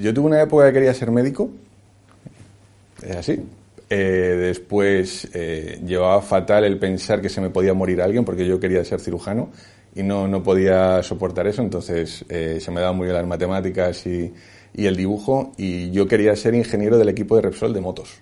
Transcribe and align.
Yo 0.00 0.14
tuve 0.14 0.26
una 0.26 0.42
época 0.42 0.66
que 0.66 0.74
quería 0.74 0.94
ser 0.94 1.10
médico, 1.10 1.50
es 3.02 3.16
así. 3.16 3.40
Eh, 3.90 4.36
después 4.38 5.28
eh, 5.32 5.80
llevaba 5.84 6.20
fatal 6.20 6.64
el 6.64 6.78
pensar 6.78 7.22
que 7.22 7.30
se 7.30 7.40
me 7.40 7.48
podía 7.48 7.72
morir 7.72 8.02
alguien 8.02 8.22
porque 8.22 8.46
yo 8.46 8.60
quería 8.60 8.84
ser 8.84 9.00
cirujano 9.00 9.48
y 9.94 10.02
no, 10.02 10.28
no 10.28 10.42
podía 10.42 11.02
soportar 11.02 11.46
eso, 11.46 11.62
entonces 11.62 12.22
eh, 12.28 12.58
se 12.60 12.70
me 12.70 12.82
daban 12.82 12.96
muy 12.96 13.06
bien 13.06 13.16
las 13.16 13.26
matemáticas 13.26 14.06
y, 14.06 14.32
el 14.74 14.94
dibujo 14.94 15.52
y 15.56 15.90
yo 15.90 16.06
quería 16.06 16.36
ser 16.36 16.54
ingeniero 16.54 16.98
del 16.98 17.08
equipo 17.08 17.34
de 17.34 17.42
Repsol 17.42 17.72
de 17.72 17.80
motos. 17.80 18.20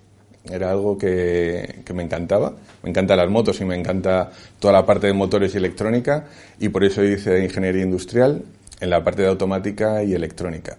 Era 0.49 0.71
algo 0.71 0.97
que, 0.97 1.83
que 1.85 1.93
me 1.93 2.05
encantaba, 2.05 2.55
me 2.83 2.91
encantan 2.91 3.19
las 3.19 3.29
motos 3.29 3.61
y 3.61 3.65
me 3.65 3.75
encanta 3.75 4.31
toda 4.61 4.73
la 4.73 4.87
parte 4.87 5.09
de 5.09 5.13
motores 5.13 5.53
y 5.55 5.59
electrónica 5.59 6.27
y 6.61 6.69
por 6.71 6.85
eso 6.85 7.05
hice 7.05 7.45
ingeniería 7.45 7.83
industrial 7.83 8.43
en 8.81 8.91
la 8.91 9.05
parte 9.05 9.23
de 9.23 9.29
automática 9.29 10.03
y 10.05 10.15
electrónica. 10.15 10.79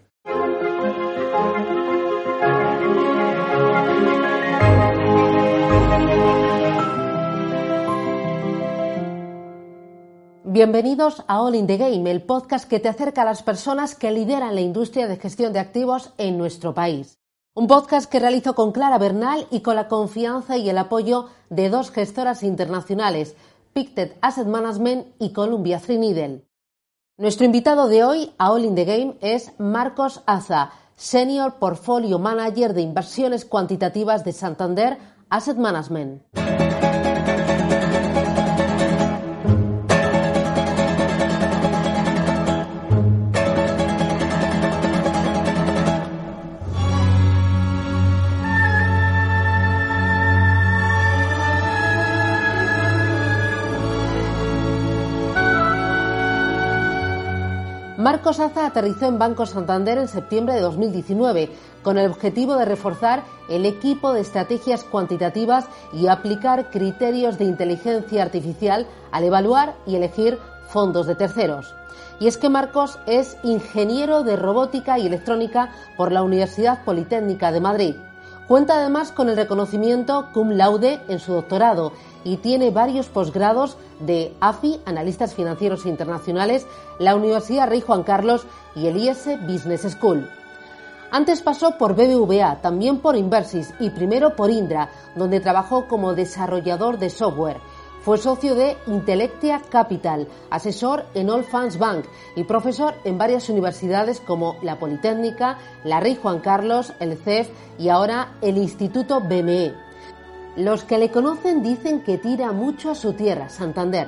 Bienvenidos 10.50 11.26
a 11.28 11.42
All 11.42 11.56
in 11.56 11.68
the 11.68 11.76
Game, 11.76 12.10
el 12.10 12.24
podcast 12.24 12.70
que 12.70 12.80
te 12.80 12.88
acerca 12.88 13.24
a 13.24 13.26
las 13.26 13.44
personas 13.44 13.96
que 13.96 14.12
lideran 14.12 14.56
la 14.56 14.62
industria 14.62 15.06
de 15.10 15.18
gestión 15.18 15.52
de 15.52 15.60
activos 15.60 16.14
en 16.18 16.38
nuestro 16.38 16.74
país. 16.74 17.20
Un 17.54 17.68
podcast 17.68 18.10
que 18.10 18.22
realizo 18.22 18.56
con 18.56 18.72
Clara 18.72 18.98
Bernal 18.98 19.46
y 19.52 19.60
con 19.60 19.76
la 19.76 19.90
confianza 19.90 20.56
y 20.56 20.70
el 20.70 20.78
apoyo 20.78 21.26
de 21.50 21.68
dos 21.68 21.92
gestoras 21.92 22.44
internacionales, 22.44 23.36
Pictet 23.74 24.18
Asset 24.22 24.48
Management 24.48 25.08
y 25.20 25.34
Columbia 25.34 25.82
Threadneedle. 25.82 26.48
Nuestro 27.18 27.46
invitado 27.46 27.90
de 27.90 28.06
hoy 28.06 28.32
a 28.38 28.54
All 28.54 28.64
in 28.64 28.76
the 28.76 28.86
Game 28.86 29.18
es 29.20 29.52
Marcos 29.58 30.24
Aza, 30.28 30.72
Senior 30.96 31.56
Portfolio 31.56 32.20
Manager 32.20 32.74
de 32.74 32.84
Inversiones 32.84 33.44
Cuantitativas 33.44 34.24
de 34.24 34.32
Santander 34.32 34.98
Asset 35.30 35.58
Management. 35.58 36.24
Marcos 58.08 58.40
Aza 58.40 58.66
aterrizó 58.66 59.08
en 59.08 59.20
Banco 59.20 59.46
Santander 59.46 59.98
en 59.98 60.08
septiembre 60.08 60.54
de 60.54 60.62
2019 60.62 61.50
con 61.84 61.98
el 61.98 62.10
objetivo 62.10 62.56
de 62.56 62.64
reforzar 62.64 63.26
el 63.50 63.66
equipo 63.66 64.14
de 64.14 64.22
estrategias 64.22 64.86
cuantitativas 64.86 65.66
y 65.92 66.08
aplicar 66.08 66.70
criterios 66.70 67.38
de 67.38 67.44
inteligencia 67.44 68.24
artificial 68.24 68.88
al 69.12 69.26
evaluar 69.26 69.76
y 69.86 69.98
elegir 69.98 70.40
fondos 70.70 71.06
de 71.06 71.16
terceros. 71.16 71.76
Y 72.22 72.28
es 72.28 72.38
que 72.38 72.48
Marcos 72.48 72.98
es 73.08 73.36
ingeniero 73.44 74.24
de 74.24 74.38
robótica 74.38 74.98
y 74.98 75.06
electrónica 75.06 75.74
por 75.98 76.14
la 76.14 76.24
Universidad 76.24 76.86
Politécnica 76.86 77.52
de 77.52 77.60
Madrid. 77.60 77.96
Cuenta 78.48 78.76
además 78.76 79.12
con 79.12 79.28
el 79.28 79.36
reconocimiento 79.36 80.30
cum 80.34 80.52
laude 80.52 81.02
en 81.10 81.20
su 81.20 81.34
doctorado 81.34 81.92
y 82.24 82.38
tiene 82.38 82.72
varios 82.72 83.08
posgrados 83.08 83.78
de 84.00 84.34
AFI, 84.40 84.80
Analistas 84.86 85.36
Financieros 85.36 85.86
Internacionales, 85.86 86.66
la 86.98 87.16
Universidad 87.16 87.68
Rey 87.68 87.82
Juan 87.82 88.04
Carlos 88.04 88.46
y 88.74 88.88
el 88.88 88.96
IS 88.96 89.28
Business 89.46 89.82
School. 89.82 90.30
Antes 91.12 91.42
pasó 91.42 91.78
por 91.78 91.96
BBVA, 91.96 92.62
también 92.62 93.00
por 93.00 93.18
Inversis 93.18 93.74
y 93.80 93.90
primero 93.90 94.36
por 94.36 94.50
Indra, 94.50 94.92
donde 95.16 95.42
trabajó 95.42 95.88
como 95.88 96.14
desarrollador 96.14 97.00
de 97.00 97.10
software. 97.10 97.60
Fue 98.08 98.18
socio 98.18 98.56
de 98.56 98.78
Intellectia 98.88 99.62
Capital, 99.70 100.30
asesor 100.50 101.04
en 101.14 101.30
All 101.30 101.44
Funds 101.44 101.78
Bank 101.78 102.06
y 102.38 102.46
profesor 102.46 102.94
en 103.04 103.18
varias 103.18 103.50
universidades 103.50 104.22
como 104.22 104.56
la 104.62 104.80
Politécnica, 104.80 105.58
la 105.84 106.00
Rey 106.00 106.16
Juan 106.16 106.40
Carlos, 106.40 106.94
el 107.02 107.18
CEF 107.18 107.50
y 107.78 107.90
ahora 107.90 108.38
el 108.42 108.56
Instituto 108.56 109.20
BME. 109.20 109.74
Los 110.56 110.86
que 110.86 111.00
le 111.00 111.12
conocen 111.12 111.62
dicen 111.62 112.02
que 112.02 112.18
tira 112.18 112.54
mucho 112.54 112.92
a 112.92 112.96
su 112.96 113.12
tierra, 113.12 113.50
Santander. 113.50 114.08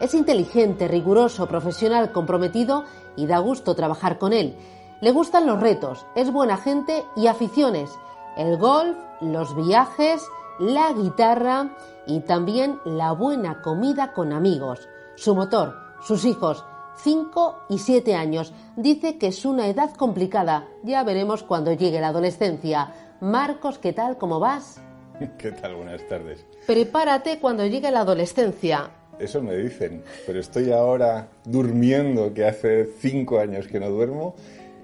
Es 0.00 0.14
inteligente, 0.14 0.88
riguroso, 0.88 1.46
profesional, 1.46 2.10
comprometido 2.10 2.84
y 3.14 3.26
da 3.26 3.38
gusto 3.38 3.76
trabajar 3.76 4.18
con 4.18 4.32
él. 4.32 4.56
Le 5.00 5.12
gustan 5.12 5.46
los 5.46 5.60
retos, 5.60 6.04
es 6.16 6.32
buena 6.32 6.56
gente 6.56 7.04
y 7.14 7.28
aficiones. 7.28 7.90
El 8.36 8.56
golf, 8.56 8.96
los 9.20 9.54
viajes, 9.54 10.20
la 10.58 10.92
guitarra 10.92 11.70
y 12.06 12.20
también 12.20 12.78
la 12.84 13.12
buena 13.12 13.62
comida 13.62 14.12
con 14.12 14.32
amigos. 14.32 14.88
Su 15.16 15.34
motor, 15.34 15.74
sus 16.02 16.24
hijos, 16.24 16.64
5 17.02 17.66
y 17.68 17.78
7 17.78 18.14
años. 18.14 18.52
Dice 18.76 19.18
que 19.18 19.28
es 19.28 19.44
una 19.44 19.68
edad 19.68 19.94
complicada. 19.94 20.68
Ya 20.82 21.04
veremos 21.04 21.42
cuando 21.42 21.72
llegue 21.72 22.00
la 22.00 22.08
adolescencia. 22.08 22.92
Marcos, 23.20 23.78
¿qué 23.78 23.92
tal? 23.92 24.18
¿Cómo 24.18 24.40
vas? 24.40 24.80
¿Qué 25.38 25.52
tal? 25.52 25.76
Buenas 25.76 26.06
tardes. 26.08 26.44
Prepárate 26.66 27.38
cuando 27.38 27.66
llegue 27.66 27.90
la 27.90 28.00
adolescencia. 28.00 28.90
Eso 29.18 29.40
me 29.42 29.56
dicen, 29.56 30.02
pero 30.26 30.40
estoy 30.40 30.72
ahora 30.72 31.28
durmiendo, 31.44 32.34
que 32.34 32.44
hace 32.44 32.84
5 32.98 33.38
años 33.38 33.66
que 33.66 33.80
no 33.80 33.88
duermo, 33.88 34.34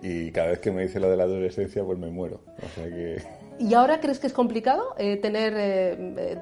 y 0.03 0.31
cada 0.33 0.49
vez 0.49 0.59
que 0.59 0.71
me 0.71 0.83
dice 0.83 0.99
lo 0.99 1.10
de 1.10 1.16
la 1.16 1.25
adolescencia, 1.25 1.84
pues 1.84 1.99
me 1.99 2.10
muero. 2.10 2.41
O 2.56 2.69
sea 2.75 2.89
que... 2.89 3.22
¿Y 3.59 3.75
ahora 3.75 4.00
crees 4.00 4.19
que 4.19 4.27
es 4.27 4.33
complicado 4.33 4.94
eh, 4.99 5.19
tener 5.19 5.54
eh, 5.56 5.97
eh, 6.16 6.39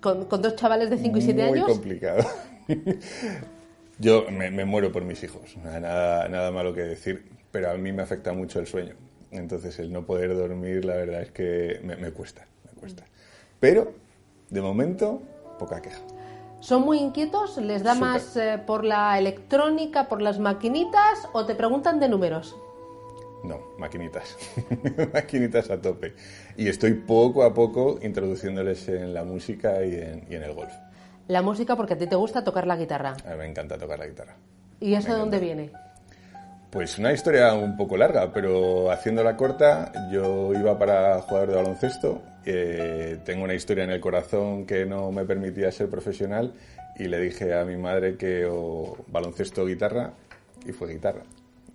con, 0.00 0.26
con, 0.26 0.42
dos 0.42 0.56
chavales 0.56 0.90
de 0.90 0.98
5 0.98 1.18
y 1.18 1.22
7 1.22 1.42
años? 1.42 1.66
Muy 1.66 1.74
complicado. 1.74 2.24
Yo 3.98 4.26
me, 4.30 4.50
me, 4.50 4.64
muero 4.64 4.90
por 4.92 5.04
mis 5.04 5.22
hijos, 5.22 5.56
nada, 5.58 6.28
nada 6.28 6.50
malo 6.50 6.72
que 6.72 6.80
decir, 6.80 7.30
pero 7.50 7.70
a 7.70 7.74
mí 7.74 7.92
me 7.92 8.02
afecta 8.02 8.32
mucho 8.32 8.58
el 8.58 8.66
sueño. 8.66 8.94
Entonces 9.30 9.78
el 9.78 9.92
no 9.92 10.06
poder 10.06 10.34
dormir, 10.34 10.84
la 10.84 10.96
verdad 10.96 11.22
es 11.22 11.30
que 11.30 11.80
me, 11.84 11.96
me 11.96 12.10
cuesta, 12.10 12.46
me 12.64 12.80
cuesta. 12.80 13.04
Pero, 13.60 13.92
de 14.48 14.60
momento, 14.62 15.22
poca 15.58 15.82
queja. 15.82 16.00
¿Son 16.60 16.82
muy 16.82 16.98
inquietos? 16.98 17.56
¿Les 17.56 17.82
da 17.82 17.94
más 17.94 18.36
eh, 18.36 18.60
por 18.66 18.84
la 18.84 19.18
electrónica, 19.18 20.08
por 20.08 20.20
las 20.20 20.38
maquinitas 20.38 21.28
o 21.32 21.46
te 21.46 21.54
preguntan 21.54 22.00
de 22.00 22.08
números? 22.08 22.54
No, 23.44 23.58
maquinitas. 23.78 24.36
maquinitas 25.14 25.70
a 25.70 25.80
tope. 25.80 26.14
Y 26.56 26.68
estoy 26.68 26.94
poco 26.94 27.42
a 27.42 27.54
poco 27.54 27.98
introduciéndoles 28.02 28.88
en 28.88 29.14
la 29.14 29.24
música 29.24 29.84
y 29.84 29.94
en, 29.94 30.26
y 30.28 30.34
en 30.34 30.42
el 30.42 30.52
golf. 30.52 30.72
La 31.28 31.42
música 31.42 31.76
porque 31.76 31.94
a 31.94 31.98
ti 31.98 32.06
te 32.06 32.16
gusta 32.16 32.44
tocar 32.44 32.66
la 32.66 32.76
guitarra. 32.76 33.16
A 33.26 33.30
mí 33.30 33.36
me 33.38 33.46
encanta 33.46 33.78
tocar 33.78 33.98
la 33.98 34.06
guitarra. 34.06 34.36
¿Y 34.80 34.94
eso 34.94 35.12
de 35.12 35.18
dónde 35.20 35.38
viene? 35.38 35.70
Pues 36.70 36.98
una 36.98 37.12
historia 37.12 37.52
un 37.54 37.76
poco 37.76 37.96
larga, 37.96 38.32
pero 38.32 38.90
haciéndola 38.90 39.36
corta, 39.36 39.92
yo 40.12 40.52
iba 40.54 40.78
para 40.78 41.20
jugador 41.22 41.48
de 41.50 41.56
baloncesto. 41.56 42.22
eh, 42.44 43.18
tengo 43.24 43.44
una 43.44 43.54
historia 43.54 43.84
en 43.84 43.90
el 43.90 44.00
corazón 44.00 44.66
que 44.66 44.86
no 44.86 45.10
me 45.12 45.24
permitía 45.24 45.70
ser 45.72 45.88
profesional 45.90 46.54
y 46.96 47.04
le 47.08 47.18
dije 47.20 47.54
a 47.54 47.64
mi 47.64 47.76
madre 47.76 48.16
que 48.16 48.46
o 48.46 48.96
baloncesto 49.08 49.62
o 49.62 49.66
guitarra 49.66 50.12
y 50.64 50.72
fue 50.72 50.92
guitarra. 50.92 51.22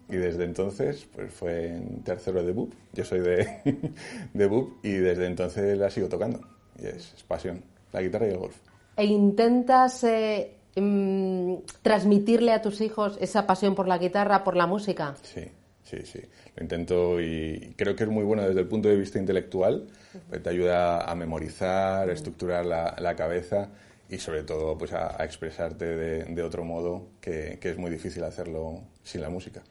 Y 0.07 0.17
desde 0.17 0.43
entonces, 0.43 1.07
pues 1.13 1.33
fue 1.33 1.67
en 1.67 2.03
tercero 2.03 2.43
de 2.43 2.51
BUP. 2.51 2.73
Yo 2.93 3.03
soy 3.03 3.21
de, 3.21 3.93
de 4.33 4.45
BUP 4.45 4.85
y 4.85 4.91
desde 4.91 5.25
entonces 5.25 5.77
la 5.77 5.89
sigo 5.89 6.07
tocando. 6.07 6.41
Y 6.79 6.85
es, 6.85 7.13
es 7.15 7.23
pasión, 7.23 7.63
la 7.91 8.01
guitarra 8.01 8.27
y 8.27 8.31
el 8.31 8.37
golf. 8.37 8.55
¿E 8.97 9.05
intentas 9.05 10.03
eh, 10.03 10.55
mm, 10.75 11.55
transmitirle 11.81 12.51
a 12.53 12.61
tus 12.61 12.81
hijos 12.81 13.17
esa 13.19 13.47
pasión 13.47 13.75
por 13.75 13.87
la 13.87 13.97
guitarra, 13.97 14.43
por 14.43 14.55
la 14.55 14.67
música? 14.67 15.15
Sí, 15.23 15.45
sí, 15.83 15.97
sí. 16.03 16.19
Lo 16.55 16.63
intento 16.63 17.19
y 17.19 17.73
creo 17.75 17.95
que 17.95 18.03
es 18.03 18.09
muy 18.09 18.23
bueno 18.23 18.47
desde 18.47 18.61
el 18.61 18.67
punto 18.67 18.87
de 18.87 18.95
vista 18.95 19.19
intelectual, 19.19 19.87
porque 20.29 20.43
te 20.43 20.49
ayuda 20.49 21.09
a 21.09 21.15
memorizar, 21.15 22.09
a 22.09 22.13
estructurar 22.13 22.65
la, 22.65 22.95
la 22.99 23.15
cabeza 23.15 23.69
y 24.07 24.17
sobre 24.19 24.43
todo 24.43 24.77
pues 24.77 24.93
a, 24.93 25.19
a 25.19 25.25
expresarte 25.25 25.85
de, 25.85 26.23
de 26.25 26.43
otro 26.43 26.63
modo 26.63 27.07
que, 27.19 27.57
que 27.59 27.71
es 27.71 27.77
muy 27.77 27.89
difícil 27.89 28.23
hacerlo 28.23 28.81
sin 29.03 29.21
la 29.21 29.29
música. 29.29 29.63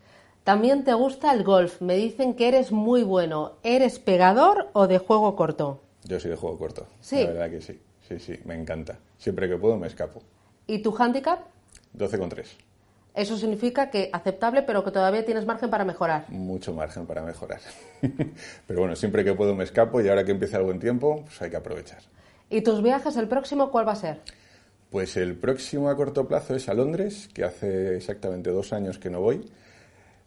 También 0.45 0.85
te 0.85 0.93
gusta 0.93 1.33
el 1.33 1.43
golf. 1.43 1.81
Me 1.81 1.97
dicen 1.97 2.35
que 2.35 2.49
eres 2.49 2.71
muy 2.71 3.03
bueno. 3.03 3.53
¿Eres 3.63 3.99
pegador 3.99 4.69
o 4.75 4.87
de 4.87 4.99
juego 4.99 5.35
corto? 5.37 5.81
Yo 6.05 6.21
soy 6.21 6.31
de 6.31 6.37
juego 6.37 6.59
corto, 6.59 6.87
Sí. 7.01 7.21
la 7.25 7.31
verdad 7.31 7.51
que 7.51 7.63
sí, 7.63 7.81
sí, 8.07 8.19
sí, 8.21 8.39
me 8.45 8.55
encanta. 8.55 8.99
Siempre 9.17 9.49
que 9.49 9.57
puedo 9.57 9.79
me 9.79 9.87
escapo. 9.87 10.23
¿Y 10.67 10.81
tu 10.81 10.95
handicap? 10.97 11.41
12 11.95 12.19
con 12.19 12.29
3, 12.29 12.57
Eso 13.15 13.39
significa 13.39 13.89
que 13.89 14.11
aceptable, 14.13 14.63
pero 14.63 14.85
que 14.85 14.91
todavía 14.91 15.25
tienes 15.25 15.47
margen 15.47 15.71
para 15.71 15.85
mejorar. 15.85 16.27
mucho 16.29 16.75
margen 16.75 17.07
para 17.07 17.23
mejorar. 17.23 17.61
Pero 18.67 18.81
bueno, 18.81 18.97
siempre 18.97 19.25
que 19.25 19.33
puedo 19.35 19.55
me 19.55 19.63
escapo 19.65 20.01
y 20.01 20.09
ahora 20.09 20.25
que 20.25 20.33
empieza 20.33 20.59
el 20.59 20.65
buen 20.65 20.81
tiempo, 20.81 21.23
pues 21.25 21.41
hay 21.41 21.49
que 21.51 21.57
aprovechar. 21.57 22.01
¿Y 22.51 22.61
tus 22.63 22.83
viajes, 22.83 23.17
el 23.17 23.29
próximo, 23.29 23.71
cuál 23.71 23.87
va 23.89 23.93
a 23.93 23.97
ser? 23.97 24.21
Pues 24.91 25.17
el 25.17 25.37
próximo 25.37 25.89
a 25.89 25.97
corto 25.97 26.27
plazo 26.29 26.55
es 26.57 26.69
a 26.69 26.75
Londres, 26.75 27.29
que 27.33 27.45
hace 27.45 27.97
exactamente 27.97 28.51
dos 28.51 28.73
años 28.73 28.99
que 28.99 29.09
no 29.11 29.21
voy. 29.21 29.49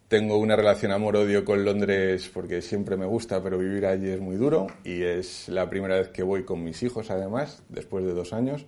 Tengo 0.08 0.38
una 0.38 0.56
relación 0.56 0.90
amor-odio 0.90 1.44
con 1.44 1.66
Londres 1.66 2.30
porque 2.32 2.62
siempre 2.62 2.96
me 2.96 3.04
gusta, 3.04 3.42
pero 3.42 3.58
vivir 3.58 3.84
allí 3.84 4.08
es 4.08 4.20
muy 4.20 4.36
duro 4.36 4.68
y 4.82 5.02
es 5.02 5.50
la 5.50 5.68
primera 5.68 5.96
vez 5.96 6.08
que 6.08 6.22
voy 6.22 6.44
con 6.44 6.64
mis 6.64 6.82
hijos, 6.82 7.10
además, 7.10 7.62
después 7.68 8.06
de 8.06 8.14
dos 8.14 8.32
años, 8.32 8.64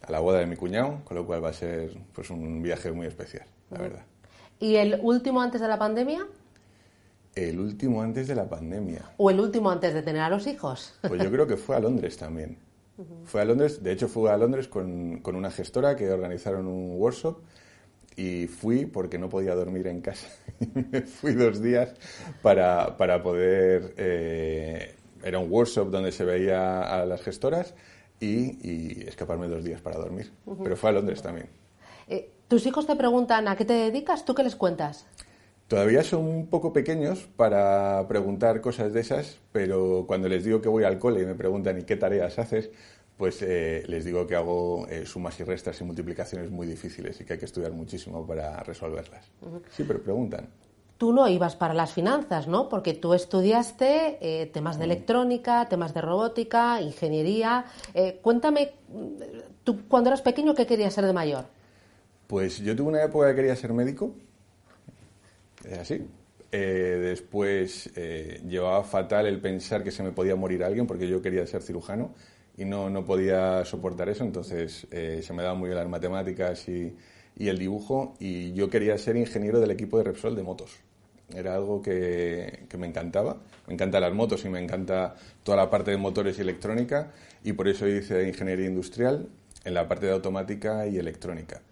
a 0.00 0.10
la 0.10 0.20
boda 0.20 0.38
de 0.38 0.46
mi 0.46 0.56
cuñado, 0.56 1.02
con 1.04 1.18
lo 1.18 1.26
cual 1.26 1.44
va 1.44 1.50
a 1.50 1.52
ser 1.52 1.92
pues, 2.14 2.30
un 2.30 2.62
viaje 2.62 2.92
muy 2.92 3.06
especial, 3.06 3.44
la 3.70 3.78
verdad. 3.78 4.02
¿Y 4.58 4.76
el 4.76 4.98
último 5.02 5.42
antes 5.42 5.60
de 5.60 5.68
la 5.68 5.78
pandemia? 5.78 6.26
El 7.34 7.60
último 7.60 8.00
antes 8.00 8.26
de 8.26 8.34
la 8.34 8.48
pandemia. 8.48 9.02
¿O 9.18 9.28
el 9.28 9.38
último 9.38 9.70
antes 9.70 9.92
de 9.92 10.00
tener 10.00 10.22
a 10.22 10.30
los 10.30 10.46
hijos? 10.46 10.94
Pues 11.06 11.22
yo 11.22 11.30
creo 11.30 11.46
que 11.46 11.58
fue 11.58 11.76
a 11.76 11.80
Londres 11.80 12.16
también. 12.16 12.56
Fue 13.24 13.42
a 13.42 13.44
Londres, 13.44 13.82
de 13.82 13.92
hecho 13.92 14.08
fue 14.08 14.30
a 14.30 14.36
Londres 14.36 14.68
con, 14.68 15.20
con 15.20 15.34
una 15.34 15.50
gestora 15.50 15.96
que 15.96 16.10
organizaron 16.10 16.66
un 16.66 16.98
workshop 16.98 17.38
y 18.16 18.46
fui 18.46 18.86
porque 18.86 19.18
no 19.18 19.28
podía 19.28 19.54
dormir 19.54 19.86
en 19.86 20.00
casa. 20.00 20.28
fui 21.20 21.34
dos 21.34 21.62
días 21.62 21.94
para, 22.42 22.96
para 22.96 23.22
poder... 23.22 23.94
Eh, 23.96 24.94
era 25.22 25.38
un 25.38 25.50
workshop 25.50 25.90
donde 25.90 26.12
se 26.12 26.24
veía 26.24 26.82
a 26.82 27.04
las 27.04 27.22
gestoras 27.22 27.74
y, 28.20 29.06
escaparme 29.06 29.48
dos 29.48 29.64
días 29.64 29.80
para 29.80 29.98
dormir. 29.98 30.30
Pero 30.62 30.76
fue 30.76 30.90
a 30.90 30.92
Londres 30.92 31.22
también. 31.22 31.48
Eh, 32.08 32.30
¿Tus 32.48 32.66
hijos 32.66 32.86
te 32.86 32.96
preguntan 32.96 33.48
a 33.48 33.56
qué 33.56 33.64
te 33.64 33.74
dedicas? 33.74 34.24
¿Tú 34.24 34.34
qué 34.34 34.42
les 34.42 34.56
cuentas? 34.56 35.06
Todavía 35.68 36.02
son 36.02 36.26
un 36.26 36.46
poco 36.48 36.72
pequeños 36.72 37.28
para 37.36 38.04
preguntar 38.08 38.60
cosas 38.60 38.92
de 38.92 39.00
esas, 39.00 39.38
pero 39.52 40.04
cuando 40.06 40.28
les 40.28 40.44
digo 40.44 40.60
que 40.60 40.68
voy 40.68 40.82
al 40.82 40.98
cole 40.98 41.22
y 41.22 41.26
me 41.26 41.36
preguntan 41.36 41.78
¿y 41.78 41.84
qué 41.84 41.94
tareas 41.94 42.40
haces? 42.40 42.70
Pues 43.20 43.42
eh, 43.42 43.84
les 43.86 44.06
digo 44.06 44.26
que 44.26 44.34
hago 44.34 44.86
eh, 44.88 45.04
sumas 45.04 45.38
y 45.40 45.44
restas 45.44 45.78
y 45.78 45.84
multiplicaciones 45.84 46.50
muy 46.50 46.66
difíciles 46.66 47.20
y 47.20 47.24
que 47.26 47.34
hay 47.34 47.38
que 47.38 47.44
estudiar 47.44 47.70
muchísimo 47.70 48.26
para 48.26 48.62
resolverlas. 48.62 49.26
Sí, 49.76 49.84
pero 49.86 50.02
preguntan. 50.02 50.48
Tú 50.96 51.12
no 51.12 51.28
ibas 51.28 51.54
para 51.54 51.74
las 51.74 51.92
finanzas, 51.92 52.48
¿no? 52.48 52.70
Porque 52.70 52.94
tú 52.94 53.12
estudiaste 53.12 54.16
eh, 54.22 54.46
temas 54.46 54.78
de 54.78 54.86
electrónica, 54.86 55.68
temas 55.68 55.92
de 55.92 56.00
robótica, 56.00 56.80
ingeniería. 56.80 57.66
cuéntame, 58.22 58.72
tú 59.64 59.86
cuando 59.86 60.08
eras 60.08 60.22
pequeño, 60.22 60.54
¿qué 60.54 60.66
querías 60.66 60.94
ser 60.94 61.04
de 61.04 61.12
mayor? 61.12 61.44
Pues 62.26 62.60
yo 62.60 62.74
tuve 62.74 62.88
una 62.88 63.04
época 63.04 63.28
que 63.28 63.36
quería 63.36 63.54
ser 63.54 63.74
médico, 63.74 64.14
es 65.62 65.78
así. 65.78 66.08
después 66.50 67.90
llevaba 68.48 68.82
fatal 68.82 69.26
el 69.26 69.42
pensar 69.42 69.84
que 69.84 69.90
se 69.90 70.02
me 70.02 70.10
podía 70.10 70.36
morir 70.36 70.64
alguien 70.64 70.86
porque 70.86 71.06
yo 71.06 71.20
quería 71.20 71.46
ser 71.46 71.60
cirujano 71.60 72.14
y 72.60 72.66
no, 72.66 72.90
no 72.90 73.06
podía 73.06 73.64
soportar 73.64 74.10
eso, 74.10 74.22
entonces 74.22 74.86
eh, 74.90 75.22
se 75.22 75.32
me 75.32 75.42
daban 75.42 75.58
muy 75.58 75.70
bien 75.70 75.78
las 75.78 75.88
matemáticas 75.88 76.68
y, 76.68 76.94
y, 77.34 77.48
el 77.48 77.58
dibujo 77.58 78.14
y 78.20 78.52
yo 78.52 78.68
quería 78.68 78.98
ser 78.98 79.16
ingeniero 79.16 79.60
del 79.60 79.70
equipo 79.70 79.96
de 79.96 80.04
Repsol 80.04 80.36
de 80.36 80.42
motos. 80.42 80.76
Era 81.34 81.54
algo 81.54 81.80
que, 81.80 82.66
que 82.68 82.76
me 82.76 82.86
encantaba, 82.86 83.38
me 83.66 83.72
encantan 83.72 84.02
las 84.02 84.12
motos 84.12 84.44
y 84.44 84.50
me 84.50 84.62
encanta 84.62 85.14
toda 85.42 85.56
la 85.56 85.70
parte 85.70 85.92
de 85.92 85.96
motores 85.96 86.36
y 86.36 86.42
electrónica 86.42 87.12
y 87.42 87.54
por 87.54 87.66
eso 87.66 87.88
hice 87.88 88.28
ingeniería 88.28 88.66
industrial 88.66 89.30
en 89.64 89.72
la 89.72 89.88
parte 89.88 90.04
de 90.04 90.12
automática 90.12 90.86
y 90.86 90.98
electrónica. 90.98 91.62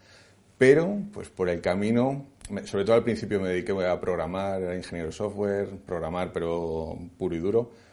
Pero, 0.57 1.03
pues 1.13 1.29
por 1.29 1.51
el 1.51 1.61
camino, 1.61 2.29
sobre 2.65 2.87
todo 2.87 2.97
al 2.97 3.05
principio 3.05 3.43
me 3.43 3.51
dediqué 3.51 3.73
a 3.87 4.01
programar, 4.01 4.63
era 4.63 4.75
ingeniero 4.75 5.13
software, 5.13 5.69
programar 5.85 6.33
pero 6.33 6.97
puro 7.19 7.37
y 7.37 7.41
duro 7.41 7.88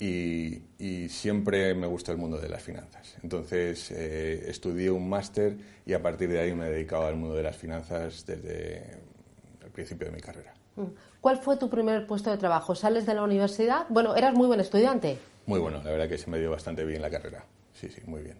y, 0.00 1.08
siempre 1.08 1.74
me 1.74 1.86
gustó 1.86 2.12
el 2.12 2.18
mundo 2.18 2.38
de 2.38 2.48
las 2.48 2.62
finanzas. 2.62 3.16
Entonces 3.22 3.90
eh, 3.90 4.44
estudié 4.48 4.90
un 4.90 5.08
máster 5.08 5.56
y 5.84 5.92
a 5.92 6.02
partir 6.02 6.28
de 6.28 6.40
ahí 6.40 6.54
me 6.54 6.66
he 6.66 6.70
dedicado 6.70 7.06
al 7.06 7.16
mundo 7.16 7.34
de 7.34 7.42
las 7.42 7.56
finanzas 7.56 8.24
desde 8.26 9.00
el 9.64 9.70
principio 9.72 10.06
de 10.06 10.12
mi 10.12 10.20
carrera. 10.20 10.54
Mm. 10.76 10.84
¿Cuál 11.20 11.38
fue 11.38 11.56
tu 11.56 11.68
primer 11.68 12.06
puesto 12.06 12.30
de 12.30 12.36
trabajo? 12.36 12.74
¿Sales 12.74 13.06
de 13.06 13.14
la 13.14 13.22
universidad? 13.22 13.86
Bueno, 13.88 14.14
eras 14.14 14.34
muy 14.34 14.46
buen 14.46 14.60
estudiante. 14.60 15.18
Muy 15.46 15.58
bueno, 15.58 15.82
la 15.82 15.90
verdad 15.90 16.08
que 16.08 16.18
se 16.18 16.30
me 16.30 16.38
dio 16.38 16.50
bastante 16.50 16.84
bien 16.84 17.02
la 17.02 17.10
carrera. 17.10 17.44
Sí, 17.72 17.88
sí, 17.88 18.02
muy 18.06 18.22
bien. 18.22 18.38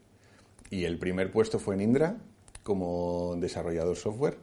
Y 0.71 0.85
el 0.85 0.99
primer 0.99 1.33
puesto 1.33 1.59
fue 1.59 1.75
en 1.75 1.81
Indra 1.81 2.17
como 2.63 3.35
desarrollador 3.39 3.97
software 3.97 4.37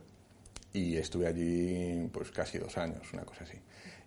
y 0.74 0.98
estuve 0.98 1.28
allí 1.28 2.10
pues 2.12 2.32
casi 2.32 2.58
dos 2.58 2.78
años, 2.78 3.14
una 3.14 3.24
cosa 3.24 3.44
así 3.44 3.58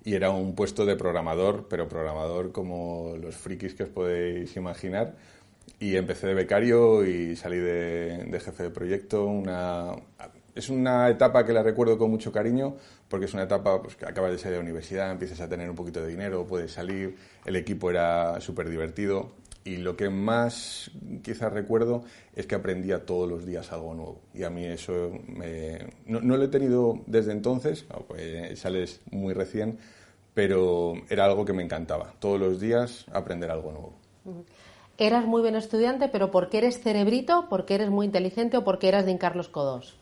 y 0.04 0.14
era 0.14 0.30
un 0.30 0.54
puesto 0.54 0.86
de 0.86 0.96
programador, 0.96 1.66
pero 1.68 1.88
programador 1.88 2.52
como 2.52 3.14
los 3.20 3.36
frikis 3.36 3.74
que 3.74 3.84
os 3.84 3.88
podéis 3.88 4.56
imaginar. 4.56 5.16
Y 5.80 5.96
empecé 5.96 6.26
de 6.26 6.34
becario 6.34 7.04
y 7.06 7.36
salí 7.36 7.58
de, 7.58 8.40
jefe 8.42 8.64
de 8.64 8.70
proyecto. 8.70 9.26
Una, 9.26 9.92
es 10.54 10.68
una 10.70 11.08
etapa 11.08 11.44
que 11.44 11.52
la 11.52 11.62
recuerdo 11.62 11.98
con 11.98 12.10
mucho 12.10 12.32
cariño 12.32 12.76
porque 13.08 13.26
es 13.26 13.34
una 13.34 13.44
etapa 13.44 13.80
pues, 13.82 13.96
que 13.96 14.06
acabas 14.06 14.32
de 14.32 14.38
salir 14.38 14.52
de 14.52 14.58
la 14.58 14.64
universidad, 14.64 15.10
empiezas 15.10 15.40
a 15.40 15.48
tener 15.48 15.68
un 15.70 15.76
poquito 15.76 16.02
de 16.02 16.08
dinero, 16.08 16.46
puedes 16.46 16.72
salir, 16.72 17.16
el 17.44 17.56
equipo 17.56 17.90
era 17.90 18.40
súper 18.40 18.68
divertido 18.68 19.32
y 19.68 19.76
lo 19.76 19.96
que 19.96 20.08
más 20.08 20.90
quizás 21.22 21.52
recuerdo 21.52 22.02
es 22.34 22.46
que 22.46 22.54
aprendía 22.54 23.04
todos 23.04 23.28
los 23.28 23.44
días 23.44 23.70
algo 23.70 23.94
nuevo. 23.94 24.20
Y 24.32 24.44
a 24.44 24.50
mí 24.50 24.64
eso 24.64 25.12
no, 26.06 26.20
lo 26.20 26.42
he 26.42 26.48
tenido 26.48 27.00
desde 27.06 27.32
entonces, 27.32 27.84
pues 28.06 28.58
sales 28.58 29.02
muy 29.10 29.34
recién, 29.34 29.78
pero 30.32 30.94
era 31.10 31.26
algo 31.26 31.44
que 31.44 31.52
me 31.52 31.62
encantaba. 31.62 32.14
Todos 32.18 32.40
los 32.40 32.60
días 32.60 33.04
aprender 33.12 33.50
algo 33.50 33.72
nuevo. 33.72 33.92
Eras 34.96 35.26
muy 35.26 35.42
buen 35.42 35.54
estudiante, 35.54 36.08
pero 36.08 36.30
¿por 36.30 36.48
qué 36.48 36.58
eres 36.58 36.80
cerebrito? 36.80 37.46
¿Porque 37.50 37.74
eres 37.74 37.90
muy 37.90 38.06
inteligente 38.06 38.56
o 38.56 38.64
porque 38.64 38.88
eras 38.88 39.04
de 39.04 39.18
Carlos 39.18 39.50
Codos? 39.50 39.98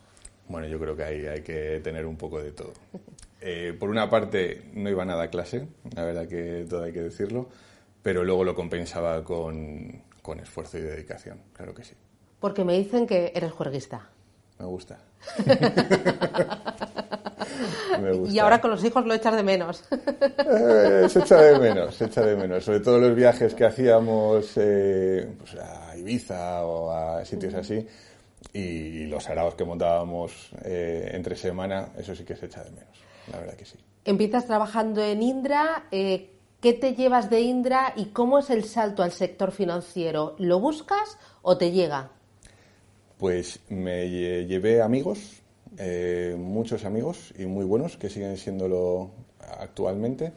Bueno, 0.47 0.67
yo 0.67 0.79
creo 0.79 0.95
que 0.95 1.03
ahí 1.03 1.25
hay 1.25 1.41
que 1.41 1.81
tener 1.83 2.05
un 2.05 2.15
poco 2.15 2.41
de 2.41 2.51
todo. 2.51 2.73
Eh, 3.39 3.77
por 3.79 3.91
una 3.91 4.09
parte, 4.09 4.63
no 4.73 4.89
iba 4.89 5.05
nada 5.05 5.25
a 5.25 5.29
clase, 5.29 5.67
la 5.95 6.03
verdad 6.03 6.27
que 6.27 6.65
todo 6.67 6.81
hay 6.81 6.91
que 6.91 7.03
decirlo 7.03 7.49
pero 8.07 8.23
luego 8.23 8.45
lo 8.45 8.55
compensaba 8.55 9.21
con, 9.21 10.01
con 10.21 10.39
esfuerzo 10.39 10.77
y 10.77 10.81
dedicación, 10.81 11.41
claro 11.51 11.73
que 11.73 11.83
sí. 11.83 11.93
Porque 12.39 12.63
me 12.63 12.77
dicen 12.77 13.05
que 13.05 13.33
eres 13.35 13.51
juerguista. 13.51 14.07
Me 14.57 14.65
gusta. 14.65 14.97
Me 17.99 18.13
gusta. 18.13 18.33
Y 18.33 18.39
ahora 18.39 18.61
con 18.61 18.71
los 18.71 18.81
hijos 18.85 19.05
lo 19.05 19.13
echas 19.13 19.35
de 19.35 19.43
menos. 19.43 19.83
Eh, 19.91 21.09
se 21.09 21.19
echa 21.19 21.35
de 21.35 21.59
menos, 21.59 21.95
se 21.95 22.05
echa 22.05 22.21
de 22.21 22.37
menos. 22.37 22.63
Sobre 22.63 22.79
todo 22.79 22.97
los 22.97 23.13
viajes 23.13 23.53
que 23.53 23.65
hacíamos 23.65 24.53
eh, 24.55 25.29
pues 25.37 25.55
a 25.55 25.97
Ibiza 25.97 26.65
o 26.65 26.89
a 26.89 27.25
sitios 27.25 27.55
así 27.55 27.85
y 28.53 29.05
los 29.07 29.27
araos 29.27 29.55
que 29.55 29.65
montábamos 29.65 30.51
eh, 30.63 31.11
entre 31.11 31.35
semana, 31.35 31.89
eso 31.97 32.15
sí 32.15 32.23
que 32.23 32.37
se 32.37 32.45
echa 32.45 32.63
de 32.63 32.71
menos, 32.71 33.03
la 33.29 33.39
verdad 33.39 33.55
que 33.55 33.65
sí. 33.65 33.77
Empiezas 34.05 34.45
trabajando 34.45 35.03
en 35.03 35.21
Indra. 35.21 35.87
¿Qué 36.61 36.73
te 36.73 36.95
llevas 36.95 37.29
de 37.29 37.41
Indra 37.41 37.93
y 37.95 38.05
cómo 38.05 38.39
es 38.39 38.49
el 38.49 38.63
salto 38.63 39.03
al 39.03 39.11
sector 39.11 39.51
financiero? 39.51 40.35
¿Lo 40.39 40.59
buscas 40.59 41.19
o 41.43 41.55
te 41.55 41.71
llega? 41.71 42.09
Pues 43.19 43.59
me 43.69 44.09
llevé 44.09 44.81
amigos, 44.81 45.43
eh, 45.77 46.35
muchos 46.35 46.83
amigos 46.83 47.31
y 47.37 47.45
muy 47.45 47.63
buenos 47.63 47.97
que 47.97 48.09
siguen 48.09 48.37
siéndolo 48.37 49.11
actualmente. 49.59 50.33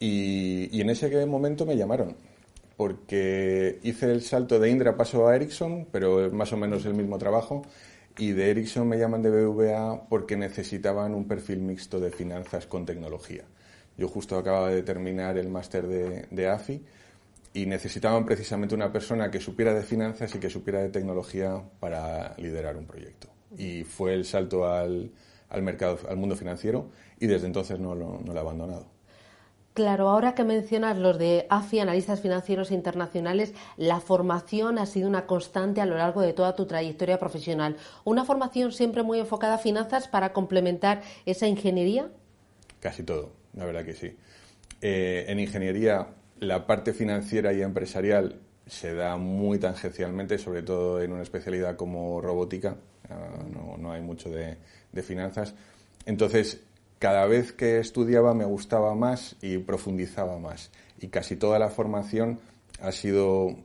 Y, 0.00 0.80
en 0.80 0.90
ese 0.90 1.24
momento 1.24 1.64
me 1.64 1.76
llamaron 1.76 2.16
porque 2.76 3.78
hice 3.84 4.10
el 4.10 4.22
salto 4.22 4.58
de 4.58 4.70
Indra 4.70 4.96
paso 4.96 5.28
a 5.28 5.36
Ericsson, 5.36 5.86
pero 5.92 6.32
más 6.32 6.52
o 6.52 6.56
menos 6.56 6.84
el 6.84 6.94
mismo 6.94 7.16
trabajo. 7.16 7.62
Y 8.18 8.32
de 8.32 8.50
Ericsson 8.50 8.88
me 8.88 8.98
llaman 8.98 9.22
de 9.22 9.30
BVA 9.30 10.08
porque 10.08 10.36
necesitaban 10.36 11.14
un 11.14 11.28
perfil 11.28 11.60
mixto 11.60 12.00
de 12.00 12.10
finanzas 12.10 12.66
con 12.66 12.84
tecnología. 12.84 13.44
Yo 13.96 14.08
justo 14.08 14.36
acababa 14.36 14.70
de 14.70 14.82
terminar 14.82 15.38
el 15.38 15.48
máster 15.48 15.86
de, 15.86 16.48
AFI 16.48 16.82
y 17.52 17.66
necesitaban 17.66 18.24
precisamente 18.24 18.74
una 18.74 18.92
persona 18.92 19.30
que 19.30 19.40
supiera 19.40 19.72
de 19.72 19.82
finanzas 19.82 20.34
y 20.34 20.38
que 20.38 20.50
supiera 20.50 20.80
de 20.80 20.88
tecnología 20.88 21.62
para 21.78 22.34
liderar 22.38 22.76
un 22.76 22.86
proyecto. 22.86 23.28
Y 23.56 23.84
fue 23.84 24.14
el 24.14 24.24
salto 24.24 24.66
al, 24.66 25.12
mercado, 25.62 26.00
al 26.08 26.16
mundo 26.16 26.34
financiero 26.34 26.90
y 27.20 27.28
desde 27.28 27.46
entonces 27.46 27.78
no 27.78 27.94
lo, 27.94 28.20
no 28.20 28.34
he 28.34 28.38
abandonado. 28.38 28.86
Claro, 29.74 30.08
ahora 30.08 30.34
que 30.34 30.44
mencionas 30.44 30.98
los 30.98 31.18
de 31.18 31.46
AFI, 31.50 31.80
analistas 31.80 32.20
financieros 32.20 32.70
internacionales, 32.70 33.54
la 33.76 34.00
formación 34.00 34.78
ha 34.78 34.86
sido 34.86 35.08
una 35.08 35.26
constante 35.26 35.80
a 35.80 35.86
lo 35.86 35.96
largo 35.96 36.20
de 36.20 36.32
toda 36.32 36.54
tu 36.54 36.66
trayectoria 36.66 37.18
profesional. 37.18 37.76
¿Una 38.04 38.24
formación 38.24 38.70
siempre 38.70 39.02
muy 39.02 39.18
enfocada 39.18 39.54
a 39.54 39.58
finanzas 39.58 40.06
para 40.06 40.32
complementar 40.32 41.02
esa 41.26 41.48
ingeniería? 41.48 42.08
Casi 42.80 43.02
todo 43.02 43.43
la 43.56 43.64
verdad 43.64 43.84
que 43.84 43.94
sí. 43.94 44.16
Eh, 44.80 45.24
en 45.28 45.40
ingeniería, 45.40 46.08
la 46.40 46.66
parte 46.66 46.92
financiera 46.92 47.52
y 47.52 47.62
empresarial 47.62 48.40
se 48.66 48.94
da 48.94 49.16
muy 49.16 49.58
tangencialmente, 49.58 50.38
sobre 50.38 50.62
todo 50.62 51.02
en 51.02 51.12
una 51.12 51.22
especialidad 51.22 51.76
como 51.76 52.20
robótica, 52.20 52.76
ah, 53.10 53.44
no, 53.78 53.92
hay 53.92 54.02
mucho 54.02 54.30
de, 54.30 54.56
finanzas. 55.02 55.54
Entonces, 56.06 56.62
cada 56.98 57.26
vez 57.26 57.52
que 57.52 57.78
estudiaba 57.78 58.34
me 58.34 58.44
gustaba 58.44 58.94
más 58.94 59.36
y 59.42 59.58
profundizaba 59.58 60.38
más. 60.38 60.70
Y 61.00 61.08
casi 61.08 61.36
toda 61.36 61.58
la 61.58 61.68
formación 61.68 62.38
ha 62.80 62.92
sido 62.92 63.56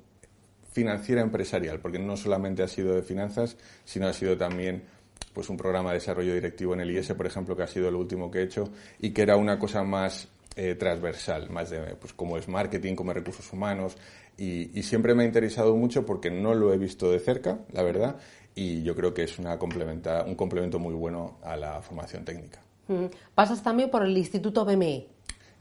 financiera 0.72 1.22
empresarial, 1.22 1.80
porque 1.80 2.00
no 2.00 2.18
solamente 2.18 2.64
ha 2.64 2.68
sido 2.68 2.96
de 2.96 3.02
finanzas, 3.02 3.58
sino 3.86 4.08
ha 4.08 4.14
sido 4.14 4.38
también 4.38 4.84
pues 5.34 5.50
un 5.50 5.58
programa 5.58 5.90
de 5.92 5.96
desarrollo 5.96 6.34
directivo 6.34 6.74
en 6.74 6.82
el 6.82 6.92
IS, 6.92 7.14
por 7.14 7.26
ejemplo, 7.26 7.56
que 7.56 7.64
ha 7.64 7.68
sido 7.68 7.90
el 7.90 7.96
último 7.96 8.30
que 8.30 8.40
he 8.40 8.44
hecho, 8.44 8.70
y 9.00 9.12
que 9.12 9.22
era 9.22 9.36
una 9.36 9.60
cosa 9.60 9.84
más 9.84 10.28
eh, 10.56 10.76
transversal, 10.76 11.50
más 11.50 11.70
de 11.70 11.96
pues 11.96 12.14
cómo 12.14 12.38
es 12.38 12.48
marketing, 12.48 12.96
cómo 12.96 13.12
es 13.12 13.18
recursos 13.18 13.52
humanos, 13.54 13.96
y, 14.38 14.84
siempre 14.84 15.14
me 15.14 15.24
ha 15.24 15.26
interesado 15.26 15.76
mucho 15.76 16.06
porque 16.06 16.32
no 16.32 16.54
lo 16.54 16.74
he 16.74 16.78
visto 16.78 17.12
de 17.12 17.20
cerca, 17.20 17.60
la 17.74 17.84
verdad, 17.84 18.18
y 18.56 18.84
yo 18.84 18.96
creo 18.96 19.14
que 19.14 19.24
es 19.24 19.38
una 19.38 19.60
complementa, 19.60 20.24
un 20.24 20.36
complemento 20.36 20.80
muy 20.80 20.94
bueno 20.94 21.40
a 21.44 21.58
la 21.58 21.82
formación 21.82 22.24
técnica. 22.24 22.62
Mm. 22.88 23.06
Pasas 23.36 23.62
también 23.62 23.90
por 23.90 24.04
el 24.04 24.18
Instituto 24.18 24.64
BME. 24.64 25.08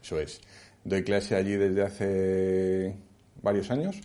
Eso 0.01 0.19
es. 0.19 0.39
Doy 0.83 1.03
clase 1.03 1.35
allí 1.35 1.57
desde 1.57 1.83
hace 1.83 2.95
varios 3.41 3.69
años 3.69 3.99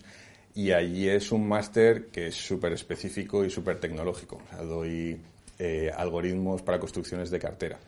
y 0.53 0.71
allí 0.71 1.07
es 1.07 1.31
un 1.31 1.47
máster 1.47 2.07
que 2.07 2.27
es 2.27 2.35
súper 2.35 2.73
específico 2.73 3.43
y 3.43 3.49
súper 3.49 3.79
tecnológico. 3.79 4.41
O 4.45 4.49
sea, 4.49 4.63
doy 4.63 5.19
eh, 5.59 5.91
algoritmos 5.95 6.61
para 6.61 6.79
construcciones 6.79 7.29
de 7.29 7.39
cartera. 7.39 7.79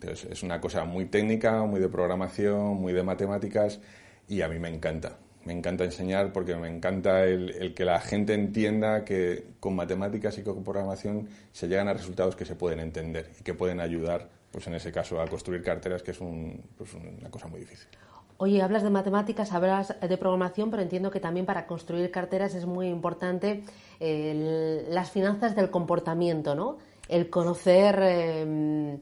Entonces, 0.00 0.30
es 0.30 0.42
una 0.42 0.60
cosa 0.60 0.84
muy 0.84 1.06
técnica, 1.06 1.64
muy 1.64 1.80
de 1.80 1.88
programación, 1.88 2.76
muy 2.76 2.92
de 2.92 3.02
matemáticas 3.02 3.80
y 4.28 4.42
a 4.42 4.48
mí 4.48 4.58
me 4.58 4.68
encanta. 4.68 5.16
Me 5.44 5.52
encanta 5.52 5.84
enseñar 5.84 6.32
porque 6.32 6.54
me 6.56 6.68
encanta 6.68 7.24
el, 7.24 7.72
que 7.74 7.84
la 7.84 8.00
gente 8.00 8.34
entienda 8.34 9.04
que 9.04 9.46
con 9.60 9.74
matemáticas 9.74 10.36
y 10.38 10.42
con 10.42 10.62
programación 10.62 11.28
se 11.52 11.68
llegan 11.68 11.88
a 11.88 11.94
resultados 11.94 12.36
que 12.36 12.44
se 12.44 12.54
pueden 12.54 12.80
entender 12.80 13.30
y 13.40 13.42
que 13.42 13.54
pueden 13.54 13.80
ayudar, 13.80 14.28
pues 14.52 14.66
en 14.66 14.74
ese 14.74 14.92
caso, 14.92 15.20
a 15.20 15.26
construir 15.26 15.62
carteras, 15.62 16.02
que 16.02 16.10
es 16.10 16.18
pues 16.18 16.94
una 16.94 17.30
cosa 17.30 17.48
muy 17.48 17.60
difícil. 17.60 17.88
Oye, 18.36 18.62
hablas 18.62 18.84
de 18.84 18.90
matemáticas, 18.90 19.52
hablas 19.52 19.94
de 20.00 20.16
programación, 20.16 20.70
pero 20.70 20.82
entiendo 20.82 21.10
que 21.10 21.18
también 21.18 21.44
para 21.44 21.66
construir 21.66 22.10
carteras 22.12 22.54
es 22.54 22.66
muy 22.66 22.86
importante 22.86 23.64
las 23.98 25.10
finanzas 25.10 25.56
del 25.56 25.70
comportamiento, 25.70 26.54
¿no? 26.54 26.78
El 27.08 27.30
conocer 27.30 27.98
em, 28.02 28.98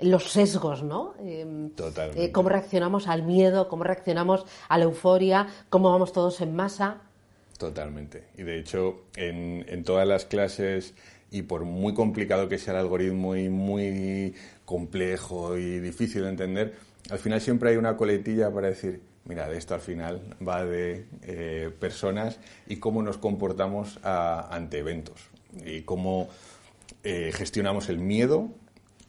los 0.00 0.30
sesgos, 0.30 0.82
¿no? 0.82 1.14
Em, 1.20 1.70
Totalmente. 1.70 2.24
Eh, 2.24 2.32
cómo 2.32 2.48
reaccionamos 2.48 3.08
al 3.08 3.22
miedo, 3.22 3.68
cómo 3.68 3.84
reaccionamos 3.84 4.44
a 4.68 4.78
la 4.78 4.84
euforia, 4.84 5.48
cómo 5.68 5.90
vamos 5.90 6.12
todos 6.12 6.40
en 6.40 6.54
masa. 6.54 7.02
Totalmente. 7.58 8.24
Y 8.36 8.42
de 8.42 8.58
hecho, 8.58 9.02
en, 9.16 9.64
en 9.68 9.82
todas 9.82 10.06
las 10.06 10.24
clases 10.24 10.94
y 11.30 11.42
por 11.42 11.64
muy 11.64 11.94
complicado 11.94 12.48
que 12.48 12.58
sea 12.58 12.74
el 12.74 12.80
algoritmo 12.80 13.36
y 13.36 13.48
muy 13.48 14.34
complejo 14.64 15.56
y 15.58 15.80
difícil 15.80 16.22
de 16.22 16.28
entender, 16.30 16.74
al 17.10 17.18
final 17.18 17.40
siempre 17.40 17.70
hay 17.70 17.76
una 17.76 17.96
coletilla 17.96 18.52
para 18.52 18.68
decir, 18.68 19.00
mira, 19.24 19.48
de 19.48 19.58
esto 19.58 19.74
al 19.74 19.80
final 19.80 20.20
va 20.46 20.64
de 20.64 21.06
eh, 21.22 21.70
personas 21.78 22.38
y 22.66 22.76
cómo 22.76 23.02
nos 23.02 23.18
comportamos 23.18 23.98
ante 24.02 24.78
eventos 24.78 25.20
y 25.64 25.82
cómo 25.82 26.28
eh, 27.10 27.32
gestionamos 27.32 27.88
el 27.88 27.98
miedo 27.98 28.50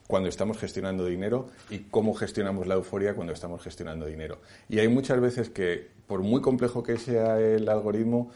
cuando 0.07 0.29
estamos 0.29 0.57
gestionando 0.57 1.05
dinero 1.05 1.47
y 1.69 1.79
cómo 1.79 2.13
gestionamos 2.13 2.65
la 2.65 2.75
euforia 2.75 3.13
cuando 3.13 3.33
estamos 3.33 3.61
gestionando 3.61 4.05
dinero. 4.05 4.37
Y 4.69 4.79
hay 4.79 4.87
muchas 4.87 5.19
veces 5.19 5.49
que, 5.49 5.89
por 6.07 6.21
muy 6.21 6.39
complejo 6.39 6.81
que 6.81 6.97
sea 6.97 7.41
el 7.41 7.67
algoritmo, 7.67 8.31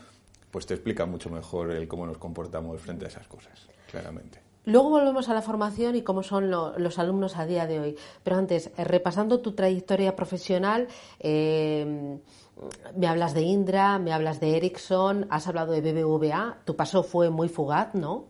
pues 0.51 0.65
te 0.65 0.73
explica 0.73 1.05
mucho 1.05 1.29
mejor 1.29 1.71
el 1.71 1.87
cómo 1.87 2.05
nos 2.05 2.17
comportamos 2.17 2.81
frente 2.81 3.05
a 3.05 3.07
esas 3.07 3.25
cosas, 3.27 3.69
claramente. 3.89 4.39
Luego 4.65 4.89
volvemos 4.89 5.29
a 5.29 5.33
la 5.33 5.41
formación 5.41 5.95
y 5.95 6.01
cómo 6.01 6.23
son 6.23 6.51
los 6.51 6.99
alumnos 6.99 7.37
a 7.37 7.45
día 7.45 7.65
de 7.65 7.79
hoy. 7.79 7.95
Pero 8.21 8.35
antes, 8.35 8.69
eh, 8.75 8.83
repasando 8.83 9.39
tu 9.39 9.53
trayectoria 9.53 10.13
profesional, 10.17 10.89
eh, 11.21 12.17
me 12.97 13.07
hablas 13.07 13.33
de 13.33 13.43
Indra, 13.43 13.97
me 13.97 14.11
hablas 14.11 14.41
de 14.41 14.57
Ericsson, 14.57 15.25
has 15.29 15.47
hablado 15.47 15.71
de 15.71 15.79
BBVA. 15.79 16.57
Tu 16.65 16.75
paso 16.75 17.01
fue 17.01 17.29
muy 17.29 17.47
fugaz, 17.47 17.95
¿no? 17.95 18.25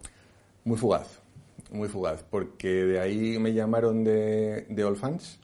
Muy 0.63 0.77
fugaz, 0.77 1.23
muy 1.74 1.89
fugaz, 1.89 2.24
porque 2.24 2.70
de 2.86 3.00
ahí 3.00 3.38
me 3.39 3.53
llamaron 3.53 4.03
de, 4.03 4.65
de 4.70 4.84
All 4.84 4.96
Fans. 4.96 5.39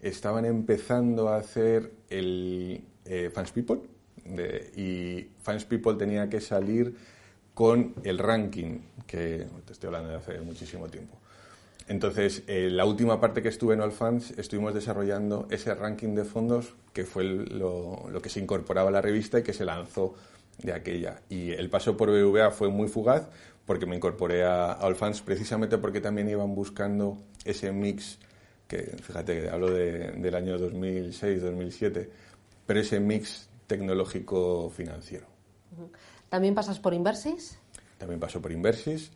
Estaban 0.00 0.44
empezando 0.44 1.28
a 1.28 1.36
hacer 1.36 1.92
el 2.10 2.84
eh, 3.04 3.30
Fans 3.32 3.52
People 3.52 3.80
y 4.76 5.28
Fans 5.42 5.64
People 5.64 5.94
tenía 5.94 6.28
que 6.28 6.40
salir 6.40 6.94
con 7.54 7.94
el 8.04 8.18
ranking, 8.18 8.80
que 9.06 9.46
te 9.64 9.72
estoy 9.72 9.88
hablando 9.88 10.10
de 10.10 10.16
hace 10.16 10.40
muchísimo 10.40 10.88
tiempo. 10.88 11.18
Entonces, 11.88 12.42
eh, 12.46 12.68
la 12.70 12.84
última 12.84 13.18
parte 13.18 13.42
que 13.42 13.48
estuve 13.48 13.74
en 13.74 13.80
All 13.80 13.92
Fans, 13.92 14.32
estuvimos 14.32 14.74
desarrollando 14.74 15.48
ese 15.50 15.74
ranking 15.74 16.14
de 16.14 16.24
fondos, 16.24 16.74
que 16.92 17.04
fue 17.04 17.24
lo, 17.24 18.06
que 18.22 18.28
se 18.28 18.40
incorporaba 18.40 18.90
a 18.90 18.92
la 18.92 19.00
revista 19.00 19.38
y 19.38 19.42
que 19.42 19.54
se 19.54 19.64
lanzó 19.64 20.14
de 20.58 20.74
aquella. 20.74 21.22
Y 21.30 21.52
el 21.52 21.70
paso 21.70 21.96
por 21.96 22.10
BVA 22.10 22.50
fue 22.50 22.68
muy 22.68 22.88
fugaz, 22.88 23.28
porque 23.68 23.84
me 23.84 23.94
incorporé 23.94 24.44
a, 24.44 24.78
All 24.80 24.96
Fans 24.96 25.20
precisamente 25.20 25.76
porque 25.76 26.00
también 26.00 26.26
iban 26.30 26.54
buscando 26.54 27.18
ese 27.44 27.70
mix, 27.70 28.18
que 28.66 28.78
fíjate 28.78 29.42
que 29.42 29.50
hablo 29.50 29.70
del 29.70 30.34
año 30.34 30.58
2006-2007, 30.58 32.08
pero 32.64 32.80
ese 32.80 32.98
mix 32.98 33.50
tecnológico 33.66 34.70
financiero. 34.70 35.26
¿También 36.30 36.54
pasas 36.54 36.80
por 36.80 36.94
Inversis? 36.94 37.58
También 37.98 38.18
paso 38.18 38.40
por 38.40 38.52
Inversis 38.52 39.10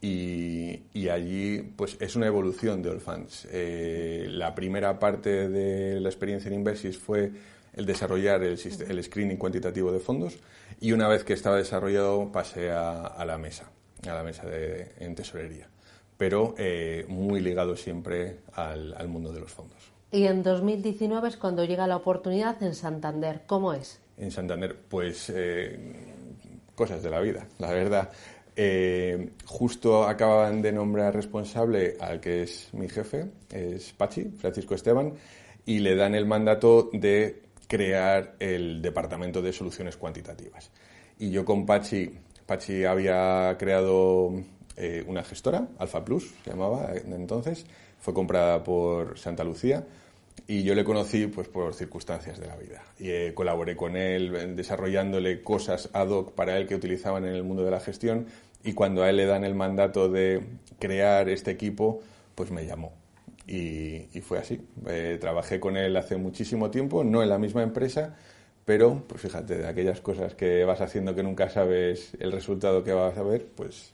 y, 0.00 1.08
allí 1.08 1.58
pues 1.74 1.96
es 1.98 2.14
una 2.14 2.28
evolución 2.28 2.82
de 2.82 2.92
Allfans. 2.92 3.48
Eh, 3.50 4.28
la 4.30 4.54
primera 4.54 5.00
parte 5.00 5.48
de 5.48 5.98
la 5.98 6.08
experiencia 6.08 6.46
en 6.46 6.54
Inversis 6.54 6.96
fue 6.96 7.32
el 7.74 7.86
desarrollar 7.86 8.44
el, 8.44 8.56
el, 8.88 9.04
screening 9.04 9.36
cuantitativo 9.36 9.92
de 9.92 9.98
fondos 10.00 10.38
y 10.80 10.92
una 10.92 11.08
vez 11.08 11.24
que 11.24 11.32
estaba 11.32 11.56
desarrollado 11.56 12.32
pasé 12.32 12.70
a, 12.70 13.24
la 13.26 13.38
mesa, 13.38 13.70
a 14.08 14.14
la 14.14 14.22
mesa 14.22 14.46
de, 14.46 14.92
en 14.98 15.14
tesorería, 15.14 15.68
pero 16.16 16.54
eh, 16.58 17.04
muy 17.08 17.40
ligado 17.40 17.76
siempre 17.76 18.40
al, 18.54 19.08
mundo 19.08 19.32
de 19.32 19.40
los 19.40 19.50
fondos. 19.50 19.78
Y 20.10 20.24
en 20.24 20.42
2019 20.42 21.28
es 21.28 21.36
cuando 21.36 21.64
llega 21.64 21.86
la 21.86 21.96
oportunidad 21.96 22.62
en 22.62 22.74
Santander. 22.74 23.42
¿Cómo 23.46 23.72
es? 23.72 24.00
En 24.16 24.30
Santander, 24.30 24.76
pues 24.88 25.30
eh, 25.34 25.78
cosas 26.74 27.02
de 27.02 27.10
la 27.10 27.20
vida, 27.20 27.46
la 27.58 27.70
verdad. 27.70 28.10
Eh, 28.56 29.30
justo 29.46 30.04
acaban 30.04 30.60
de 30.60 30.72
nombrar 30.72 31.14
responsable 31.14 31.96
al 32.00 32.20
que 32.20 32.42
es 32.42 32.68
mi 32.74 32.88
jefe, 32.88 33.30
es 33.50 33.92
Pachi, 33.92 34.24
Francisco 34.36 34.74
Esteban, 34.74 35.14
y 35.64 35.78
le 35.78 35.94
dan 35.94 36.14
el 36.14 36.26
mandato 36.26 36.90
de 36.92 37.42
crear 37.68 38.34
el 38.40 38.82
departamento 38.82 39.40
de 39.40 39.52
soluciones 39.52 39.96
cuantitativas. 39.96 40.70
Y 41.18 41.30
yo 41.30 41.44
con 41.44 41.64
Pachi, 41.64 42.10
Pachi 42.50 42.84
había 42.84 43.54
creado 43.60 44.32
eh, 44.76 45.04
una 45.06 45.22
gestora, 45.22 45.68
Alfa 45.78 46.04
Plus 46.04 46.34
se 46.42 46.50
llamaba 46.50 46.90
entonces, 46.96 47.64
fue 48.00 48.12
comprada 48.12 48.64
por 48.64 49.16
Santa 49.20 49.44
Lucía 49.44 49.86
y 50.48 50.64
yo 50.64 50.74
le 50.74 50.82
conocí 50.82 51.28
pues 51.28 51.46
por 51.46 51.74
circunstancias 51.74 52.40
de 52.40 52.48
la 52.48 52.56
vida. 52.56 52.82
Y 52.98 53.10
eh, 53.10 53.34
colaboré 53.36 53.76
con 53.76 53.96
él 53.96 54.56
desarrollándole 54.56 55.42
cosas 55.42 55.90
ad 55.92 56.08
hoc 56.08 56.32
para 56.32 56.58
él 56.58 56.66
que 56.66 56.74
utilizaban 56.74 57.24
en 57.24 57.34
el 57.36 57.44
mundo 57.44 57.64
de 57.64 57.70
la 57.70 57.78
gestión 57.78 58.26
y 58.64 58.72
cuando 58.72 59.04
a 59.04 59.10
él 59.10 59.18
le 59.18 59.26
dan 59.26 59.44
el 59.44 59.54
mandato 59.54 60.08
de 60.08 60.42
crear 60.80 61.28
este 61.28 61.52
equipo 61.52 62.00
pues 62.34 62.50
me 62.50 62.66
llamó. 62.66 62.94
Y, 63.46 64.08
fue 64.22 64.38
así. 64.38 64.60
Eh, 64.88 65.18
trabajé 65.20 65.60
con 65.60 65.76
él 65.76 65.96
hace 65.96 66.16
muchísimo 66.16 66.68
tiempo 66.68 67.04
no 67.04 67.22
en 67.22 67.28
la 67.28 67.38
misma 67.38 67.62
empresa 67.62 68.16
pero 68.70 69.02
pues 69.08 69.20
fíjate 69.20 69.58
de 69.58 69.66
aquellas 69.66 70.00
cosas 70.00 70.36
que 70.36 70.64
vas 70.64 70.80
haciendo 70.80 71.12
que 71.12 71.24
nunca 71.24 71.50
sabes 71.50 72.16
el 72.20 72.30
resultado 72.30 72.84
que 72.84 72.92
vas 72.92 73.18
a 73.18 73.22
ver 73.24 73.48
pues 73.56 73.90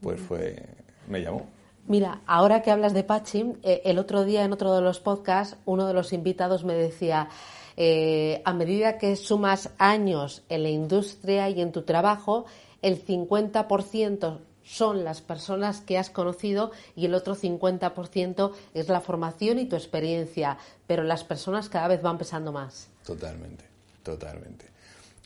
pues 0.00 0.20
fue 0.20 0.62
me 1.08 1.22
llamó. 1.22 1.48
Mira, 1.88 2.20
ahora 2.24 2.62
que 2.62 2.70
hablas 2.70 2.94
de 2.94 3.02
Pachi, 3.02 3.54
eh, 3.64 3.82
el 3.84 3.98
otro 3.98 4.24
día 4.24 4.44
en 4.44 4.52
otro 4.52 4.76
de 4.76 4.80
los 4.80 5.00
podcasts, 5.00 5.56
uno 5.64 5.88
de 5.88 5.92
los 5.94 6.12
invitados 6.12 6.62
me 6.62 6.74
decía, 6.74 7.30
eh, 7.76 8.40
a 8.44 8.52
medida 8.52 8.96
que 8.96 9.16
sumas 9.16 9.70
años 9.78 10.44
en 10.48 10.62
la 10.62 10.68
industria 10.68 11.48
y 11.50 11.60
en 11.60 11.72
tu 11.72 11.82
trabajo, 11.82 12.44
el 12.80 13.04
50% 13.04 14.38
son 14.62 15.02
las 15.02 15.20
personas 15.20 15.80
que 15.80 15.98
has 15.98 16.10
conocido 16.10 16.70
y 16.94 17.06
el 17.06 17.14
otro 17.14 17.34
50% 17.34 18.52
es 18.72 18.88
la 18.88 19.00
formación 19.00 19.58
y 19.58 19.66
tu 19.66 19.74
experiencia, 19.74 20.58
pero 20.86 21.02
las 21.02 21.24
personas 21.24 21.68
cada 21.68 21.88
vez 21.88 22.02
van 22.02 22.18
pesando 22.18 22.52
más. 22.52 22.88
Totalmente, 23.04 23.71
totalmente. 24.02 24.66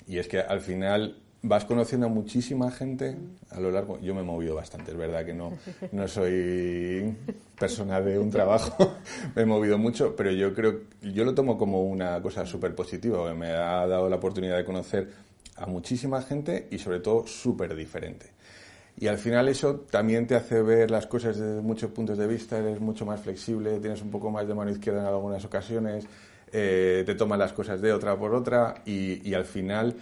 Y 0.07 0.19
es 0.19 0.29
que 0.29 0.41
al 0.41 0.61
final 0.61 1.17
vas 1.43 1.65
conociendo 1.65 2.07
a 2.07 2.11
muchísima 2.11 2.71
gente 2.71 3.17
a 3.51 3.61
lo 3.61 3.71
largo. 3.71 4.01
Yo 4.01 4.15
me 4.15 4.21
he 4.21 4.25
movido 4.25 4.55
bastante, 4.55 4.91
es 4.93 4.97
verdad 4.97 5.25
que 5.25 5.35
no, 5.35 5.53
no 5.93 6.09
soy 6.09 7.15
persona 7.59 8.01
de 8.01 8.19
un 8.19 8.31
trabajo, 8.31 8.97
me 9.35 9.43
he 9.43 9.47
movido 9.47 9.79
mucho, 9.79 10.15
pero 10.17 10.31
yo 10.33 10.55
creo, 10.55 10.81
yo 11.03 11.25
lo 11.25 11.35
tomo 11.35 11.57
como 11.57 11.83
una 11.83 12.21
cosa 12.21 12.45
súper 12.47 12.75
positiva, 12.75 13.33
me 13.35 13.49
ha 13.49 13.87
dado 13.87 14.09
la 14.09 14.17
oportunidad 14.17 14.57
de 14.57 14.65
conocer 14.65 15.11
a 15.57 15.67
muchísima 15.67 16.21
gente 16.23 16.69
y 16.71 16.79
sobre 16.79 17.01
todo 17.01 17.27
súper 17.27 17.75
diferente. 17.75 18.35
Y 18.99 19.09
al 19.09 19.19
final 19.19 19.49
eso 19.49 19.81
también 19.91 20.27
te 20.27 20.35
hace 20.35 20.63
ver 20.63 20.91
las 20.91 21.07
cosas 21.07 21.39
desde 21.39 21.61
muchos 21.61 21.91
puntos 21.91 22.17
de 22.17 22.27
vista, 22.27 22.59
eres 22.59 22.81
mucho 22.81 23.05
más 23.05 23.21
flexible, 23.21 23.79
tienes 23.79 24.01
un 24.01 24.11
poco 24.11 24.31
más 24.31 24.49
de 24.49 24.55
mano 24.55 24.71
izquierda 24.71 25.01
en 25.01 25.07
algunas 25.07 25.45
ocasiones, 25.45 26.07
eh, 26.59 27.03
te 27.05 27.15
tomas 27.15 27.39
las 27.39 27.53
cosas 27.53 27.83
de 27.83 27.93
otra 27.93 28.19
por 28.19 28.35
otra 28.35 28.83
y, 28.87 29.29
y 29.29 29.35
al 29.35 29.45
final 29.45 29.95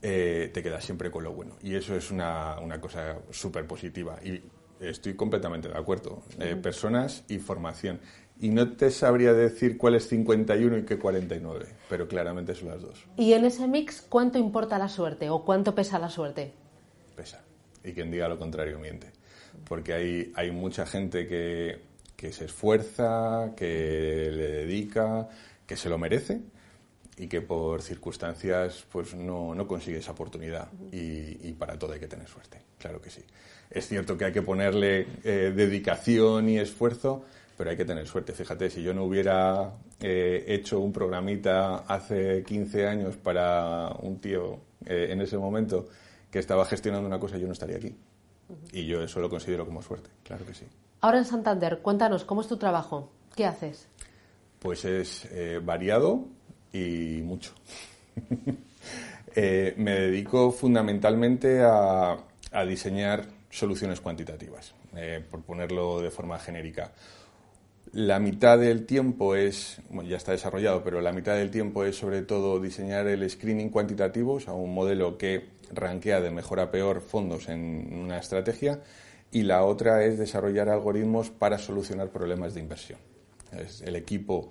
eh, 0.00 0.50
te 0.52 0.62
quedas 0.62 0.84
siempre 0.84 1.10
con 1.10 1.22
lo 1.22 1.32
bueno. 1.32 1.56
Y 1.62 1.76
eso 1.76 1.94
es 1.94 2.10
una, 2.10 2.58
una 2.58 2.80
cosa 2.80 3.18
súper 3.30 3.66
positiva. 3.66 4.18
Y 4.24 4.40
Estoy 4.82 5.14
completamente 5.14 5.68
de 5.68 5.78
acuerdo. 5.78 6.22
Eh, 6.40 6.56
personas 6.56 7.24
y 7.28 7.38
formación. 7.38 8.00
Y 8.40 8.48
no 8.48 8.72
te 8.72 8.90
sabría 8.90 9.32
decir 9.32 9.78
cuál 9.78 9.94
es 9.94 10.08
51 10.08 10.78
y 10.78 10.84
qué 10.84 10.98
49, 10.98 11.66
pero 11.88 12.08
claramente 12.08 12.54
son 12.54 12.70
las 12.70 12.82
dos. 12.82 13.06
¿Y 13.16 13.34
en 13.34 13.44
ese 13.44 13.68
mix 13.68 14.02
cuánto 14.02 14.38
importa 14.38 14.78
la 14.78 14.88
suerte 14.88 15.30
o 15.30 15.44
cuánto 15.44 15.74
pesa 15.74 16.00
la 16.00 16.10
suerte? 16.10 16.52
Pesa. 17.14 17.44
Y 17.84 17.92
quien 17.92 18.10
diga 18.10 18.28
lo 18.28 18.38
contrario 18.38 18.80
miente. 18.80 19.12
Porque 19.68 19.92
hay, 19.92 20.32
hay 20.34 20.50
mucha 20.50 20.84
gente 20.84 21.28
que, 21.28 21.78
que 22.16 22.32
se 22.32 22.46
esfuerza, 22.46 23.52
que 23.56 24.30
le 24.32 24.48
dedica, 24.48 25.28
que 25.66 25.76
se 25.76 25.88
lo 25.88 25.98
merece 25.98 26.40
y 27.16 27.26
que 27.28 27.40
por 27.40 27.82
circunstancias 27.82 28.84
pues 28.90 29.14
no, 29.14 29.54
no 29.54 29.66
consigue 29.66 29.98
esa 29.98 30.12
oportunidad 30.12 30.68
y, 30.90 31.52
para 31.52 31.78
todo 31.78 31.92
hay 31.92 32.00
que 32.00 32.08
tener 32.08 32.26
suerte, 32.26 32.62
claro 32.78 33.00
que 33.00 33.10
sí. 33.10 33.22
Es 33.70 33.88
cierto 33.88 34.18
que 34.18 34.26
hay 34.26 34.32
que 34.32 34.42
ponerle 34.42 35.06
eh, 35.24 35.52
dedicación 35.54 36.48
y 36.48 36.58
esfuerzo, 36.58 37.24
pero 37.56 37.70
hay 37.70 37.76
que 37.76 37.84
tener 37.84 38.06
suerte. 38.06 38.32
Fíjate, 38.32 38.68
si 38.68 38.82
yo 38.82 38.92
no 38.92 39.04
hubiera 39.04 39.72
eh, 40.00 40.44
hecho 40.48 40.80
un 40.80 40.92
programita 40.92 41.84
hace 41.86 42.42
15 42.42 42.86
años 42.86 43.16
para 43.16 43.90
un 44.00 44.18
tío 44.20 44.58
eh, 44.84 45.08
en 45.10 45.20
ese 45.20 45.38
momento 45.38 45.88
que 46.30 46.38
estaba 46.38 46.64
gestionando 46.64 47.06
una 47.06 47.20
cosa, 47.20 47.38
yo 47.38 47.46
no 47.46 47.52
estaría 47.52 47.76
aquí. 47.76 47.94
Y 48.72 48.86
yo 48.86 49.02
eso 49.02 49.20
lo 49.20 49.30
considero 49.30 49.64
como 49.64 49.80
suerte, 49.80 50.10
claro 50.24 50.44
que 50.44 50.54
sí. 50.54 50.66
Ahora 51.00 51.18
en 51.18 51.24
Santander, 51.24 51.78
cuéntanos, 51.80 52.24
¿cómo 52.24 52.42
es 52.42 52.48
tu 52.48 52.56
trabajo? 52.56 53.10
¿Qué 53.34 53.46
haces? 53.46 53.88
Pues 54.62 54.84
es 54.84 55.28
variado, 55.64 56.28
y 56.72 57.20
mucho. 57.22 57.52
Eh, 59.34 59.72
me 59.78 59.92
dedico 59.92 60.52
fundamentalmente 60.52 61.62
a, 61.62 62.18
diseñar 62.68 63.24
soluciones 63.48 63.98
cuantitativas, 63.98 64.74
eh, 64.94 65.24
por 65.30 65.40
ponerlo 65.40 66.02
de 66.02 66.10
forma 66.10 66.38
genérica. 66.38 66.92
La 67.92 68.18
mitad 68.18 68.58
del 68.58 68.84
tiempo 68.84 69.34
es, 69.34 69.80
bueno, 69.88 70.10
ya 70.10 70.18
está 70.18 70.32
desarrollado, 70.32 70.84
pero 70.84 71.00
la 71.00 71.12
mitad 71.12 71.34
del 71.34 71.50
tiempo 71.50 71.84
es 71.84 71.96
sobre 71.96 72.20
todo 72.20 72.60
diseñar 72.60 73.06
el 73.06 73.30
screening 73.30 73.70
cuantitativo, 73.70 74.34
o 74.34 74.40
sea, 74.40 74.52
un 74.52 74.74
modelo 74.74 75.16
que 75.16 75.46
rankea 75.72 76.20
de 76.20 76.30
mejor 76.30 76.60
a 76.60 76.70
peor 76.70 77.00
fondos 77.00 77.48
en 77.48 77.88
una 77.90 78.18
estrategia, 78.18 78.80
y 79.30 79.44
la 79.44 79.64
otra 79.64 80.04
es 80.04 80.18
desarrollar 80.18 80.68
algoritmos 80.68 81.30
para 81.30 81.56
solucionar 81.56 82.10
problemas 82.10 82.52
de 82.52 82.60
inversión. 82.60 82.98
Es 83.52 83.82
el 83.82 83.96
equipo 83.96 84.50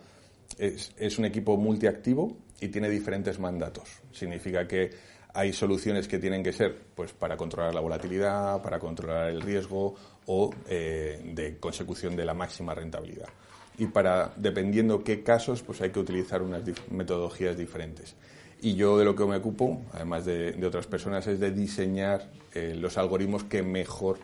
es, 0.58 1.18
un 1.18 1.26
equipo 1.26 1.58
multiactivo 1.58 2.38
y 2.60 2.68
tiene 2.68 2.90
diferentes 2.90 3.40
mandatos. 3.40 3.90
Significa 4.12 4.68
que 4.68 4.92
hay 5.34 5.54
soluciones 5.54 6.08
que 6.08 6.20
tienen 6.20 6.44
que 6.44 6.52
ser 6.52 6.78
pues 6.96 7.14
para 7.14 7.38
controlar 7.38 7.74
la 7.74 7.82
volatilidad, 7.82 8.62
para 8.62 8.80
controlar 8.80 9.30
el 9.30 9.42
riesgo 9.42 9.96
o 10.26 10.54
eh, 10.68 11.22
de 11.34 11.58
consecución 11.58 12.16
de 12.16 12.26
la 12.26 12.34
máxima 12.34 12.76
rentabilidad. 12.76 13.30
Y 13.78 13.88
para, 13.88 14.34
dependiendo 14.36 15.04
qué 15.04 15.24
casos, 15.24 15.62
pues 15.64 15.82
hay 15.82 15.92
que 15.92 16.00
utilizar 16.00 16.42
unas 16.42 16.62
metodologías 16.92 17.58
diferentes. 17.58 18.16
Y 18.62 18.76
yo 18.76 18.98
de 18.98 19.06
lo 19.06 19.16
que 19.16 19.26
me 19.26 19.38
ocupo, 19.38 19.82
además 19.94 20.26
de, 20.26 20.64
otras 20.64 20.86
personas, 20.86 21.26
es 21.26 21.40
de 21.40 21.52
diseñar 21.52 22.30
eh, 22.54 22.76
los 22.76 22.98
algoritmos 22.98 23.46
que 23.46 23.64
mejor 23.64 24.20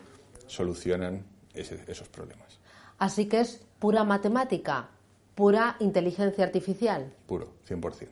solucionan 0.46 1.24
esos 1.54 2.08
problemas. 2.08 2.60
Así 2.98 3.26
que 3.26 3.40
es 3.40 3.67
pura 3.78 4.04
matemática 4.04 4.90
pura 5.38 5.76
inteligencia 5.78 6.42
artificial. 6.42 7.12
Puro, 7.28 7.52
100%. 7.68 8.08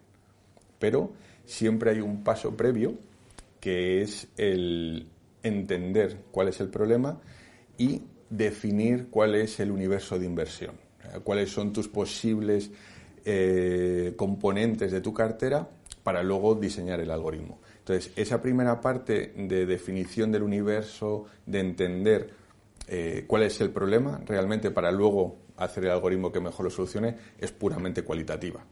Pero 0.78 1.11
siempre 1.44 1.90
hay 1.90 2.00
un 2.00 2.23
paso 2.23 2.56
previo 2.56 2.94
que 3.58 4.00
es 4.00 4.28
el 4.37 5.08
entender 5.42 6.18
cuál 6.30 6.46
es 6.46 6.61
el 6.61 6.68
problema 6.68 7.20
y 7.76 8.02
definir 8.30 9.08
cuál 9.11 9.35
es 9.35 9.58
el 9.58 9.73
universo 9.73 10.20
de 10.20 10.26
inversión, 10.26 10.76
cuáles 11.25 11.50
son 11.50 11.73
tus 11.73 11.88
posibles 11.88 12.70
eh, 13.25 14.14
componentes 14.16 14.92
de 14.92 15.00
tu 15.00 15.12
cartera 15.12 15.68
para 16.04 16.23
luego 16.23 16.54
diseñar 16.54 17.00
el 17.00 17.11
algoritmo. 17.11 17.58
Entonces, 17.78 18.12
esa 18.14 18.40
primera 18.40 18.80
parte 18.80 19.32
de 19.37 19.67
definición 19.67 20.30
del 20.30 20.45
universo, 20.45 21.25
de 21.45 21.58
entender 21.58 22.30
eh, 22.86 23.25
cuál 23.26 23.43
es 23.43 23.60
el 23.60 23.71
problema 23.71 24.21
realmente 24.25 24.71
para 24.71 24.93
luego 24.93 25.46
hacer 25.56 25.84
el 25.84 25.90
algoritmo 25.90 26.32
que 26.32 26.40
mejor 26.40 26.64
lo 26.64 26.71
solucione 26.71 27.16
es 27.38 27.52
puramente 27.52 28.02
cualitativa. 28.02 28.64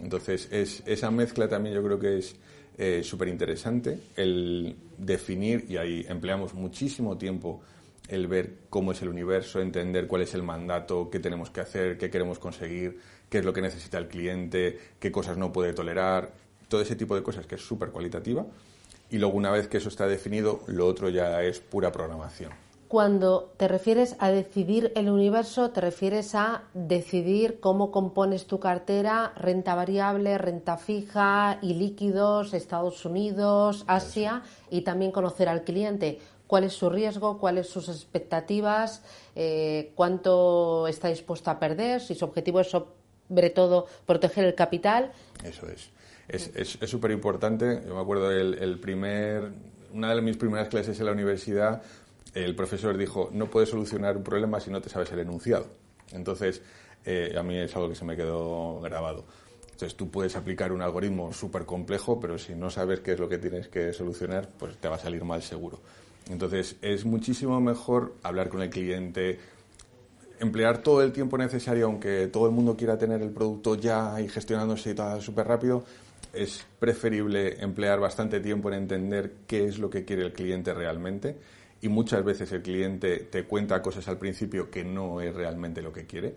Entonces, 0.00 0.48
es, 0.52 0.82
esa 0.86 1.10
mezcla 1.10 1.48
también 1.48 1.74
yo 1.74 1.82
creo 1.82 1.98
que 1.98 2.18
es 2.18 2.36
eh, 2.76 3.02
súper 3.02 3.28
interesante, 3.28 3.98
el 4.16 4.76
definir, 4.96 5.66
y 5.68 5.76
ahí 5.76 6.06
empleamos 6.08 6.54
muchísimo 6.54 7.18
tiempo 7.18 7.60
el 8.08 8.26
ver 8.26 8.54
cómo 8.70 8.92
es 8.92 9.02
el 9.02 9.08
universo, 9.08 9.60
entender 9.60 10.06
cuál 10.06 10.22
es 10.22 10.34
el 10.34 10.42
mandato, 10.42 11.10
qué 11.10 11.18
tenemos 11.18 11.50
que 11.50 11.60
hacer, 11.60 11.98
qué 11.98 12.08
queremos 12.10 12.38
conseguir, 12.38 12.98
qué 13.28 13.38
es 13.38 13.44
lo 13.44 13.52
que 13.52 13.60
necesita 13.60 13.98
el 13.98 14.08
cliente, 14.08 14.78
qué 14.98 15.12
cosas 15.12 15.36
no 15.36 15.52
puede 15.52 15.72
tolerar, 15.72 16.32
todo 16.68 16.80
ese 16.80 16.96
tipo 16.96 17.14
de 17.14 17.22
cosas 17.22 17.46
que 17.46 17.56
es 17.56 17.60
súper 17.60 17.90
cualitativa. 17.90 18.46
Y 19.10 19.18
luego 19.18 19.36
una 19.36 19.50
vez 19.50 19.68
que 19.68 19.78
eso 19.78 19.88
está 19.88 20.06
definido, 20.06 20.62
lo 20.68 20.86
otro 20.86 21.08
ya 21.08 21.42
es 21.42 21.60
pura 21.60 21.92
programación. 21.92 22.52
Cuando 22.88 23.52
te 23.58 23.68
refieres 23.68 24.16
a 24.18 24.30
decidir 24.30 24.92
el 24.96 25.10
universo, 25.10 25.72
te 25.72 25.82
refieres 25.82 26.34
a 26.34 26.62
decidir 26.72 27.60
cómo 27.60 27.90
compones 27.90 28.46
tu 28.46 28.60
cartera, 28.60 29.34
renta 29.36 29.74
variable, 29.74 30.38
renta 30.38 30.78
fija 30.78 31.58
y 31.60 31.74
líquidos, 31.74 32.54
Estados 32.54 33.04
Unidos, 33.04 33.84
Asia, 33.86 34.42
y 34.70 34.80
también 34.82 35.12
conocer 35.12 35.50
al 35.50 35.64
cliente. 35.64 36.18
¿Cuál 36.46 36.64
es 36.64 36.72
su 36.72 36.88
riesgo? 36.88 37.38
¿Cuáles 37.38 37.68
sus 37.68 37.90
expectativas? 37.90 39.02
Eh, 39.36 39.92
¿Cuánto 39.94 40.88
está 40.88 41.08
dispuesto 41.08 41.50
a 41.50 41.58
perder? 41.58 42.00
Si 42.00 42.14
su 42.14 42.24
objetivo 42.24 42.58
es 42.60 42.68
sobre 42.68 43.50
todo 43.50 43.86
proteger 44.06 44.46
el 44.46 44.54
capital. 44.54 45.12
Eso 45.44 45.66
es. 45.68 45.90
Es 46.26 46.78
súper 46.88 47.10
importante. 47.10 47.82
Yo 47.86 47.94
me 47.94 48.00
acuerdo 48.00 48.30
el 48.30 48.80
primer, 48.80 49.50
una 49.92 50.14
de 50.14 50.22
mis 50.22 50.38
primeras 50.38 50.68
clases 50.68 50.98
en 51.00 51.04
la 51.04 51.12
universidad 51.12 51.82
el 52.44 52.54
profesor 52.54 52.96
dijo, 52.96 53.30
no 53.32 53.46
puedes 53.46 53.70
solucionar 53.70 54.16
un 54.16 54.22
problema 54.22 54.60
si 54.60 54.70
no 54.70 54.80
te 54.80 54.88
sabes 54.88 55.10
el 55.12 55.20
enunciado. 55.20 55.66
Entonces, 56.12 56.62
eh, 57.04 57.34
a 57.38 57.42
mí 57.42 57.56
es 57.56 57.74
algo 57.74 57.88
que 57.88 57.94
se 57.94 58.04
me 58.04 58.16
quedó 58.16 58.80
grabado. 58.80 59.24
Entonces, 59.62 59.96
tú 59.96 60.10
puedes 60.10 60.36
aplicar 60.36 60.72
un 60.72 60.82
algoritmo 60.82 61.32
súper 61.32 61.64
complejo, 61.64 62.18
pero 62.18 62.38
si 62.38 62.54
no 62.54 62.70
sabes 62.70 63.00
qué 63.00 63.12
es 63.12 63.20
lo 63.20 63.28
que 63.28 63.38
tienes 63.38 63.68
que 63.68 63.92
solucionar, 63.92 64.48
pues 64.58 64.76
te 64.76 64.88
va 64.88 64.96
a 64.96 64.98
salir 64.98 65.24
mal 65.24 65.42
seguro. 65.42 65.80
Entonces, 66.28 66.76
es 66.82 67.04
muchísimo 67.04 67.60
mejor 67.60 68.14
hablar 68.22 68.48
con 68.48 68.60
el 68.60 68.70
cliente, 68.70 69.38
emplear 70.40 70.78
todo 70.82 71.02
el 71.02 71.12
tiempo 71.12 71.38
necesario, 71.38 71.86
aunque 71.86 72.26
todo 72.26 72.46
el 72.46 72.52
mundo 72.52 72.76
quiera 72.76 72.98
tener 72.98 73.22
el 73.22 73.30
producto 73.30 73.76
ya 73.76 74.20
y 74.20 74.28
gestionándose 74.28 74.90
y 74.90 74.94
todo 74.94 75.20
súper 75.20 75.46
rápido, 75.46 75.84
es 76.32 76.66
preferible 76.78 77.62
emplear 77.62 78.00
bastante 78.00 78.40
tiempo 78.40 78.68
en 78.68 78.74
entender 78.74 79.32
qué 79.46 79.64
es 79.64 79.78
lo 79.78 79.88
que 79.88 80.04
quiere 80.04 80.22
el 80.22 80.32
cliente 80.32 80.74
realmente 80.74 81.36
y 81.80 81.88
muchas 81.88 82.24
veces 82.24 82.50
el 82.52 82.62
cliente 82.62 83.18
te 83.18 83.44
cuenta 83.44 83.82
cosas 83.82 84.08
al 84.08 84.18
principio 84.18 84.70
que 84.70 84.84
no 84.84 85.20
es 85.20 85.34
realmente 85.34 85.82
lo 85.82 85.92
que 85.92 86.06
quiere, 86.06 86.34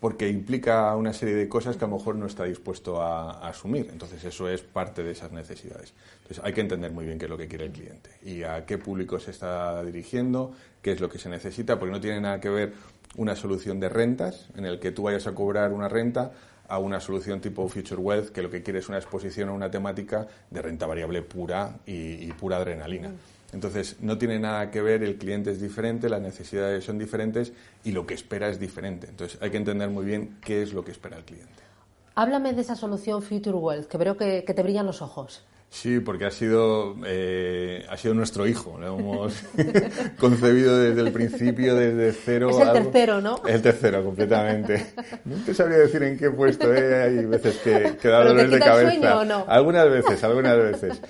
porque 0.00 0.28
implica 0.28 0.94
una 0.96 1.14
serie 1.14 1.34
de 1.34 1.48
cosas 1.48 1.76
que 1.76 1.84
a 1.86 1.88
lo 1.88 1.96
mejor 1.96 2.16
no 2.16 2.26
está 2.26 2.44
dispuesto 2.44 3.00
a, 3.00 3.48
asumir. 3.48 3.88
Entonces 3.90 4.22
eso 4.24 4.48
es 4.48 4.60
parte 4.60 5.02
de 5.02 5.12
esas 5.12 5.32
necesidades. 5.32 5.94
Entonces 6.22 6.44
hay 6.44 6.52
que 6.52 6.60
entender 6.60 6.92
muy 6.92 7.06
bien 7.06 7.18
qué 7.18 7.24
es 7.24 7.30
lo 7.30 7.38
que 7.38 7.48
quiere 7.48 7.64
el 7.64 7.72
cliente 7.72 8.10
y 8.22 8.42
a 8.42 8.66
qué 8.66 8.76
público 8.76 9.18
se 9.18 9.30
está 9.30 9.82
dirigiendo, 9.82 10.52
qué 10.82 10.92
es 10.92 11.00
lo 11.00 11.08
que 11.08 11.18
se 11.18 11.28
necesita, 11.28 11.78
porque 11.78 11.92
no 11.92 12.00
tiene 12.00 12.20
nada 12.20 12.38
que 12.38 12.50
ver 12.50 12.74
una 13.16 13.34
solución 13.34 13.80
de 13.80 13.88
rentas 13.88 14.48
en 14.56 14.66
el 14.66 14.78
que 14.78 14.92
tú 14.92 15.04
vayas 15.04 15.26
a 15.26 15.34
cobrar 15.34 15.72
una 15.72 15.88
renta 15.88 16.32
a 16.68 16.78
una 16.78 17.00
solución 17.00 17.40
tipo 17.40 17.66
Future 17.68 18.00
Wealth 18.00 18.28
que 18.30 18.42
lo 18.42 18.50
que 18.50 18.62
quiere 18.62 18.80
es 18.80 18.88
una 18.88 18.98
exposición 18.98 19.48
a 19.50 19.52
una 19.52 19.70
temática 19.70 20.26
de 20.50 20.60
renta 20.62 20.86
variable 20.86 21.22
pura 21.22 21.78
y, 21.86 22.26
y 22.26 22.32
pura 22.32 22.56
adrenalina. 22.56 23.10
Entonces, 23.54 23.96
no 24.00 24.18
tiene 24.18 24.40
nada 24.40 24.68
que 24.72 24.82
ver, 24.82 25.04
el 25.04 25.16
cliente 25.16 25.52
es 25.52 25.60
diferente, 25.60 26.08
las 26.08 26.20
necesidades 26.20 26.82
son 26.84 26.98
diferentes 26.98 27.52
y 27.84 27.92
lo 27.92 28.04
que 28.04 28.14
espera 28.14 28.48
es 28.48 28.58
diferente. 28.58 29.06
Entonces, 29.08 29.38
hay 29.40 29.50
que 29.50 29.56
entender 29.56 29.88
muy 29.90 30.04
bien 30.04 30.38
qué 30.44 30.60
es 30.60 30.72
lo 30.72 30.84
que 30.84 30.90
espera 30.90 31.16
el 31.16 31.24
cliente. 31.24 31.62
Háblame 32.16 32.52
de 32.52 32.62
esa 32.62 32.74
solución 32.74 33.22
Future 33.22 33.56
Wealth, 33.56 33.86
que 33.86 33.96
veo 33.96 34.16
que, 34.16 34.42
te 34.42 34.62
brillan 34.62 34.86
los 34.86 35.02
ojos. 35.02 35.44
Sí, 35.70 36.00
porque 36.00 36.24
ha 36.24 36.32
sido, 36.32 36.96
eh, 37.06 37.86
ha 37.88 37.96
sido 37.96 38.14
nuestro 38.14 38.46
hijo. 38.48 38.76
Lo 38.78 38.98
hemos 38.98 39.34
concebido 40.18 40.76
desde 40.76 41.00
el 41.00 41.12
principio, 41.12 41.76
desde 41.76 42.12
cero. 42.12 42.50
Es 42.50 42.58
el 42.58 42.72
tercero, 42.72 43.20
¿no? 43.20 43.40
El 43.46 43.62
tercero, 43.62 44.04
completamente. 44.04 44.94
No 45.24 45.36
te 45.44 45.54
sabría 45.54 45.78
decir 45.78 46.02
en 46.02 46.18
qué 46.18 46.30
puesto, 46.30 46.74
¿eh? 46.74 47.02
Hay 47.02 47.24
veces 47.24 47.56
que, 47.58 47.96
que 48.00 48.08
da 48.08 48.24
dolores 48.24 48.50
de 48.50 48.58
cabeza. 48.58 48.90
Sueño, 48.90 49.20
¿o 49.20 49.24
no? 49.24 49.44
Algunas 49.48 49.88
veces, 49.88 50.22
algunas 50.22 50.58
veces. 50.58 51.00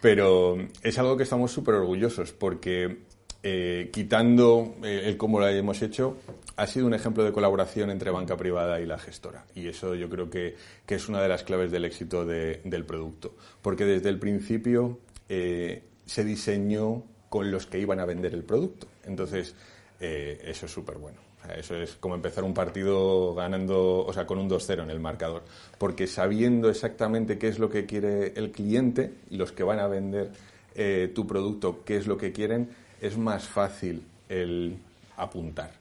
Pero 0.00 0.56
es 0.82 0.98
algo 0.98 1.16
que 1.16 1.24
estamos 1.24 1.52
súper 1.52 1.74
orgullosos 1.74 2.32
porque 2.32 2.98
eh, 3.42 3.90
quitando 3.92 4.76
eh, 4.82 5.02
el 5.06 5.16
cómo 5.16 5.40
lo 5.40 5.48
hemos 5.48 5.82
hecho, 5.82 6.16
ha 6.56 6.66
sido 6.66 6.86
un 6.86 6.94
ejemplo 6.94 7.24
de 7.24 7.32
colaboración 7.32 7.90
entre 7.90 8.10
banca 8.10 8.36
privada 8.36 8.80
y 8.80 8.86
la 8.86 8.98
gestora. 8.98 9.46
Y 9.54 9.68
eso 9.68 9.94
yo 9.94 10.10
creo 10.10 10.28
que, 10.28 10.56
es 10.86 11.08
una 11.08 11.22
de 11.22 11.28
las 11.28 11.42
claves 11.42 11.70
del 11.70 11.84
éxito 11.84 12.26
del 12.26 12.84
producto. 12.84 13.34
Porque 13.62 13.84
desde 13.84 14.08
el 14.10 14.18
principio 14.18 14.98
eh, 15.28 15.84
se 16.04 16.24
diseñó 16.24 17.04
con 17.30 17.50
los 17.50 17.66
que 17.66 17.78
iban 17.78 18.00
a 18.00 18.04
vender 18.04 18.34
el 18.34 18.42
producto. 18.42 18.88
Entonces, 19.04 19.54
eh, 20.00 20.40
eso 20.44 20.66
es 20.66 20.72
súper 20.72 20.98
bueno. 20.98 21.29
Eso 21.56 21.76
es 21.76 21.96
como 21.96 22.14
empezar 22.14 22.44
un 22.44 22.54
partido 22.54 23.34
ganando, 23.34 24.04
o 24.04 24.12
sea, 24.12 24.26
con 24.26 24.38
un 24.38 24.48
2-0 24.48 24.82
en 24.82 24.90
el 24.90 25.00
marcador. 25.00 25.42
Porque 25.78 26.06
sabiendo 26.06 26.68
exactamente 26.68 27.38
qué 27.38 27.48
es 27.48 27.58
lo 27.58 27.70
que 27.70 27.86
quiere 27.86 28.32
el 28.36 28.52
cliente 28.52 29.12
y 29.30 29.36
los 29.36 29.52
que 29.52 29.62
van 29.62 29.80
a 29.80 29.86
vender 29.86 30.30
eh, 30.74 31.10
tu 31.14 31.26
producto, 31.26 31.82
qué 31.84 31.96
es 31.96 32.06
lo 32.06 32.16
que 32.16 32.32
quieren, 32.32 32.70
es 33.00 33.16
más 33.16 33.48
fácil 33.48 34.02
el 34.28 34.76
apuntar. 35.16 35.72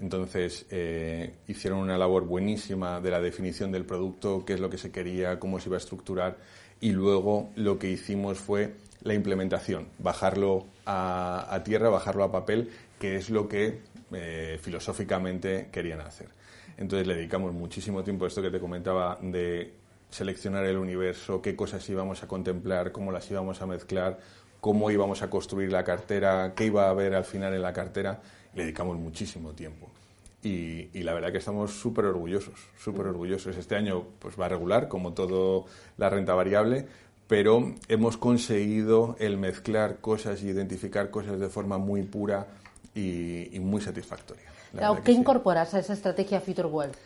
Entonces, 0.00 0.66
eh, 0.70 1.34
hicieron 1.48 1.80
una 1.80 1.98
labor 1.98 2.24
buenísima 2.24 3.00
de 3.00 3.10
la 3.10 3.20
definición 3.20 3.72
del 3.72 3.84
producto, 3.84 4.44
qué 4.44 4.54
es 4.54 4.60
lo 4.60 4.70
que 4.70 4.78
se 4.78 4.90
quería, 4.90 5.38
cómo 5.38 5.58
se 5.58 5.68
iba 5.68 5.76
a 5.76 5.78
estructurar, 5.78 6.38
y 6.80 6.92
luego 6.92 7.50
lo 7.56 7.78
que 7.78 7.90
hicimos 7.90 8.38
fue 8.38 8.74
la 9.02 9.14
implementación, 9.14 9.88
bajarlo 9.98 10.66
a, 10.86 11.60
tierra, 11.64 11.88
bajarlo 11.88 12.24
a 12.24 12.32
papel, 12.32 12.70
que 12.98 13.16
es 13.16 13.30
lo 13.30 13.48
que 13.48 13.80
eh, 14.14 14.58
filosóficamente 14.60 15.68
querían 15.70 16.00
hacer. 16.00 16.28
Entonces 16.76 17.06
le 17.06 17.14
dedicamos 17.14 17.52
muchísimo 17.52 18.02
tiempo 18.02 18.24
a 18.24 18.28
esto 18.28 18.42
que 18.42 18.50
te 18.50 18.60
comentaba 18.60 19.18
de 19.20 19.74
seleccionar 20.10 20.64
el 20.64 20.76
universo, 20.76 21.40
qué 21.40 21.56
cosas 21.56 21.88
íbamos 21.88 22.22
a 22.22 22.28
contemplar, 22.28 22.92
cómo 22.92 23.12
las 23.12 23.30
íbamos 23.30 23.62
a 23.62 23.66
mezclar, 23.66 24.18
cómo 24.60 24.90
íbamos 24.90 25.22
a 25.22 25.30
construir 25.30 25.72
la 25.72 25.84
cartera, 25.84 26.52
qué 26.54 26.66
iba 26.66 26.86
a 26.86 26.90
haber 26.90 27.14
al 27.14 27.24
final 27.24 27.54
en 27.54 27.62
la 27.62 27.72
cartera 27.72 28.20
le 28.54 28.62
dedicamos 28.64 28.98
muchísimo 28.98 29.52
tiempo. 29.52 29.90
Y, 30.42 30.88
la 31.02 31.14
verdad 31.14 31.30
que 31.30 31.38
estamos 31.38 31.72
súper 31.72 32.04
orgullosos, 32.06 32.68
súper 32.76 33.06
orgullosos. 33.06 33.56
Este 33.56 33.76
año 33.76 34.04
pues 34.18 34.38
va 34.38 34.46
a 34.46 34.48
regular, 34.48 34.88
como 34.88 35.12
todo 35.12 35.66
la 35.96 36.10
renta 36.10 36.34
variable, 36.34 36.86
pero 37.28 37.74
hemos 37.88 38.16
conseguido 38.16 39.16
el 39.20 39.36
mezclar 39.38 40.00
cosas 40.00 40.42
y 40.42 40.48
identificar 40.48 41.10
cosas 41.10 41.38
de 41.38 41.48
forma 41.48 41.78
muy 41.78 42.02
pura 42.02 42.48
y, 42.94 43.58
muy 43.60 43.80
satisfactoria. 43.80 44.44
¿Qué 45.04 45.12
incorporas 45.12 45.74
a 45.74 45.78
esa 45.78 45.92
estrategia 45.92 46.40
Future 46.40 46.68
Wealth? 46.68 46.96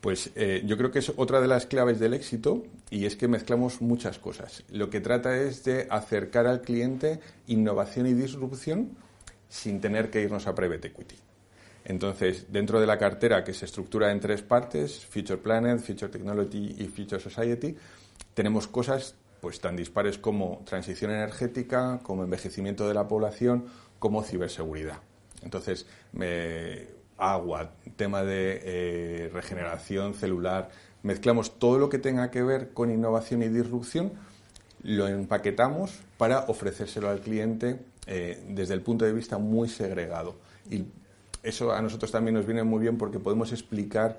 Pues 0.00 0.30
eh, 0.36 0.62
yo 0.64 0.76
creo 0.76 0.92
que 0.92 1.00
es 1.00 1.12
otra 1.16 1.40
de 1.40 1.48
las 1.48 1.66
claves 1.66 1.98
del 1.98 2.14
éxito 2.14 2.62
y 2.88 3.04
es 3.04 3.16
que 3.16 3.26
mezclamos 3.26 3.80
muchas 3.80 4.18
cosas. 4.18 4.62
Lo 4.70 4.90
que 4.90 5.00
trata 5.00 5.36
es 5.36 5.64
de 5.64 5.88
acercar 5.90 6.46
al 6.46 6.60
cliente 6.60 7.18
innovación 7.48 8.06
y 8.06 8.14
disrupción 8.14 8.96
sin 9.48 9.80
tener 9.80 10.10
que 10.10 10.22
irnos 10.22 10.46
a 10.46 10.54
private 10.54 10.88
equity. 10.88 11.16
Entonces, 11.84 12.46
dentro 12.52 12.80
de 12.80 12.86
la 12.86 12.98
cartera 12.98 13.42
que 13.42 13.54
se 13.54 13.64
estructura 13.64 14.12
en 14.12 14.20
tres 14.20 14.42
partes, 14.42 15.04
Future 15.06 15.38
Planet, 15.38 15.80
Future 15.80 16.12
Technology 16.12 16.76
y 16.78 16.86
Future 16.86 17.20
Society, 17.20 17.74
tenemos 18.34 18.68
cosas 18.68 19.16
pues 19.40 19.60
tan 19.60 19.74
dispares 19.74 20.18
como 20.18 20.62
transición 20.64 21.10
energética, 21.10 22.00
como 22.02 22.24
envejecimiento 22.24 22.86
de 22.86 22.94
la 22.94 23.08
población, 23.08 23.66
como 23.98 24.22
ciberseguridad. 24.22 24.98
Entonces, 25.42 25.86
agua, 27.18 27.72
tema 27.96 28.22
de 28.22 28.60
eh, 28.64 29.30
regeneración 29.32 30.14
celular, 30.14 30.70
mezclamos 31.02 31.58
todo 31.58 31.78
lo 31.78 31.88
que 31.88 31.98
tenga 31.98 32.30
que 32.30 32.42
ver 32.42 32.72
con 32.72 32.90
innovación 32.90 33.42
y 33.42 33.48
disrupción, 33.48 34.12
lo 34.82 35.08
empaquetamos 35.08 36.00
para 36.16 36.40
ofrecérselo 36.40 37.10
al 37.10 37.20
cliente 37.20 37.80
eh, 38.06 38.42
desde 38.48 38.74
el 38.74 38.80
punto 38.80 39.04
de 39.04 39.12
vista 39.12 39.38
muy 39.38 39.68
segregado. 39.68 40.36
Y 40.70 40.84
eso 41.42 41.72
a 41.72 41.82
nosotros 41.82 42.12
también 42.12 42.34
nos 42.34 42.46
viene 42.46 42.62
muy 42.62 42.80
bien 42.80 42.96
porque 42.96 43.18
podemos 43.18 43.52
explicar 43.52 44.18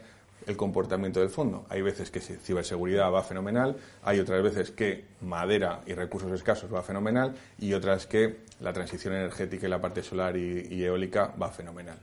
el 0.50 0.58
comportamiento 0.58 1.20
del 1.20 1.30
fondo. 1.30 1.66
Hay 1.70 1.84
veces 1.84 2.10
que 2.10 2.20
ciberseguridad 2.20 3.12
va 3.12 3.22
fenomenal, 3.22 3.78
hay 4.02 4.20
otras 4.20 4.42
veces 4.42 4.72
que 4.72 5.06
madera 5.22 5.82
y 5.86 5.94
recursos 5.94 6.32
escasos 6.32 6.74
va 6.74 6.82
fenomenal 6.82 7.36
y 7.60 7.74
otras 7.74 8.08
que 8.08 8.38
la 8.60 8.74
transición 8.74 9.14
energética 9.14 9.68
y 9.68 9.70
la 9.70 9.80
parte 9.80 10.02
solar 10.02 10.36
y, 10.36 10.84
eólica 10.84 11.36
va 11.40 11.50
fenomenal. 11.50 11.98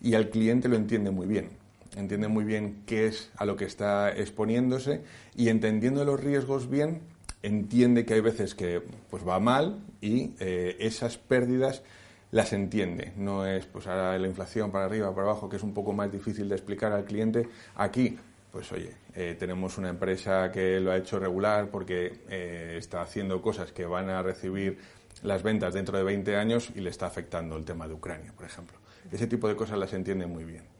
Y 0.00 0.14
al 0.14 0.30
cliente 0.30 0.68
lo 0.68 0.76
entiende 0.76 1.10
muy 1.10 1.26
bien, 1.26 1.48
entiende 1.96 2.28
muy 2.28 2.44
bien 2.44 2.84
qué 2.86 3.06
es 3.06 3.30
a 3.36 3.44
lo 3.44 3.56
que 3.56 3.64
está 3.64 4.16
exponiéndose 4.16 5.02
y 5.34 5.48
entendiendo 5.48 6.04
los 6.04 6.20
riesgos 6.20 6.70
bien, 6.70 7.02
entiende 7.42 8.04
que 8.04 8.14
hay 8.14 8.20
veces 8.20 8.54
que 8.54 8.82
pues 9.10 9.26
va 9.26 9.40
mal 9.40 9.80
y 10.00 10.30
eh, 10.38 10.76
esas 10.78 11.18
pérdidas 11.18 11.82
las 12.30 12.52
entiende. 12.52 13.12
No 13.16 13.46
es 13.46 13.66
pues 13.66 13.86
ahora 13.86 14.18
la 14.18 14.26
inflación 14.26 14.70
para 14.70 14.84
arriba, 14.84 15.14
para 15.14 15.28
abajo, 15.28 15.48
que 15.48 15.56
es 15.56 15.62
un 15.62 15.74
poco 15.74 15.92
más 15.92 16.10
difícil 16.10 16.48
de 16.48 16.54
explicar 16.54 16.92
al 16.92 17.04
cliente. 17.04 17.48
Aquí, 17.76 18.18
pues 18.52 18.70
oye, 18.72 18.94
eh, 19.14 19.36
tenemos 19.38 19.78
una 19.78 19.88
empresa 19.88 20.50
que 20.52 20.80
lo 20.80 20.92
ha 20.92 20.96
hecho 20.96 21.18
regular 21.18 21.70
porque 21.70 22.20
eh, 22.28 22.76
está 22.78 23.02
haciendo 23.02 23.40
cosas 23.42 23.72
que 23.72 23.84
van 23.84 24.10
a 24.10 24.22
recibir 24.22 24.78
las 25.22 25.42
ventas 25.42 25.74
dentro 25.74 25.98
de 25.98 26.04
20 26.04 26.36
años 26.36 26.70
y 26.74 26.80
le 26.80 26.90
está 26.90 27.06
afectando 27.06 27.56
el 27.56 27.64
tema 27.64 27.86
de 27.86 27.94
Ucrania, 27.94 28.32
por 28.34 28.46
ejemplo. 28.46 28.78
Ese 29.10 29.26
tipo 29.26 29.48
de 29.48 29.56
cosas 29.56 29.78
las 29.78 29.92
entiende 29.92 30.26
muy 30.26 30.44
bien. 30.44 30.79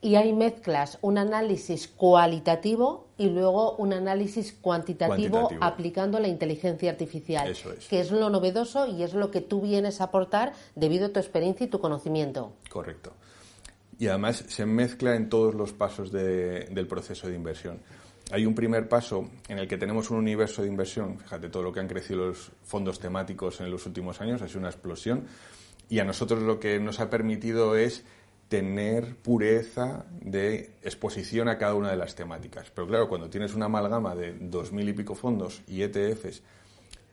Y 0.00 0.16
hay 0.16 0.34
mezclas, 0.34 0.98
un 1.00 1.16
análisis 1.16 1.88
cualitativo 1.88 3.06
y 3.16 3.30
luego 3.30 3.74
un 3.76 3.94
análisis 3.94 4.52
cuantitativo, 4.52 5.48
aplicando 5.60 6.20
la 6.20 6.28
inteligencia 6.28 6.90
artificial, 6.90 7.48
Eso 7.48 7.72
es. 7.72 7.86
que 7.86 8.00
es 8.00 8.10
lo 8.10 8.28
novedoso 8.28 8.86
y 8.86 9.02
es 9.02 9.14
lo 9.14 9.30
que 9.30 9.40
tú 9.40 9.62
vienes 9.62 10.00
a 10.00 10.04
aportar 10.04 10.52
debido 10.74 11.06
a 11.06 11.08
tu 11.08 11.20
experiencia 11.20 11.64
y 11.64 11.70
tu 11.70 11.80
conocimiento. 11.80 12.52
Correcto. 12.68 13.14
Y 13.98 14.08
además 14.08 14.44
se 14.48 14.66
mezcla 14.66 15.14
en 15.16 15.28
todos 15.28 15.54
los 15.54 15.72
pasos 15.72 16.12
del 16.12 16.86
proceso 16.86 17.28
de 17.28 17.34
inversión. 17.34 17.80
Hay 18.30 18.46
un 18.46 18.54
primer 18.54 18.88
paso 18.88 19.30
en 19.48 19.58
el 19.58 19.68
que 19.68 19.76
tenemos 19.76 20.10
un 20.10 20.18
universo 20.18 20.62
de 20.62 20.68
inversión, 20.68 21.18
fíjate 21.18 21.48
todo 21.48 21.62
lo 21.62 21.72
que 21.72 21.80
han 21.80 21.88
crecido 21.88 22.26
los 22.26 22.52
fondos 22.62 22.98
temáticos 22.98 23.60
en 23.60 23.70
los 23.70 23.86
últimos 23.86 24.20
años, 24.20 24.42
ha 24.42 24.48
sido 24.48 24.60
una 24.60 24.70
explosión, 24.70 25.26
y 25.88 25.98
a 25.98 26.04
nosotros 26.04 26.42
lo 26.42 26.58
que 26.58 26.80
nos 26.80 27.00
ha 27.00 27.10
permitido 27.10 27.76
es 27.76 28.04
tener 28.54 29.16
pureza 29.16 30.04
de 30.20 30.70
exposición 30.80 31.48
a 31.48 31.58
cada 31.58 31.74
una 31.74 31.90
de 31.90 31.96
las 31.96 32.14
temáticas. 32.14 32.70
Pero 32.72 32.86
claro, 32.86 33.08
cuando 33.08 33.28
tienes 33.28 33.52
una 33.52 33.64
amalgama 33.64 34.14
de 34.14 34.32
dos 34.38 34.70
mil 34.70 34.88
y 34.88 34.92
pico 34.92 35.16
fondos 35.16 35.62
y 35.66 35.82
ETFs 35.82 36.40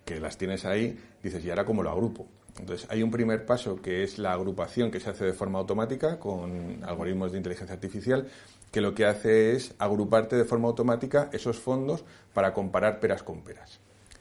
que 0.05 0.19
las 0.19 0.37
tienes 0.37 0.65
ahí, 0.65 0.99
dices, 1.23 1.43
¿y 1.43 1.49
ahora 1.49 1.65
cómo 1.65 1.81
lo 1.81 1.89
agrupo? 1.89 2.27
Entonces, 2.59 2.87
hay 2.91 3.01
un 3.01 3.09
primer 3.09 3.43
paso 3.43 3.81
que 3.81 4.03
es 4.03 4.19
la 4.19 4.33
agrupación 4.33 4.91
que 4.91 4.99
se 4.99 5.09
hace 5.09 5.25
de 5.25 5.33
forma 5.33 5.57
automática 5.57 6.19
con 6.19 6.83
algoritmos 6.83 7.31
de 7.31 7.39
inteligencia 7.39 7.73
artificial, 7.73 8.27
que 8.71 8.81
lo 8.81 8.93
que 8.93 9.07
hace 9.07 9.53
es 9.55 9.73
agruparte 9.79 10.35
de 10.35 10.45
forma 10.45 10.67
automática 10.67 11.31
esos 11.33 11.57
fondos 11.57 12.03
para 12.35 12.53
comparar 12.53 12.99
peras 12.99 13.23
con 13.23 13.41
peras. 13.41 13.79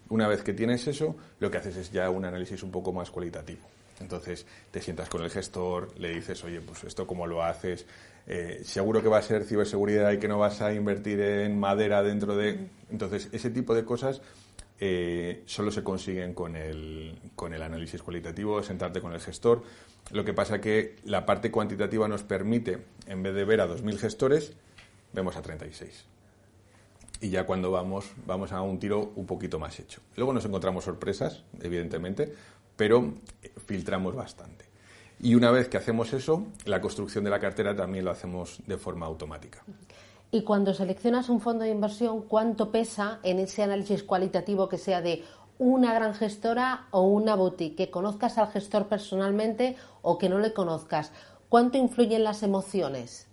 Una 0.09 0.27
vez 0.27 0.43
que 0.43 0.55
tienes 0.55 0.87
eso, 0.87 1.17
lo 1.39 1.51
que 1.51 1.59
haces 1.59 1.77
es 1.77 1.93
ya 1.93 2.09
un 2.09 2.25
análisis 2.25 2.63
un 2.63 2.71
poco 2.71 2.95
más 2.95 3.11
cualitativo. 3.11 3.61
Entonces 4.01 4.47
te 4.71 4.81
sientas 4.81 5.09
con 5.09 5.23
el 5.23 5.31
gestor, 5.31 5.89
le 5.99 6.15
dices, 6.15 6.43
oye, 6.45 6.61
pues 6.61 6.85
esto 6.85 7.07
cómo 7.07 7.27
lo 7.27 7.43
haces, 7.43 7.87
eh, 8.27 8.61
seguro 8.65 9.03
que 9.03 9.09
va 9.09 9.19
a 9.19 9.23
ser 9.23 9.45
ciberseguridad 9.45 10.11
y 10.13 10.19
que 10.19 10.29
no 10.29 10.39
vas 10.39 10.61
a 10.63 10.73
invertir 10.73 11.21
en 11.21 11.59
madera 11.59 12.03
dentro 12.03 12.37
de... 12.37 12.69
Entonces 12.91 13.29
ese 13.33 13.51
tipo 13.51 13.75
de 13.75 13.85
cosas 13.85 14.23
eh, 14.79 15.43
solo 15.47 15.71
se 15.71 15.85
consiguen 15.85 16.33
con 16.33 16.57
el, 16.57 17.19
con 17.37 17.53
el 17.53 17.63
análisis 17.63 18.03
cualitativo, 18.03 18.63
sentarte 18.63 19.01
con 19.01 19.13
el 19.13 19.21
gestor. 19.21 19.63
Lo 20.13 20.25
que 20.25 20.33
pasa 20.33 20.61
que 20.61 20.97
la 21.05 21.27
parte 21.27 21.51
cuantitativa 21.51 22.09
nos 22.09 22.23
permite, 22.23 22.79
en 23.07 23.23
vez 23.23 23.35
de 23.35 23.45
ver 23.45 23.61
a 23.61 23.69
2.000 23.69 23.99
gestores, 23.99 24.55
vemos 25.13 25.37
a 25.37 25.43
36 25.43 26.07
y 27.21 27.29
ya 27.29 27.45
cuando 27.45 27.71
vamos, 27.71 28.13
vamos 28.27 28.53
a 28.53 28.63
un 28.63 28.79
tiro 28.79 29.13
un 29.15 29.27
poquito 29.27 29.59
más 29.59 29.79
hecho. 29.79 30.01
Luego 30.17 30.33
nos 30.33 30.45
encontramos 30.45 30.85
sorpresas, 30.85 31.45
evidentemente, 31.61 32.33
pero 32.81 33.13
filtramos 33.67 34.15
bastante. 34.15 34.65
Y 35.21 35.35
una 35.35 35.51
vez 35.51 35.69
que 35.69 35.77
hacemos 35.77 36.15
eso, 36.15 36.47
la 36.65 36.81
construcción 36.81 37.23
de 37.25 37.29
la 37.29 37.39
cartera 37.39 37.77
también 37.77 38.07
lo 38.07 38.11
hacemos 38.11 38.63
de 38.67 38.79
forma 38.79 39.05
automática. 39.05 39.63
Y 40.31 40.45
cuando 40.45 40.73
seleccionas 40.73 41.29
un 41.29 41.43
fondo 41.43 41.65
de 41.65 41.73
inversión, 41.73 42.23
¿cuánto 42.23 42.73
pesa 42.73 43.19
en 43.23 43.39
ese 43.39 43.63
análisis 43.63 44.03
cualitativo 44.03 44.71
que 44.71 44.79
sea 44.79 45.03
de 45.03 45.23
una 45.59 45.93
gran 45.93 46.15
gestora 46.15 46.87
o 46.91 47.03
una 47.03 47.35
boutique? 47.35 47.77
Que 47.77 47.91
conozcas 47.91 48.39
al 48.39 48.51
gestor 48.51 48.87
personalmente 48.87 49.77
o 50.01 50.17
que 50.17 50.31
no 50.31 50.39
le 50.39 50.55
conozcas. 50.55 51.13
¿Cuánto 51.51 51.77
influyen 51.77 52.25
las 52.25 52.43
emociones? 52.43 53.27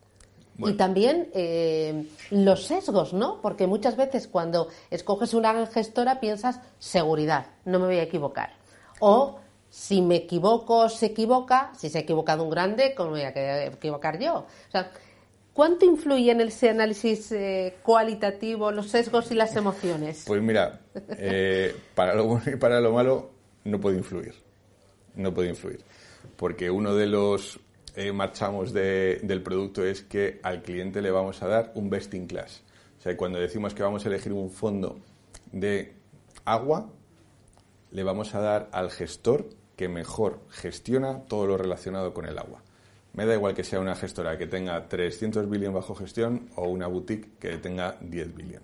Y 0.57 0.73
también 0.73 1.29
eh, 1.33 2.09
los 2.31 2.65
sesgos, 2.65 3.13
¿no? 3.13 3.39
Porque 3.41 3.65
muchas 3.65 3.95
veces 3.95 4.27
cuando 4.27 4.67
escoges 4.89 5.33
una 5.33 5.53
gran 5.53 5.67
gestora 5.67 6.19
piensas 6.19 6.59
seguridad, 6.79 7.45
no 7.63 7.79
me 7.79 7.85
voy 7.85 7.99
a 7.99 8.03
equivocar. 8.03 8.56
O 8.99 9.39
si 9.69 10.01
me 10.01 10.15
equivoco, 10.15 10.89
se 10.89 11.07
equivoca, 11.07 11.71
si 11.77 11.89
se 11.89 11.99
ha 11.99 12.01
equivocado 12.01 12.43
un 12.43 12.49
grande, 12.49 12.93
¿cómo 12.95 13.11
voy 13.11 13.21
a 13.21 13.65
equivocar 13.65 14.19
yo? 14.19 14.45
¿cuánto 15.57 15.85
influye 15.85 16.31
en 16.31 16.41
ese 16.41 16.69
análisis 16.69 17.31
eh, 17.31 17.77
cualitativo 17.81 18.71
los 18.71 18.89
sesgos 18.89 19.31
y 19.31 19.33
las 19.33 19.55
emociones? 19.55 20.23
Pues 20.27 20.39
mira, 20.39 20.81
eh, 21.17 21.75
para 21.95 22.13
lo 22.13 22.25
bueno 22.25 22.43
y 22.45 22.55
para 22.57 22.79
lo 22.79 22.93
malo 22.93 23.31
no 23.63 23.79
puede 23.79 23.97
influir. 23.97 24.35
No 25.15 25.33
puede 25.33 25.49
influir. 25.49 25.83
Porque 26.35 26.69
uno 26.69 26.93
de 26.93 27.07
los 27.07 27.59
eh, 27.95 28.11
marchamos 28.11 28.71
del 28.71 29.41
producto 29.41 29.83
es 29.83 30.03
que 30.03 30.39
al 30.43 30.61
cliente 30.61 31.01
le 31.01 31.09
vamos 31.09 31.41
a 31.41 31.47
dar 31.47 31.71
un 31.73 31.89
best 31.89 32.13
in 32.13 32.27
class. 32.27 32.61
O 32.99 33.01
sea, 33.01 33.17
cuando 33.17 33.39
decimos 33.39 33.73
que 33.73 33.81
vamos 33.81 34.05
a 34.05 34.09
elegir 34.09 34.33
un 34.33 34.51
fondo 34.51 34.99
de 35.51 35.95
agua, 36.45 36.87
le 37.91 38.03
vamos 38.03 38.35
a 38.35 38.41
dar 38.41 38.69
al 38.71 38.91
gestor 38.91 39.49
que 39.75 39.87
mejor 39.87 40.41
gestiona 40.49 41.21
todo 41.25 41.45
lo 41.47 41.57
relacionado 41.57 42.13
con 42.13 42.25
el 42.25 42.37
agua. 42.37 42.63
Me 43.13 43.25
da 43.25 43.33
igual 43.33 43.53
que 43.53 43.63
sea 43.63 43.79
una 43.79 43.95
gestora 43.95 44.37
que 44.37 44.47
tenga 44.47 44.87
300 44.87 45.49
billion 45.49 45.73
bajo 45.73 45.95
gestión 45.95 46.49
o 46.55 46.67
una 46.67 46.87
boutique 46.87 47.29
que 47.39 47.57
tenga 47.57 47.97
10 48.01 48.35
billion. 48.35 48.61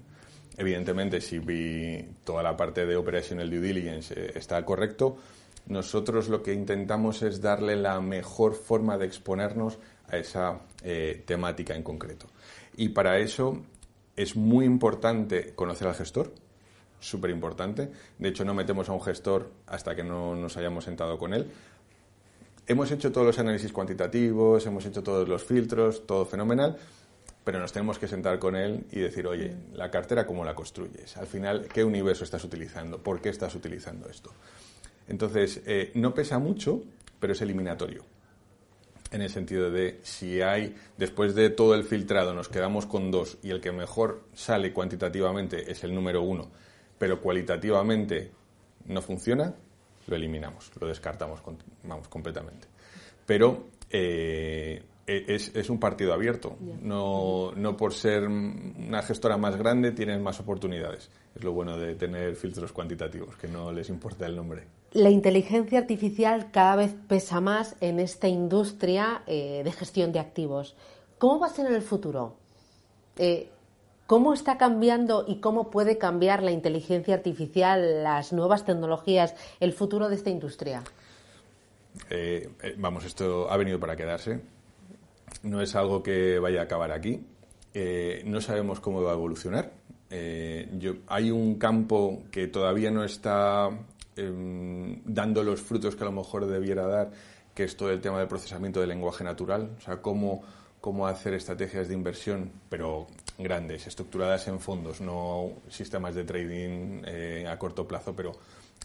Evidentemente, 0.57 1.21
si 1.21 1.39
toda 2.23 2.43
la 2.43 2.55
parte 2.55 2.85
de 2.85 2.95
operational 2.95 3.49
due 3.49 3.59
diligence 3.59 4.13
eh, 4.15 4.31
está 4.35 4.63
correcto, 4.63 5.17
nosotros 5.65 6.29
lo 6.29 6.43
que 6.43 6.53
intentamos 6.53 7.23
es 7.23 7.41
darle 7.41 7.75
la 7.75 7.99
mejor 8.01 8.53
forma 8.53 8.97
de 8.97 9.05
exponernos 9.05 9.79
a 10.07 10.17
esa 10.17 10.59
eh, 10.83 11.23
temática 11.25 11.75
en 11.75 11.83
concreto. 11.83 12.27
Y 12.75 12.89
para 12.89 13.17
eso 13.17 13.63
es 14.15 14.35
muy 14.35 14.65
importante 14.65 15.53
conocer 15.55 15.87
al 15.87 15.95
gestor, 15.95 16.33
súper 17.03 17.31
importante. 17.31 17.89
De 18.17 18.29
hecho, 18.29 18.45
no 18.45 18.53
metemos 18.53 18.89
a 18.89 18.93
un 18.93 19.01
gestor 19.01 19.51
hasta 19.67 19.95
que 19.95 20.03
no 20.03 20.35
nos 20.35 20.57
hayamos 20.57 20.85
sentado 20.85 21.17
con 21.17 21.33
él. 21.33 21.47
Hemos 22.65 22.91
hecho 22.91 23.11
todos 23.11 23.27
los 23.27 23.39
análisis 23.39 23.71
cuantitativos, 23.73 24.65
hemos 24.65 24.85
hecho 24.85 25.03
todos 25.03 25.27
los 25.27 25.43
filtros, 25.43 26.07
todo 26.07 26.25
fenomenal, 26.25 26.77
pero 27.43 27.59
nos 27.59 27.73
tenemos 27.73 27.99
que 27.99 28.07
sentar 28.07 28.39
con 28.39 28.55
él 28.55 28.85
y 28.91 28.99
decir, 28.99 29.27
oye, 29.27 29.53
la 29.73 29.91
cartera, 29.91 30.25
¿cómo 30.25 30.45
la 30.45 30.55
construyes? 30.55 31.17
Al 31.17 31.27
final, 31.27 31.67
¿qué 31.67 31.83
universo 31.83 32.23
estás 32.23 32.43
utilizando? 32.45 32.99
¿Por 32.99 33.21
qué 33.21 33.29
estás 33.29 33.53
utilizando 33.55 34.09
esto? 34.09 34.31
Entonces, 35.09 35.61
eh, 35.65 35.91
no 35.95 36.13
pesa 36.13 36.39
mucho, 36.39 36.81
pero 37.19 37.33
es 37.33 37.41
eliminatorio 37.41 38.05
en 39.13 39.21
el 39.21 39.29
sentido 39.29 39.69
de 39.69 39.99
si 40.01 40.41
hay, 40.41 40.75
después 40.97 41.35
de 41.35 41.51
todo 41.51 41.75
el 41.75 41.83
filtrado, 41.83 42.33
nos 42.33 42.49
quedamos 42.49 42.87
con 42.87 43.11
dos 43.11 43.37
y 43.43 43.51
el 43.51 43.61
que 43.61 43.71
mejor 43.71 44.23
sale 44.33 44.73
cuantitativamente 44.73 45.71
es 45.71 45.83
el 45.83 45.93
número 45.93 46.23
uno, 46.23 46.49
pero 47.03 47.19
cualitativamente 47.19 48.31
no 48.85 49.01
funciona, 49.01 49.53
lo 50.07 50.15
eliminamos, 50.15 50.71
lo 50.79 50.87
descartamos, 50.87 51.41
vamos, 51.83 52.07
completamente. 52.07 52.65
Pero 53.25 53.65
eh, 53.89 54.81
e, 55.05 55.25
es, 55.27 55.69
un 55.69 55.81
partido 55.81 56.13
abierto. 56.13 56.55
No, 56.81 57.51
no 57.57 57.75
por 57.75 57.93
ser 57.93 58.25
una 58.25 59.01
gestora 59.01 59.35
más 59.35 59.57
grande 59.57 59.91
tienes 59.91 60.21
más 60.21 60.39
oportunidades. 60.39 61.09
Es 61.35 61.43
lo 61.43 61.51
bueno 61.51 61.77
de 61.77 61.95
tener 61.95 62.37
filtros 62.37 62.71
cuantitativos, 62.71 63.35
que 63.35 63.49
no 63.49 63.69
les 63.73 63.89
importa 63.89 64.25
el 64.25 64.37
nombre. 64.37 64.63
La 64.93 65.09
inteligencia 65.09 65.79
artificial 65.79 66.51
cada 66.51 66.77
vez 66.77 66.95
pesa 67.09 67.41
más 67.41 67.75
en 67.81 67.99
esta 67.99 68.29
industria 68.29 69.23
eh, 69.27 69.61
de 69.61 69.71
gestión 69.73 70.13
de 70.13 70.19
activos. 70.19 70.73
¿Cómo 71.17 71.41
va 71.41 71.47
a 71.47 71.49
ser 71.49 71.65
en 71.65 71.73
el 71.73 71.81
futuro? 71.81 72.37
Eh, 73.17 73.49
¿Cómo 74.07 74.33
está 74.33 74.57
cambiando 74.57 75.25
y 75.27 75.39
cómo 75.39 75.69
puede 75.69 75.97
cambiar 75.97 76.43
la 76.43 76.51
inteligencia 76.51 77.15
artificial, 77.15 78.03
las 78.03 78.33
nuevas 78.33 78.65
tecnologías, 78.65 79.35
el 79.59 79.73
futuro 79.73 80.09
de 80.09 80.15
esta 80.15 80.29
industria? 80.29 80.83
Eh, 82.09 82.49
vamos, 82.77 83.05
esto 83.05 83.49
ha 83.49 83.57
venido 83.57 83.79
para 83.79 83.95
quedarse 83.95 84.41
no 85.43 85.61
es 85.61 85.75
algo 85.75 86.03
que 86.03 86.39
vaya 86.39 86.61
a 86.61 86.63
acabar 86.63 86.91
aquí. 86.91 87.25
Eh, 87.73 88.23
no 88.25 88.41
sabemos 88.41 88.79
cómo 88.79 89.01
va 89.01 89.11
a 89.11 89.15
evolucionar. 89.15 89.71
Eh, 90.09 91.01
hay 91.07 91.31
un 91.31 91.55
campo 91.55 92.23
que 92.31 92.47
todavía 92.47 92.91
no 92.91 93.03
está 93.03 93.69
em, 94.15 95.01
dando 95.05 95.43
los 95.43 95.61
frutos 95.61 95.95
que 95.95 96.03
a 96.03 96.05
lo 96.05 96.11
mejor 96.11 96.45
debiera 96.45 96.85
dar, 96.85 97.11
que 97.53 97.63
es 97.63 97.75
todo 97.75 97.91
el 97.91 97.99
tema 97.99 98.19
del 98.19 98.27
procesamiento 98.27 98.79
del 98.79 98.89
lenguaje 98.89 99.23
natural, 99.23 99.71
o 99.77 99.81
sea, 99.81 100.01
cómo, 100.01 100.43
cómo 100.81 101.07
hacer 101.07 101.33
estrategias 101.33 101.87
de 101.87 101.95
inversión, 101.95 102.51
pero 102.69 103.07
grandes, 103.37 103.87
estructuradas 103.87 104.47
en 104.47 104.59
fondos, 104.59 105.01
no 105.01 105.51
sistemas 105.69 106.15
de 106.15 106.23
trading 106.23 107.01
eh, 107.05 107.47
a 107.49 107.57
corto 107.57 107.87
plazo, 107.87 108.15
pero 108.15 108.33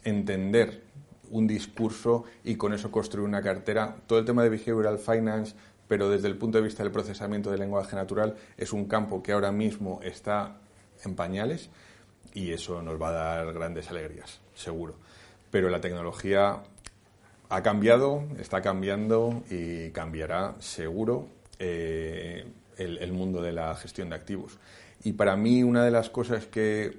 entender 0.04 0.82
un 1.30 1.46
discurso 1.46 2.24
y 2.44 2.56
con 2.56 2.72
eso 2.72 2.90
construir 2.90 3.26
una 3.26 3.42
cartera. 3.42 3.96
Todo 4.06 4.18
el 4.18 4.24
tema 4.24 4.42
de 4.42 4.48
behavioral 4.48 4.98
finance, 4.98 5.54
pero 5.86 6.08
desde 6.08 6.28
el 6.28 6.36
punto 6.36 6.58
de 6.58 6.64
vista 6.64 6.82
del 6.82 6.92
procesamiento 6.92 7.50
del 7.50 7.60
lenguaje 7.60 7.96
natural 7.96 8.36
es 8.56 8.72
un 8.72 8.86
campo 8.86 9.22
que 9.22 9.32
ahora 9.32 9.52
mismo 9.52 10.00
está 10.02 10.58
en 11.04 11.14
pañales 11.14 11.70
y 12.34 12.52
eso 12.52 12.82
nos 12.82 13.00
va 13.00 13.08
a 13.08 13.12
dar 13.12 13.52
grandes 13.52 13.90
alegrías, 13.90 14.40
seguro. 14.54 14.94
Pero 15.50 15.70
la 15.70 15.80
tecnología 15.80 16.62
ha 17.48 17.62
cambiado, 17.62 18.24
está 18.38 18.60
cambiando 18.60 19.42
y 19.50 19.90
cambiará 19.90 20.54
seguro 20.58 21.28
eh, 21.58 22.46
el, 22.78 23.12
mundo 23.12 23.42
de 23.42 23.52
la 23.52 23.74
gestión 23.74 24.10
de 24.10 24.16
activos. 24.16 24.58
Y 25.04 25.12
para 25.12 25.36
mí 25.36 25.62
una 25.62 25.84
de 25.84 25.90
las 25.90 26.10
cosas 26.10 26.46
que, 26.46 26.98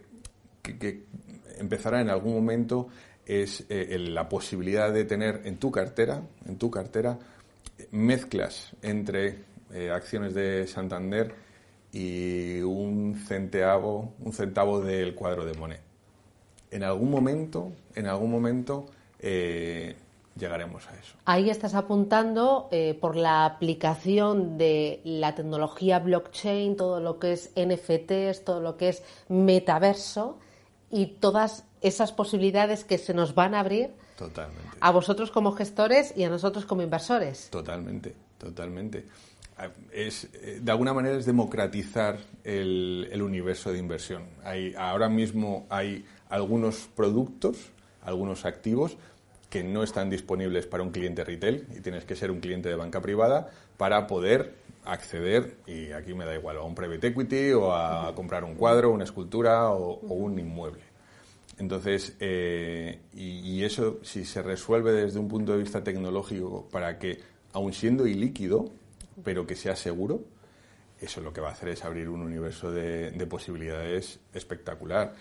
empezará 1.58 2.02
en 2.02 2.10
algún 2.10 2.34
momento 2.34 2.88
es 3.26 3.66
eh, 3.70 3.98
la 4.00 4.30
posibilidad 4.30 4.94
de 4.94 5.06
tener 5.06 5.42
en 5.46 5.58
tu 5.58 5.72
cartera, 5.72 6.22
en 6.46 6.58
tu 6.58 6.70
cartera, 6.70 7.18
mezclas 7.92 8.76
entre 8.82 9.40
eh, 9.74 9.92
acciones 9.92 10.34
de 10.34 10.68
Santander 10.68 11.34
y 11.92 12.60
un 12.62 13.16
centavo, 13.28 14.14
un 14.20 14.34
centavo 14.34 14.82
del 14.82 15.16
cuadro 15.16 15.46
de 15.46 15.54
Monet. 15.54 15.82
En 16.72 16.84
algún 16.84 17.10
momento, 17.10 17.72
en 17.96 18.06
algún 18.08 18.32
momento 18.32 18.86
eh, 19.20 19.96
llegaremos 20.40 20.88
a 20.88 20.96
eso. 20.96 21.16
Ahí 21.26 21.50
estás 21.50 21.76
apuntando 21.76 22.70
eh, 22.72 22.98
por 23.00 23.16
la 23.16 23.46
aplicación 23.46 24.58
de 24.58 25.02
la 25.04 25.36
tecnología 25.36 26.00
blockchain, 26.00 26.76
todo 26.76 27.00
lo 27.00 27.20
que 27.20 27.34
es 27.34 27.52
NFTs, 27.56 28.44
todo 28.44 28.62
lo 28.62 28.78
que 28.78 28.90
es 28.90 29.04
metaverso 29.28 30.40
y 30.90 31.06
todas 31.08 31.66
esas 31.82 32.12
posibilidades 32.12 32.84
que 32.84 32.98
se 32.98 33.14
nos 33.14 33.36
van 33.36 33.54
a 33.54 33.60
abrir 33.60 33.92
Totalmente. 34.20 34.78
A 34.82 34.92
vosotros 34.92 35.32
como 35.32 35.54
gestores 35.54 36.14
y 36.18 36.26
a 36.26 36.30
nosotros 36.30 36.66
como 36.66 36.82
inversores. 36.82 37.48
Totalmente, 37.50 38.14
totalmente. 38.38 39.06
Es, 39.94 40.26
eh, 40.34 40.60
de 40.62 40.72
alguna 40.72 40.94
manera 40.94 41.18
es 41.18 41.26
democratizar 41.26 42.20
el, 42.44 43.22
universo 43.22 43.72
de 43.72 43.80
inversión. 43.80 44.24
Hay, 44.44 44.74
ahora 44.78 45.08
mismo 45.08 45.66
hay 45.70 46.06
algunos 46.28 46.90
productos, 46.94 47.56
algunos 48.02 48.44
activos 48.44 48.98
que 49.50 49.64
no 49.64 49.84
están 49.84 50.10
disponibles 50.10 50.68
para 50.68 50.84
un 50.84 50.92
cliente 50.92 51.24
retail 51.24 51.68
y 51.76 51.82
tienes 51.82 52.06
que 52.06 52.16
ser 52.16 52.32
un 52.32 52.40
cliente 52.40 52.70
de 52.70 52.76
banca 52.76 53.02
privada 53.02 53.50
para 53.78 54.08
poder 54.08 54.54
acceder, 54.86 55.58
y 55.68 55.92
aquí 55.92 56.14
me 56.14 56.26
da 56.26 56.36
igual, 56.36 56.58
a 56.58 56.64
un 56.64 56.76
private 56.76 57.08
equity 57.08 57.52
o 57.52 57.76
a 57.76 58.14
comprar 58.16 58.44
un 58.44 58.56
cuadro, 58.56 58.92
una 58.92 59.04
escultura 59.04 59.70
o 59.70 60.00
un 60.00 60.40
inmueble. 60.40 60.90
Entonces, 61.60 62.16
eh, 62.22 63.00
y, 63.14 63.64
eso, 63.64 64.00
si 64.02 64.24
se 64.24 64.42
resuelve 64.42 64.94
desde 64.94 65.20
un 65.20 65.28
punto 65.28 65.52
de 65.52 65.58
vista 65.58 65.84
tecnológico 65.84 66.70
para 66.72 66.98
que, 66.98 67.20
aun 67.52 67.74
siendo 67.74 68.08
ilíquido, 68.08 68.72
pero 69.26 69.46
que 69.46 69.56
sea 69.56 69.76
seguro, 69.76 70.24
eso 71.02 71.20
lo 71.20 71.34
que 71.34 71.42
va 71.42 71.50
a 71.50 71.52
hacer 71.52 71.70
es 71.70 71.84
abrir 71.84 72.08
un 72.08 72.22
universo 72.22 72.72
de, 72.72 73.12
posibilidades 73.30 74.22
espectacular. 74.34 75.14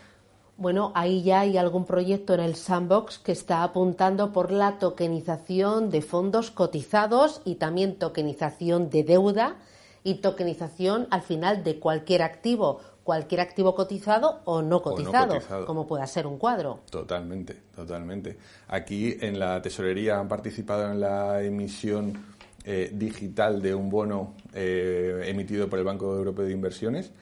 Bueno, 0.58 0.90
ahí 0.96 1.22
ya 1.22 1.38
hay 1.40 1.56
algún 1.56 1.84
proyecto 1.84 2.34
en 2.34 2.40
el 2.40 2.56
sandbox 2.56 3.18
que 3.18 3.30
está 3.30 3.62
apuntando 3.62 4.32
por 4.32 4.50
la 4.50 4.80
tokenización 4.80 5.88
de 5.88 6.02
fondos 6.02 6.50
cotizados 6.50 7.40
y 7.44 7.54
también 7.54 7.96
tokenización 7.96 8.90
de 8.90 9.04
deuda 9.04 9.54
y 10.02 10.14
tokenización 10.14 11.06
al 11.10 11.22
final 11.22 11.62
de 11.62 11.78
cualquier 11.78 12.22
activo, 12.22 12.80
cualquier 13.04 13.40
activo 13.40 13.76
cotizado 13.76 14.40
o 14.46 14.60
no 14.60 14.82
cotizado, 14.82 15.38
como 15.64 15.86
pueda 15.86 16.08
ser 16.08 16.26
un 16.26 16.38
cuadro. 16.38 16.80
Totalmente, 16.90 17.62
totalmente. 17.76 18.36
Aquí 18.66 19.16
en 19.20 19.38
la 19.38 19.62
tesorería 19.62 20.18
han 20.18 20.26
participado 20.26 20.90
en 20.90 20.98
la 20.98 21.40
emisión 21.40 22.34
eh, 22.64 22.90
digital 22.92 23.62
de 23.62 23.76
un 23.76 23.88
bono 23.88 24.34
eh, 24.52 25.22
emitido 25.24 25.68
por 25.68 25.78
el 25.78 25.84
Banco 25.84 26.16
Europeo 26.16 26.46
de 26.46 26.52
Inversiones 26.52 27.12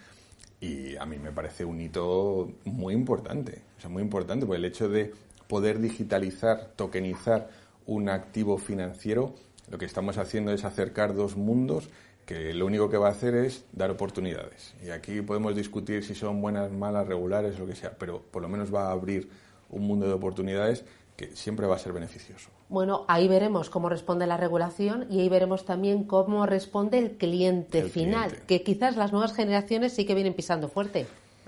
y 0.61 0.97
a 0.97 1.05
mí 1.07 1.19
me 1.19 1.33
parece 1.33 1.65
un 1.65 1.81
hito 1.81 2.53
muy 2.65 2.95
importante, 2.95 3.63
o 3.79 3.81
sea, 3.81 3.91
muy 3.91 4.03
importante, 4.03 4.47
por 4.47 4.57
el 4.57 4.65
hecho 4.65 4.89
de 4.89 5.13
poder 5.49 5.81
digitalizar, 5.81 6.73
tokenizar 6.77 7.51
un 7.87 8.09
activo 8.09 8.59
financiero, 8.59 9.35
lo 9.71 9.79
que 9.79 9.85
estamos 9.85 10.19
haciendo 10.19 10.53
es 10.53 10.65
acercar 10.65 11.15
dos 11.15 11.37
mundos 11.37 11.89
que 12.25 12.53
lo 12.53 12.67
único 12.67 12.91
que 12.91 12.97
va 12.97 13.09
a 13.09 13.13
hacer 13.13 13.35
es 13.37 13.65
dar 13.73 13.91
oportunidades. 13.91 14.75
Y 14.85 14.91
aquí 14.91 15.21
podemos 15.23 15.55
discutir 15.55 16.05
si 16.05 16.15
son 16.15 16.43
buenas, 16.43 16.73
malas, 16.73 17.07
regulares, 17.07 17.59
lo 17.59 17.67
que 17.67 17.77
sea, 17.77 17.97
pero 17.97 18.21
por 18.21 18.43
lo 18.43 18.49
menos 18.49 18.75
va 18.75 18.89
a 18.89 18.93
abrir 18.93 19.29
un 19.71 19.83
mundo 19.87 20.07
de 20.07 20.13
oportunidades 20.13 20.85
que 21.17 21.35
siempre 21.35 21.67
va 21.67 21.77
a 21.77 21.79
ser 21.79 21.93
beneficioso. 21.93 22.51
Bueno, 22.69 23.05
ahí 23.09 23.27
veremos 23.27 23.71
cómo 23.71 23.89
responde 23.89 24.27
la 24.27 24.37
regulación 24.37 25.07
y 25.11 25.21
ahí 25.21 25.29
veremos 25.29 25.65
también 25.65 26.05
cómo 26.05 26.47
responde 26.47 26.99
el 26.99 27.13
cliente 27.13 27.85
final, 27.85 28.33
que 28.47 28.63
quizás 28.63 28.97
las 28.97 29.13
nuevas 29.13 29.35
generaciones 29.35 29.95
sí 29.95 30.05
que 30.05 30.15
vienen 30.15 30.35
pisando 30.35 30.69
fuerte. 30.69 31.07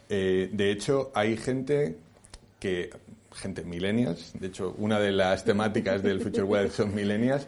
Eh, 0.09 0.49
de 0.53 0.71
hecho, 0.71 1.11
hay 1.15 1.37
gente 1.37 1.99
que, 2.59 2.91
gente 3.35 3.63
millennials, 3.65 4.33
de 4.39 4.47
hecho, 4.47 4.75
una 4.79 4.99
de 4.99 5.13
las 5.13 5.45
temáticas 5.45 6.03
del 6.03 6.21
Future 6.21 6.45
Wealth 6.45 6.73
son 6.77 6.95
millennials, 6.95 7.47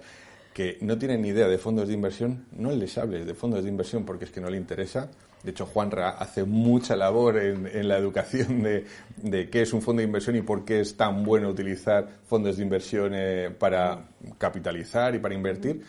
que 0.52 0.76
no 0.82 0.98
tienen 0.98 1.22
ni 1.22 1.28
idea 1.28 1.48
de 1.48 1.58
fondos 1.58 1.88
de 1.88 1.94
inversión, 1.94 2.44
no 2.52 2.70
les 2.72 2.98
hables 2.98 3.24
de 3.24 3.34
fondos 3.34 3.62
de 3.62 3.70
inversión 3.70 4.04
porque 4.04 4.24
es 4.24 4.30
que 4.30 4.40
no 4.40 4.50
le 4.50 4.56
interesa. 4.56 5.08
De 5.42 5.52
hecho, 5.52 5.64
Juanra 5.64 6.10
hace 6.10 6.44
mucha 6.44 6.96
labor 6.96 7.38
en, 7.38 7.88
la 7.88 7.96
educación 7.96 8.62
de, 8.62 9.48
qué 9.50 9.62
es 9.62 9.72
un 9.72 9.80
fondo 9.80 10.00
de 10.00 10.06
inversión 10.06 10.36
y 10.36 10.42
por 10.42 10.64
qué 10.64 10.80
es 10.80 10.96
tan 10.96 11.24
bueno 11.24 11.48
utilizar 11.48 12.06
fondos 12.26 12.58
de 12.58 12.62
inversión 12.62 13.12
eh, 13.14 13.50
para 13.58 14.04
capitalizar 14.38 15.14
y 15.14 15.18
para 15.18 15.34
invertir. 15.34 15.82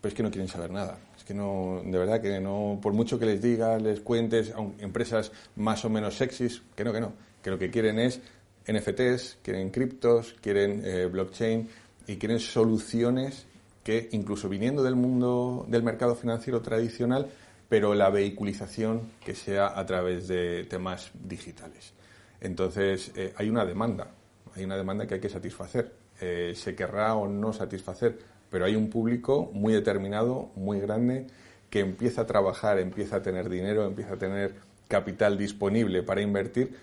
pero 0.00 0.08
es 0.08 0.14
que 0.14 0.22
no 0.22 0.30
quieren 0.30 0.48
saber 0.48 0.70
nada. 0.70 0.98
Es 1.16 1.24
que 1.24 1.34
no, 1.34 1.82
de 1.84 1.98
verdad 1.98 2.20
que 2.20 2.40
no, 2.40 2.78
por 2.80 2.92
mucho 2.92 3.18
que 3.18 3.26
les 3.26 3.42
digas, 3.42 3.82
les 3.82 4.00
cuentes, 4.00 4.52
a 4.52 4.60
empresas 4.82 5.32
más 5.56 5.84
o 5.84 5.90
menos 5.90 6.16
sexys, 6.16 6.62
que 6.76 6.84
no, 6.84 6.92
que 6.92 7.00
no, 7.00 7.12
que 7.42 7.50
lo 7.50 7.58
que 7.58 7.70
quieren 7.70 7.98
es 7.98 8.20
NFTs, 8.68 9.38
quieren 9.42 9.70
criptos, 9.70 10.34
quieren 10.40 10.82
eh, 10.84 11.06
blockchain 11.06 11.68
y 12.06 12.16
quieren 12.16 12.38
soluciones 12.38 13.46
que 13.82 14.08
incluso 14.12 14.48
viniendo 14.48 14.82
del 14.82 14.94
mundo 14.94 15.66
del 15.68 15.82
mercado 15.82 16.14
financiero 16.14 16.62
tradicional, 16.62 17.28
pero 17.72 17.94
la 17.94 18.10
vehiculización 18.10 19.00
que 19.24 19.34
sea 19.34 19.78
a 19.78 19.86
través 19.86 20.28
de 20.28 20.64
temas 20.64 21.10
digitales. 21.14 21.94
Entonces, 22.38 23.12
eh, 23.16 23.32
hay 23.34 23.48
una 23.48 23.64
demanda, 23.64 24.08
hay 24.54 24.64
una 24.64 24.76
demanda 24.76 25.06
que 25.06 25.14
hay 25.14 25.20
que 25.20 25.30
satisfacer. 25.30 25.90
Eh, 26.20 26.52
se 26.54 26.74
querrá 26.74 27.14
o 27.14 27.28
no 27.28 27.54
satisfacer, 27.54 28.18
pero 28.50 28.66
hay 28.66 28.76
un 28.76 28.90
público 28.90 29.50
muy 29.54 29.72
determinado, 29.72 30.50
muy 30.54 30.80
grande, 30.80 31.28
que 31.70 31.80
empieza 31.80 32.20
a 32.20 32.26
trabajar, 32.26 32.78
empieza 32.78 33.16
a 33.16 33.22
tener 33.22 33.48
dinero, 33.48 33.86
empieza 33.86 34.12
a 34.12 34.18
tener 34.18 34.54
capital 34.86 35.38
disponible 35.38 36.02
para 36.02 36.20
invertir. 36.20 36.76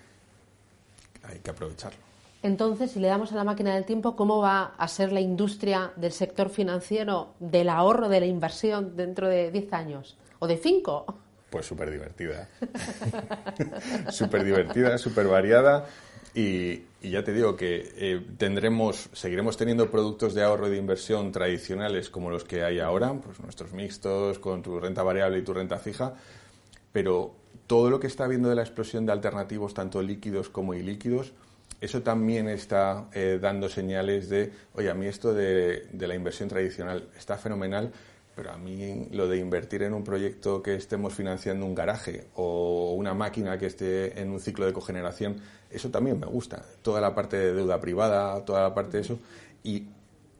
Hay 1.22 1.38
que 1.38 1.50
aprovecharlo. 1.50 2.00
Entonces, 2.42 2.90
si 2.90 2.98
le 2.98 3.06
damos 3.06 3.30
a 3.30 3.36
la 3.36 3.44
máquina 3.44 3.76
del 3.76 3.84
tiempo, 3.84 4.16
¿cómo 4.16 4.40
va 4.40 4.74
a 4.76 4.88
ser 4.88 5.12
la 5.12 5.20
industria 5.20 5.92
del 5.94 6.10
sector 6.10 6.48
financiero, 6.48 7.34
del 7.38 7.68
ahorro, 7.68 8.08
de 8.08 8.18
la 8.18 8.26
inversión 8.26 8.96
dentro 8.96 9.28
de 9.28 9.52
10 9.52 9.72
años? 9.72 10.16
¿O 10.40 10.46
de 10.46 10.56
5? 10.56 11.06
Pues 11.50 11.66
súper 11.66 11.90
divertida. 11.92 12.48
súper 14.10 14.42
divertida, 14.42 14.98
súper 14.98 15.28
variada. 15.28 15.86
Y, 16.34 16.82
ya 17.02 17.24
te 17.24 17.32
digo 17.32 17.56
que 17.56 17.92
eh, 17.96 18.26
tendremos, 18.36 19.10
seguiremos 19.12 19.56
teniendo 19.56 19.90
productos 19.90 20.34
de 20.34 20.42
ahorro 20.42 20.68
y 20.68 20.70
de 20.70 20.76
inversión 20.76 21.32
tradicionales 21.32 22.08
como 22.08 22.30
los 22.30 22.44
que 22.44 22.62
hay 22.62 22.78
ahora, 22.78 23.12
pues 23.14 23.40
nuestros 23.40 23.72
mixtos 23.72 24.38
con 24.38 24.62
tu 24.62 24.78
renta 24.78 25.02
variable 25.02 25.38
y 25.38 25.42
tu 25.42 25.52
renta 25.52 25.78
fija, 25.78 26.14
pero 26.92 27.34
todo 27.66 27.90
lo 27.90 27.98
que 27.98 28.06
está 28.06 28.26
viendo 28.28 28.48
de 28.48 28.54
la 28.54 28.62
explosión 28.62 29.06
de 29.06 29.12
alternativos, 29.12 29.74
tanto 29.74 30.02
líquidos 30.02 30.50
como 30.50 30.74
ilíquidos, 30.74 31.32
eso 31.80 32.02
también 32.02 32.48
está 32.48 33.08
eh, 33.12 33.38
dando 33.40 33.68
señales 33.68 34.28
de, 34.28 34.52
oye, 34.74 34.90
a 34.90 34.94
mí 34.94 35.06
esto 35.06 35.32
de 35.32 35.88
la 35.92 36.14
inversión 36.14 36.48
tradicional 36.48 37.08
está 37.16 37.38
fenomenal, 37.38 37.92
pero 38.40 38.52
a 38.52 38.56
mí 38.56 39.06
lo 39.10 39.28
de 39.28 39.36
invertir 39.36 39.82
en 39.82 39.92
un 39.92 40.02
proyecto 40.02 40.62
que 40.62 40.74
estemos 40.74 41.12
financiando 41.12 41.66
un 41.66 41.74
garaje 41.74 42.28
o 42.36 42.94
una 42.94 43.12
máquina 43.12 43.58
que 43.58 43.66
esté 43.66 44.18
en 44.18 44.30
un 44.30 44.40
ciclo 44.40 44.64
de 44.64 44.72
cogeneración, 44.72 45.36
eso 45.68 45.90
también 45.90 46.18
me 46.18 46.24
gusta. 46.24 46.64
Toda 46.80 47.02
la 47.02 47.14
parte 47.14 47.36
de 47.36 47.52
deuda 47.52 47.78
privada, 47.82 48.42
toda 48.46 48.62
la 48.62 48.74
parte 48.74 48.96
de 48.96 49.02
eso. 49.02 49.18
Y 49.62 49.88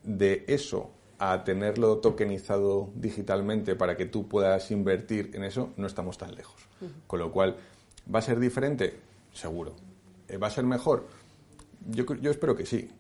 de 0.03 0.47
eso 0.49 0.93
a 1.19 1.45
tenerlo 1.45 1.99
tokenizado 1.99 2.89
digitalmente 2.95 3.77
para 3.77 3.99
que 3.99 4.07
tú 4.07 4.27
puedas 4.29 4.71
invertir 4.71 5.33
en 5.35 5.45
eso, 5.45 5.75
no 5.77 5.87
estamos 5.87 6.17
tan 6.17 6.35
lejos. 6.35 6.57
Con 7.07 7.19
lo 7.19 7.31
cual, 7.31 7.59
¿va 8.13 8.21
a 8.21 8.23
ser 8.23 8.41
diferente? 8.41 8.99
Seguro. 9.35 9.75
Eh, 10.27 10.39
¿Va 10.39 10.47
a 10.47 10.51
ser 10.51 10.65
mejor? 10.65 11.07
Yo, 11.87 12.07
yo 12.15 12.31
espero 12.31 12.57
que 12.57 12.65
sí 12.65 12.91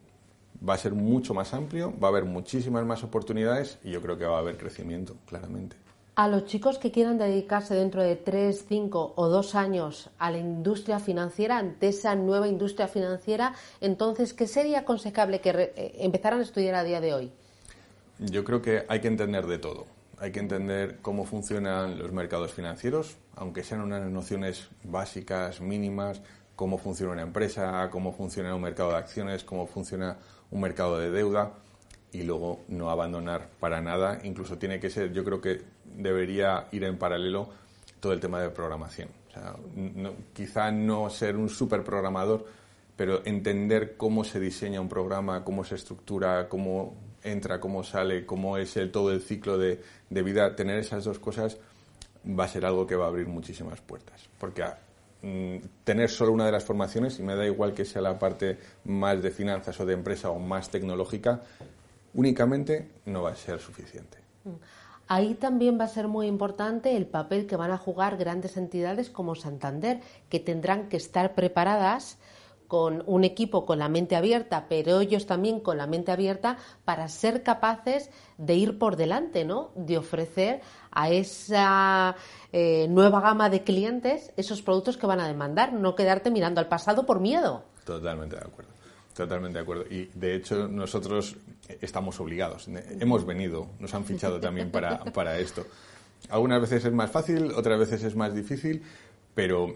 va 0.66 0.74
a 0.74 0.78
ser 0.78 0.92
mucho 0.92 1.34
más 1.34 1.54
amplio, 1.54 1.92
va 1.98 2.08
a 2.08 2.10
haber 2.10 2.24
muchísimas 2.24 2.84
más 2.84 3.02
oportunidades 3.02 3.78
y 3.82 3.90
yo 3.90 4.02
creo 4.02 4.18
que 4.18 4.24
va 4.24 4.36
a 4.36 4.40
haber 4.40 4.56
crecimiento, 4.56 5.16
claramente. 5.26 5.76
A 6.16 6.28
los 6.28 6.44
chicos 6.44 6.78
que 6.78 6.90
quieran 6.90 7.18
dedicarse 7.18 7.74
dentro 7.74 8.02
de 8.02 8.16
tres, 8.16 8.66
cinco 8.68 9.14
o 9.16 9.28
dos 9.28 9.54
años 9.54 10.10
a 10.18 10.30
la 10.30 10.38
industria 10.38 10.98
financiera, 10.98 11.58
ante 11.58 11.88
esa 11.88 12.14
nueva 12.14 12.46
industria 12.46 12.88
financiera, 12.88 13.54
entonces, 13.80 14.34
¿qué 14.34 14.46
sería 14.46 14.80
aconsejable 14.80 15.40
que 15.40 15.50
eh, 15.50 15.94
empezaran 16.00 16.40
a 16.40 16.42
estudiar 16.42 16.74
a 16.74 16.84
día 16.84 17.00
de 17.00 17.14
hoy? 17.14 17.32
Yo 18.18 18.44
creo 18.44 18.60
que 18.60 18.84
hay 18.88 19.00
que 19.00 19.08
entender 19.08 19.46
de 19.46 19.58
todo. 19.58 19.86
Hay 20.18 20.32
que 20.32 20.40
entender 20.40 20.98
cómo 21.00 21.24
funcionan 21.24 21.98
los 21.98 22.12
mercados 22.12 22.52
financieros, 22.52 23.16
aunque 23.34 23.64
sean 23.64 23.80
unas 23.80 24.02
nociones 24.10 24.68
básicas, 24.84 25.62
mínimas, 25.62 26.20
cómo 26.54 26.76
funciona 26.76 27.12
una 27.12 27.22
empresa, 27.22 27.88
cómo 27.90 28.12
funciona 28.12 28.54
un 28.54 28.60
mercado 28.60 28.90
de 28.90 28.98
acciones, 28.98 29.42
cómo 29.42 29.66
funciona 29.66 30.18
un 30.50 30.60
mercado 30.60 30.98
de 30.98 31.10
deuda 31.10 31.52
y 32.12 32.22
luego 32.22 32.60
no 32.68 32.90
abandonar 32.90 33.48
para 33.60 33.80
nada. 33.80 34.18
Incluso 34.24 34.58
tiene 34.58 34.80
que 34.80 34.90
ser, 34.90 35.12
yo 35.12 35.24
creo 35.24 35.40
que 35.40 35.62
debería 35.84 36.66
ir 36.72 36.84
en 36.84 36.98
paralelo 36.98 37.48
todo 38.00 38.12
el 38.12 38.20
tema 38.20 38.40
de 38.40 38.50
programación. 38.50 39.08
O 39.28 39.32
sea, 39.32 39.54
quizá 40.32 40.70
no 40.72 41.08
ser 41.10 41.36
un 41.36 41.48
super 41.48 41.84
programador, 41.84 42.46
pero 42.96 43.22
entender 43.24 43.96
cómo 43.96 44.24
se 44.24 44.40
diseña 44.40 44.80
un 44.80 44.88
programa, 44.88 45.44
cómo 45.44 45.64
se 45.64 45.76
estructura, 45.76 46.48
cómo 46.48 46.96
entra, 47.22 47.60
cómo 47.60 47.84
sale, 47.84 48.26
cómo 48.26 48.56
es 48.56 48.76
el, 48.76 48.90
todo 48.90 49.12
el 49.12 49.20
ciclo 49.20 49.56
de, 49.58 49.80
de 50.08 50.22
vida, 50.22 50.56
tener 50.56 50.78
esas 50.78 51.04
dos 51.04 51.18
cosas 51.18 51.58
va 52.26 52.44
a 52.44 52.48
ser 52.48 52.66
algo 52.66 52.86
que 52.86 52.96
va 52.96 53.06
a 53.06 53.08
abrir 53.08 53.26
muchísimas 53.26 53.80
puertas. 53.80 54.28
Porque 54.38 54.64
tener 55.84 56.08
solo 56.08 56.32
una 56.32 56.46
de 56.46 56.52
las 56.52 56.64
formaciones, 56.64 57.18
y 57.18 57.22
me 57.22 57.34
da 57.34 57.44
igual 57.46 57.74
que 57.74 57.84
sea 57.84 58.00
la 58.00 58.18
parte 58.18 58.58
más 58.84 59.22
de 59.22 59.30
finanzas 59.30 59.78
o 59.80 59.86
de 59.86 59.94
empresa 59.94 60.30
o 60.30 60.38
más 60.38 60.70
tecnológica, 60.70 61.42
únicamente 62.14 62.88
no 63.06 63.22
va 63.22 63.30
a 63.30 63.36
ser 63.36 63.58
suficiente. 63.60 64.18
Mm. 64.44 64.50
Ahí 65.12 65.34
también 65.34 65.78
va 65.78 65.84
a 65.84 65.88
ser 65.88 66.06
muy 66.06 66.28
importante 66.28 66.96
el 66.96 67.04
papel 67.04 67.48
que 67.48 67.56
van 67.56 67.72
a 67.72 67.78
jugar 67.78 68.16
grandes 68.16 68.56
entidades 68.56 69.10
como 69.10 69.34
Santander, 69.34 70.00
que 70.28 70.38
tendrán 70.38 70.88
que 70.88 70.96
estar 70.96 71.34
preparadas 71.34 72.16
con 72.70 73.02
un 73.06 73.24
equipo 73.24 73.66
con 73.66 73.80
la 73.80 73.88
mente 73.88 74.14
abierta, 74.14 74.66
pero 74.68 75.00
ellos 75.00 75.26
también 75.26 75.58
con 75.58 75.76
la 75.76 75.88
mente 75.88 76.12
abierta 76.12 76.56
para 76.84 77.08
ser 77.08 77.42
capaces 77.42 78.10
de 78.38 78.54
ir 78.54 78.78
por 78.78 78.94
delante, 78.94 79.44
¿no? 79.44 79.72
De 79.74 79.98
ofrecer 79.98 80.60
a 80.92 81.10
esa 81.10 82.14
eh, 82.52 82.86
nueva 82.88 83.20
gama 83.20 83.50
de 83.50 83.64
clientes 83.64 84.32
esos 84.36 84.62
productos 84.62 84.96
que 84.96 85.08
van 85.08 85.18
a 85.18 85.26
demandar, 85.26 85.72
no 85.72 85.96
quedarte 85.96 86.30
mirando 86.30 86.60
al 86.60 86.68
pasado 86.68 87.06
por 87.06 87.18
miedo. 87.18 87.64
Totalmente 87.84 88.36
de 88.36 88.42
acuerdo. 88.42 88.70
Totalmente 89.16 89.58
de 89.58 89.62
acuerdo. 89.64 89.84
Y 89.90 90.08
de 90.14 90.36
hecho 90.36 90.68
nosotros 90.68 91.34
estamos 91.80 92.20
obligados. 92.20 92.68
Hemos 93.00 93.26
venido, 93.26 93.66
nos 93.80 93.92
han 93.94 94.04
fichado 94.04 94.38
también 94.38 94.70
para, 94.70 94.98
para 95.12 95.40
esto. 95.40 95.66
Algunas 96.28 96.60
veces 96.60 96.84
es 96.84 96.92
más 96.92 97.10
fácil, 97.10 97.50
otras 97.50 97.80
veces 97.80 98.04
es 98.04 98.14
más 98.14 98.32
difícil, 98.32 98.84
pero 99.34 99.74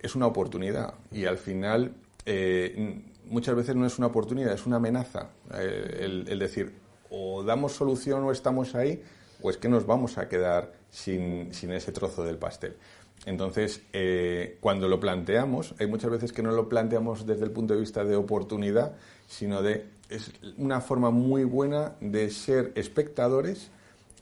es 0.00 0.14
una 0.14 0.28
oportunidad 0.28 0.94
y 1.10 1.24
al 1.24 1.38
final 1.38 1.94
eh, 2.30 3.02
muchas 3.24 3.54
veces 3.54 3.74
no 3.74 3.86
es 3.86 3.96
una 3.98 4.08
oportunidad, 4.08 4.52
es 4.52 4.66
una 4.66 4.76
amenaza. 4.76 5.30
Eh, 5.54 6.24
el, 6.28 6.38
decir, 6.38 6.74
o 7.10 7.42
damos 7.42 7.72
solución 7.72 8.22
o 8.24 8.32
estamos 8.32 8.74
ahí, 8.74 9.02
o 9.40 9.48
es 9.48 9.56
que 9.56 9.68
nos 9.68 9.86
vamos 9.86 10.18
a 10.18 10.28
quedar 10.28 10.74
sin, 10.90 11.50
ese 11.52 11.90
trozo 11.92 12.24
del 12.24 12.36
pastel. 12.36 12.76
Entonces, 13.24 13.82
eh, 13.94 14.58
cuando 14.60 14.88
lo 14.88 15.00
planteamos, 15.00 15.74
hay 15.78 15.86
muchas 15.86 16.10
veces 16.10 16.32
que 16.32 16.42
no 16.42 16.52
lo 16.52 16.68
planteamos 16.68 17.26
desde 17.26 17.44
el 17.44 17.50
punto 17.50 17.74
de 17.74 17.80
vista 17.80 18.04
de 18.04 18.14
oportunidad, 18.14 18.92
sino 19.26 19.62
de 19.62 19.86
es 20.10 20.32
una 20.56 20.80
forma 20.80 21.10
muy 21.10 21.44
buena 21.44 21.94
de 22.00 22.30
ser 22.30 22.72
espectadores 22.74 23.70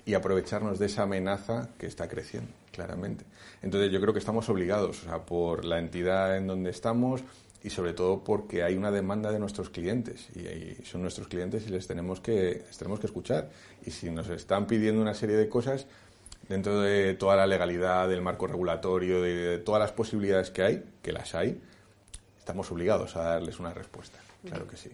y 0.04 0.14
aprovecharnos 0.14 0.78
de 0.78 0.86
esa 0.86 1.02
amenaza 1.02 1.70
que 1.78 1.86
está 1.86 2.08
creciendo, 2.08 2.50
claramente. 2.72 3.24
Entonces, 3.62 3.90
yo 3.90 4.00
creo 4.00 4.12
que 4.12 4.18
estamos 4.20 4.48
obligados, 4.48 5.02
o 5.02 5.06
sea, 5.06 5.26
por 5.26 5.64
la 5.64 5.78
entidad 5.78 6.36
en 6.36 6.46
donde 6.46 6.70
estamos, 6.70 7.22
y 7.66 7.70
sobre 7.70 7.94
todo 7.94 8.22
porque 8.22 8.62
hay 8.62 8.76
una 8.76 8.92
demanda 8.92 9.32
de 9.32 9.40
nuestros 9.40 9.70
clientes 9.70 10.28
y, 10.36 10.84
son 10.84 11.02
nuestros 11.02 11.26
clientes 11.26 11.66
y 11.66 11.70
les 11.70 11.88
tenemos 11.88 12.20
que 12.20 12.62
tenemos 12.78 13.00
que 13.00 13.06
escuchar. 13.06 13.50
Y 13.84 13.90
si 13.90 14.08
nos 14.08 14.28
están 14.28 14.68
pidiendo 14.68 15.02
una 15.02 15.14
serie 15.14 15.34
de 15.34 15.48
cosas 15.48 15.88
dentro 16.48 16.80
de 16.80 17.14
toda 17.14 17.34
la 17.34 17.44
legalidad 17.48 18.08
del 18.08 18.22
marco 18.22 18.46
regulatorio 18.46 19.20
de, 19.20 19.58
todas 19.58 19.80
las 19.80 19.90
posibilidades 19.90 20.50
que 20.50 20.62
hay 20.62 20.84
que 21.02 21.10
las 21.10 21.34
hay 21.34 21.60
estamos 22.38 22.70
obligados 22.70 23.16
a 23.16 23.22
darles 23.24 23.58
una 23.58 23.74
respuesta. 23.74 24.20
Claro 24.44 24.68
que 24.68 24.76
sí. 24.76 24.90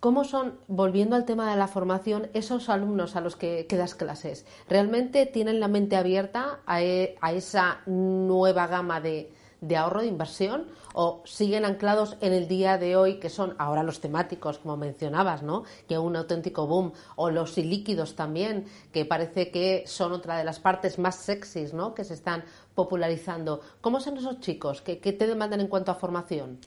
¿Cómo 0.00 0.24
son, 0.24 0.54
volviendo 0.66 1.16
al 1.16 1.26
tema 1.26 1.50
de 1.50 1.58
la 1.58 1.68
formación, 1.68 2.28
esos 2.32 2.70
alumnos 2.70 3.14
a 3.14 3.20
los 3.20 3.36
que, 3.36 3.66
das 3.70 3.94
clases? 3.94 4.46
¿Realmente 4.70 5.26
tienen 5.26 5.60
la 5.60 5.68
mente 5.68 5.96
abierta 5.96 6.60
a 6.64 6.82
e, 6.82 7.16
esa 7.34 7.80
nueva 7.84 8.66
gama 8.68 9.02
de, 9.02 9.30
de 9.66 9.76
ahorro 9.76 10.00
de 10.00 10.06
inversión 10.06 10.66
o 10.92 11.22
siguen 11.24 11.64
anclados 11.64 12.16
en 12.20 12.32
el 12.32 12.48
día 12.48 12.78
de 12.78 12.96
hoy 12.96 13.18
que 13.18 13.30
son 13.30 13.54
ahora 13.58 13.82
los 13.82 14.00
temáticos 14.00 14.58
como 14.58 14.76
mencionabas 14.76 15.42
no 15.42 15.64
que 15.88 15.98
un 15.98 16.16
auténtico 16.16 16.66
boom 16.66 16.92
o 17.16 17.30
los 17.30 17.56
ilíquidos 17.56 18.14
también 18.14 18.66
que 18.92 19.04
parece 19.04 19.50
que 19.50 19.84
son 19.86 20.12
otra 20.12 20.36
de 20.36 20.44
las 20.44 20.60
partes 20.60 20.98
más 20.98 21.16
sexys 21.16 21.72
no 21.72 21.94
que 21.94 22.04
se 22.04 22.14
están 22.14 22.44
popularizando. 22.74 23.60
Cómo 23.80 24.00
son 24.00 24.18
esos 24.18 24.40
chicos 24.40 24.82
qué, 24.82 24.96
te 24.96 25.26
demandan 25.26 25.60
en 25.60 25.68
cuanto 25.68 25.90
a 25.90 25.94
formación 25.94 26.58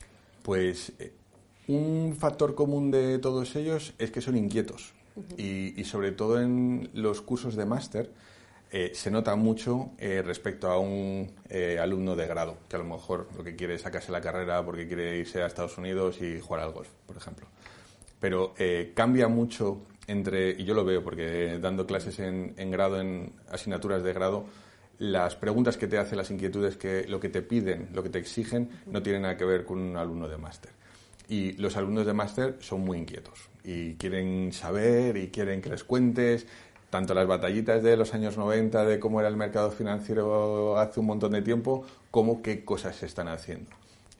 pues 0.42 0.92
eh, 0.98 1.12
un 1.68 2.16
factor 2.18 2.54
común 2.54 2.90
de 2.90 3.18
todos 3.18 3.54
ellos 3.54 3.94
es 3.98 4.10
que 4.10 4.20
son 4.20 4.36
inquietos. 4.36 4.94
Y, 5.36 5.78
y 5.78 5.82
sobre 5.82 6.12
todo 6.12 6.40
en 6.40 6.90
los 6.94 7.20
cursos 7.22 7.56
de 7.56 7.66
máster 7.66 8.12
eh, 8.70 8.90
se 8.94 9.10
nota 9.10 9.34
mucho 9.34 9.92
eh, 9.98 10.22
respecto 10.22 10.68
a 10.70 10.78
un 10.78 11.30
eh, 11.48 11.78
alumno 11.80 12.14
de 12.14 12.26
grado, 12.26 12.58
que 12.68 12.76
a 12.76 12.78
lo 12.78 12.84
mejor 12.84 13.28
lo 13.36 13.42
que 13.42 13.56
quiere 13.56 13.74
es 13.74 13.82
sacarse 13.82 14.12
la 14.12 14.20
carrera 14.20 14.62
porque 14.62 14.86
quiere 14.86 15.16
irse 15.16 15.42
a 15.42 15.46
Estados 15.46 15.78
Unidos 15.78 16.20
y 16.20 16.38
jugar 16.38 16.64
al 16.64 16.72
golf, 16.72 16.88
por 17.06 17.16
ejemplo. 17.16 17.46
Pero 18.20 18.52
cambia 18.94 19.28
mucho 19.28 19.82
entre, 20.08 20.50
y 20.50 20.64
yo 20.64 20.74
lo 20.74 20.84
veo 20.84 21.04
porque 21.04 21.58
dando 21.60 21.86
clases 21.86 22.18
en, 22.18 22.70
grado, 22.70 23.00
en 23.00 23.32
asignaturas 23.48 24.02
de 24.02 24.12
grado, 24.12 24.44
las 24.98 25.36
preguntas 25.36 25.76
que 25.76 25.86
te 25.86 25.98
hacen, 25.98 26.18
las 26.18 26.30
inquietudes 26.32 26.76
que 26.76 27.06
lo 27.06 27.20
que 27.20 27.28
te 27.28 27.42
piden, 27.42 27.90
lo 27.94 28.02
que 28.02 28.08
te 28.08 28.18
exigen, 28.18 28.70
no 28.86 29.02
tienen 29.02 29.22
nada 29.22 29.36
que 29.36 29.44
ver 29.44 29.64
con 29.64 29.78
un 29.78 29.96
alumno 29.96 30.28
de 30.28 30.36
máster. 30.36 30.72
Y 31.28 31.52
los 31.52 31.76
alumnos 31.76 32.06
de 32.06 32.12
máster 32.12 32.56
son 32.58 32.80
muy 32.80 32.98
inquietos 32.98 33.48
y 33.62 33.94
quieren 33.94 34.50
saber 34.52 35.16
y 35.18 35.28
quieren 35.28 35.60
que 35.60 35.68
les 35.68 35.84
cuentes 35.84 36.46
tanto 36.90 37.14
las 37.14 37.26
batallitas 37.26 37.82
de 37.82 37.96
los 37.96 38.14
años 38.14 38.36
90 38.36 38.84
de 38.84 38.98
cómo 38.98 39.20
era 39.20 39.28
el 39.28 39.36
mercado 39.36 39.70
financiero 39.70 40.78
hace 40.78 41.00
un 41.00 41.06
montón 41.06 41.32
de 41.32 41.42
tiempo, 41.42 41.84
como 42.10 42.42
qué 42.42 42.64
cosas 42.64 42.96
se 42.96 43.06
están 43.06 43.28
haciendo. 43.28 43.70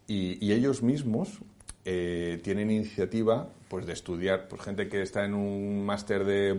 Y, 0.06 0.52
ellos 0.52 0.82
mismos 0.82 1.38
eh, 1.84 2.40
tienen 2.42 2.70
iniciativa 2.70 3.50
pues, 3.68 3.86
de 3.86 3.92
estudiar, 3.92 4.48
pues 4.48 4.62
gente 4.62 4.88
que 4.88 5.02
está 5.02 5.24
en 5.24 5.34
un 5.34 5.84
máster 5.84 6.24
de 6.24 6.58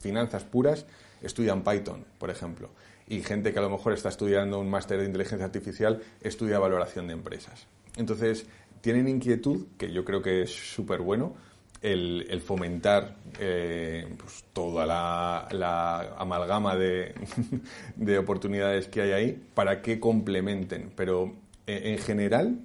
finanzas 0.00 0.44
puras, 0.44 0.86
estudian 1.22 1.62
Python, 1.62 2.04
por 2.18 2.30
ejemplo. 2.30 2.70
Y 3.06 3.22
gente 3.22 3.52
que 3.52 3.58
a 3.58 3.62
lo 3.62 3.70
mejor 3.70 3.92
está 3.92 4.08
estudiando 4.08 4.58
un 4.58 4.70
máster 4.70 4.98
de 4.98 5.06
inteligencia 5.06 5.44
artificial, 5.44 6.00
estudia 6.20 6.58
valoración 6.58 7.06
de 7.06 7.12
empresas. 7.12 7.66
Entonces, 7.96 8.46
tienen 8.80 9.08
inquietud, 9.08 9.66
que 9.76 9.92
yo 9.92 10.04
creo 10.04 10.22
que 10.22 10.42
es 10.42 10.50
súper 10.50 11.00
bueno, 11.00 11.34
el, 11.82 12.40
fomentar 12.44 13.16
eh, 13.38 14.14
pues, 14.18 14.44
toda 14.52 14.86
la, 14.86 16.16
amalgama 16.18 16.76
de, 16.76 17.14
de, 17.96 18.18
oportunidades 18.18 18.88
que 18.88 19.02
hay 19.02 19.12
ahí 19.12 19.42
para 19.54 19.82
que 19.82 19.98
complementen, 19.98 20.92
pero 20.94 21.34
eh, 21.66 21.92
en, 21.92 21.98
general 21.98 22.58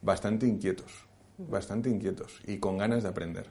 bastante 0.00 0.46
inquietos, 0.46 0.92
bastante 1.38 1.90
inquietos 1.90 2.40
y 2.46 2.58
con 2.58 2.78
ganas 2.78 3.02
de 3.02 3.08
aprender. 3.08 3.46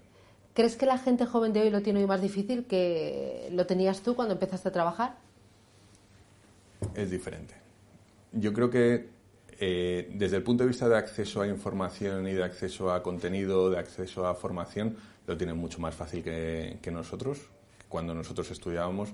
¿Crees 0.53 0.75
que 0.75 0.85
la 0.85 0.97
gente 0.97 1.25
joven 1.25 1.53
de 1.53 1.61
hoy 1.61 1.69
lo 1.69 1.81
tiene 1.81 1.99
hoy 1.99 2.07
más 2.07 2.21
difícil 2.21 2.65
que 2.65 3.49
lo 3.51 3.65
tenías 3.65 4.01
tú 4.01 4.15
cuando 4.15 4.33
empezaste 4.33 4.69
a 4.69 4.71
trabajar? 4.71 5.17
Es 6.95 7.09
diferente. 7.09 7.55
Yo 8.33 8.53
creo 8.53 8.69
que 8.69 9.09
eh, 9.65 10.09
desde 10.11 10.35
el 10.35 10.43
punto 10.43 10.65
de 10.65 10.67
vista 10.67 10.89
de 10.89 10.97
acceso 10.97 11.41
a 11.41 11.47
información 11.47 12.27
y 12.27 12.33
de 12.33 12.43
acceso 12.43 12.91
a 12.91 13.01
contenido, 13.01 13.69
de 13.69 13.79
acceso 13.79 14.27
a 14.27 14.35
formación, 14.35 14.97
lo 15.25 15.37
tienen 15.37 15.55
mucho 15.55 15.79
más 15.79 15.95
fácil 15.95 16.21
que, 16.21 16.91
nosotros, 16.91 17.39
cuando 17.87 18.13
nosotros 18.13 18.51
estudiábamos, 18.51 19.13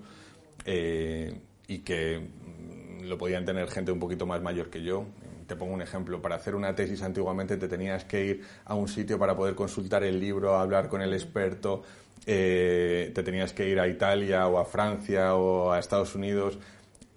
eh, 0.66 1.40
y 1.68 1.78
que 1.80 2.18
mm, 2.18 3.04
lo 3.04 3.20
podían 3.20 3.46
tener 3.46 3.70
gente 3.70 3.92
un 3.92 4.00
poquito 4.00 4.26
más 4.26 4.42
mayor 4.42 4.72
que 4.72 4.82
yo. 4.82 5.06
Te 5.46 5.56
pongo 5.56 5.72
un 5.72 5.84
ejemplo, 5.84 6.20
para 6.20 6.38
hacer 6.38 6.56
una 6.56 6.74
tesis 6.74 7.04
antiguamente 7.04 7.56
te 7.58 7.68
tenías 7.68 8.04
que 8.06 8.26
ir 8.26 8.44
a 8.66 8.74
un 8.74 8.88
sitio 8.88 9.20
para 9.20 9.36
poder 9.36 9.54
consultar 9.54 10.04
el 10.04 10.20
libro, 10.20 10.56
hablar 10.58 10.90
con 10.90 11.04
el 11.04 11.14
experto, 11.14 11.84
eh, 12.26 13.12
te 13.14 13.22
tenías 13.22 13.54
que 13.54 13.70
ir 13.70 13.80
a 13.80 13.88
Italia 13.88 14.48
o 14.48 14.58
a 14.58 14.66
Francia 14.66 15.36
o 15.36 15.72
a 15.72 15.78
Estados 15.78 16.16
Unidos. 16.16 16.58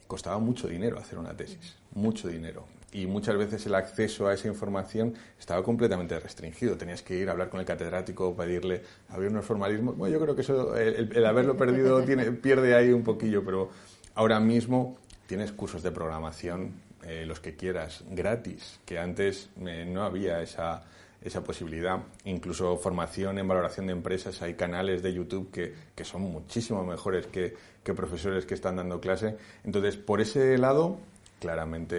Costaba 0.07 0.39
mucho 0.39 0.69
dinero 0.69 0.99
hacer 0.99 1.19
una 1.19 1.35
tesis, 1.35 1.77
mucho 1.95 2.29
dinero 2.29 2.67
y 2.93 3.07
muchas 3.07 3.37
veces 3.37 3.65
el 3.67 3.75
acceso 3.75 4.29
a 4.29 4.35
esa 4.35 4.49
información 4.49 5.15
estaba 5.39 5.63
completamente 5.63 6.19
restringido. 6.21 6.77
Tenías 6.77 7.03
que 7.03 7.17
ir 7.17 7.29
a 7.29 7.33
hablar 7.33 7.49
con 7.49 7.59
el 7.59 7.67
catedrático, 7.67 8.37
pedirle, 8.37 8.83
había 9.09 9.31
unos 9.31 9.47
formalismos. 9.47 9.97
Bueno, 9.97 10.13
yo 10.13 10.23
creo 10.23 10.37
que 10.37 10.43
eso, 10.43 10.77
el, 10.77 11.25
haberlo 11.25 11.57
perdido 11.57 12.03
tiene, 12.05 12.31
pierde 12.33 12.75
ahí 12.75 12.93
un 12.93 13.03
poquillo, 13.03 13.43
pero 13.45 13.71
ahora 14.15 14.39
mismo 14.41 14.99
tienes 15.27 15.53
cursos 15.53 15.83
de 15.83 15.91
programación, 15.91 16.75
eh, 17.05 17.25
los 17.27 17.41
que 17.41 17.57
quieras, 17.57 18.05
gratis, 18.11 18.79
que 18.85 18.99
antes 18.99 19.49
eh, 19.67 19.87
no 19.89 20.03
había 20.03 20.43
esa, 20.43 20.85
esa 21.23 21.43
posibilidad. 21.43 22.01
Incluso 22.25 22.77
formación 22.77 23.39
en 23.39 23.49
valoración 23.49 23.87
de 23.87 23.93
empresas, 23.93 24.43
hay 24.43 24.55
canales 24.55 25.03
de 25.03 25.15
YouTube 25.15 25.51
que, 25.51 25.75
que 25.95 26.05
son 26.05 26.23
muchísimo 26.23 26.85
mejores 26.85 27.27
que, 27.27 27.55
que 27.83 27.95
profesores 27.95 28.45
que 28.45 28.53
están 28.53 28.77
dando 28.77 29.01
clase. 29.01 29.37
Entonces, 29.65 29.97
por 29.97 30.21
ese 30.21 30.59
lado, 30.59 30.99
claramente 31.43 31.97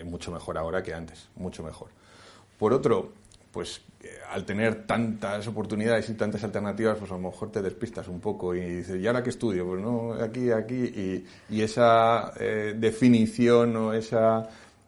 eh, 0.00 0.04
mucho 0.04 0.32
mejor 0.32 0.58
ahora 0.58 0.82
que 0.82 0.92
antes, 0.92 1.28
mucho 1.36 1.62
mejor. 1.62 1.88
Por 2.58 2.72
otro, 2.72 3.12
pues 3.52 3.80
eh, 4.02 4.08
al 4.28 4.44
tener 4.44 4.86
tantas 4.86 5.46
oportunidades 5.46 6.10
y 6.10 6.14
tantas 6.14 6.42
alternativas, 6.42 6.98
pues 6.98 7.12
a 7.12 7.14
lo 7.14 7.20
mejor 7.20 7.52
te 7.52 7.62
despistas 7.62 8.08
un 8.08 8.18
poco 8.18 8.52
y 8.56 8.60
dices, 8.60 9.00
¿y 9.00 9.06
ahora 9.06 9.22
qué 9.22 9.30
estudio? 9.30 9.64
Pues 9.66 9.80
no, 9.80 10.14
aquí, 10.14 10.50
aquí, 10.50 11.24
y, 11.48 11.62
esa 11.62 12.32
eh, 12.40 12.74
definición 12.76 13.76
o 13.76 13.92
ese 13.92 14.16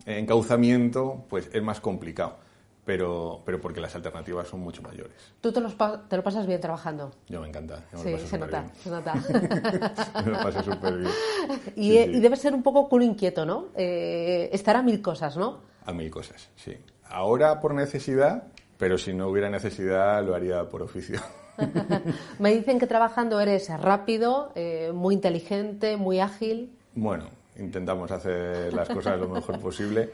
encauzamiento, 0.07 1.25
pues 1.29 1.49
es 1.53 1.63
más 1.63 1.79
complicado 1.81 2.42
pero, 2.85 3.43
pero 3.45 3.61
porque 3.61 3.81
las 3.81 3.95
alternativas 3.95 4.49
son 4.49 4.61
mucho 4.61 4.83
mayores. 4.83 5.35
¿Tú 5.41 5.53
te, 5.53 5.61
te 5.61 6.17
lo 6.17 6.23
pasas 6.23 6.47
bien 6.47 6.61
trabajando? 6.61 7.13
Yo 7.29 7.41
me 7.41 7.49
encanta. 7.49 7.85
sí, 7.95 8.19
se 8.19 8.39
nota, 8.39 8.65
se 8.75 8.91
nota. 8.91 9.15
me 10.25 10.31
lo 10.33 10.39
paso 10.39 10.63
súper 10.63 10.99
bien. 10.99 11.13
Y, 11.77 11.99
y, 11.99 12.21
debe 12.21 12.37
ser 12.37 12.55
un 12.55 12.63
poco 12.63 12.89
culo 12.89 13.05
inquieto, 13.05 13.47
¿no? 13.47 13.69
Eh, 13.75 14.49
estar 14.53 14.77
a 14.77 14.83
mil 14.83 15.01
cosas, 15.01 15.37
¿no? 15.37 15.61
A 15.85 15.93
mil 15.93 16.11
cosas, 16.11 16.49
sí. 16.57 16.77
Ahora 17.09 17.61
por 17.61 17.75
necesidad, 17.75 18.45
pero 18.79 18.99
si 18.99 19.13
no 19.13 19.29
hubiera 19.29 19.49
necesidad 19.49 20.25
lo 20.25 20.35
haría 20.35 20.69
por 20.69 20.83
oficio. 20.83 21.21
me 22.39 22.53
dicen 22.53 22.79
que 22.79 22.87
trabajando 22.87 23.41
eres 23.41 23.69
rápido, 23.81 24.53
eh, 24.55 24.91
muy 24.93 25.15
inteligente, 25.15 25.97
muy 25.97 26.21
ágil. 26.21 26.73
Bueno, 26.95 27.27
intentamos 27.57 28.11
hacer 28.11 28.73
las 28.73 28.89
cosas 28.89 29.19
lo 29.21 29.29
mejor 29.29 29.61
posible 29.61 30.11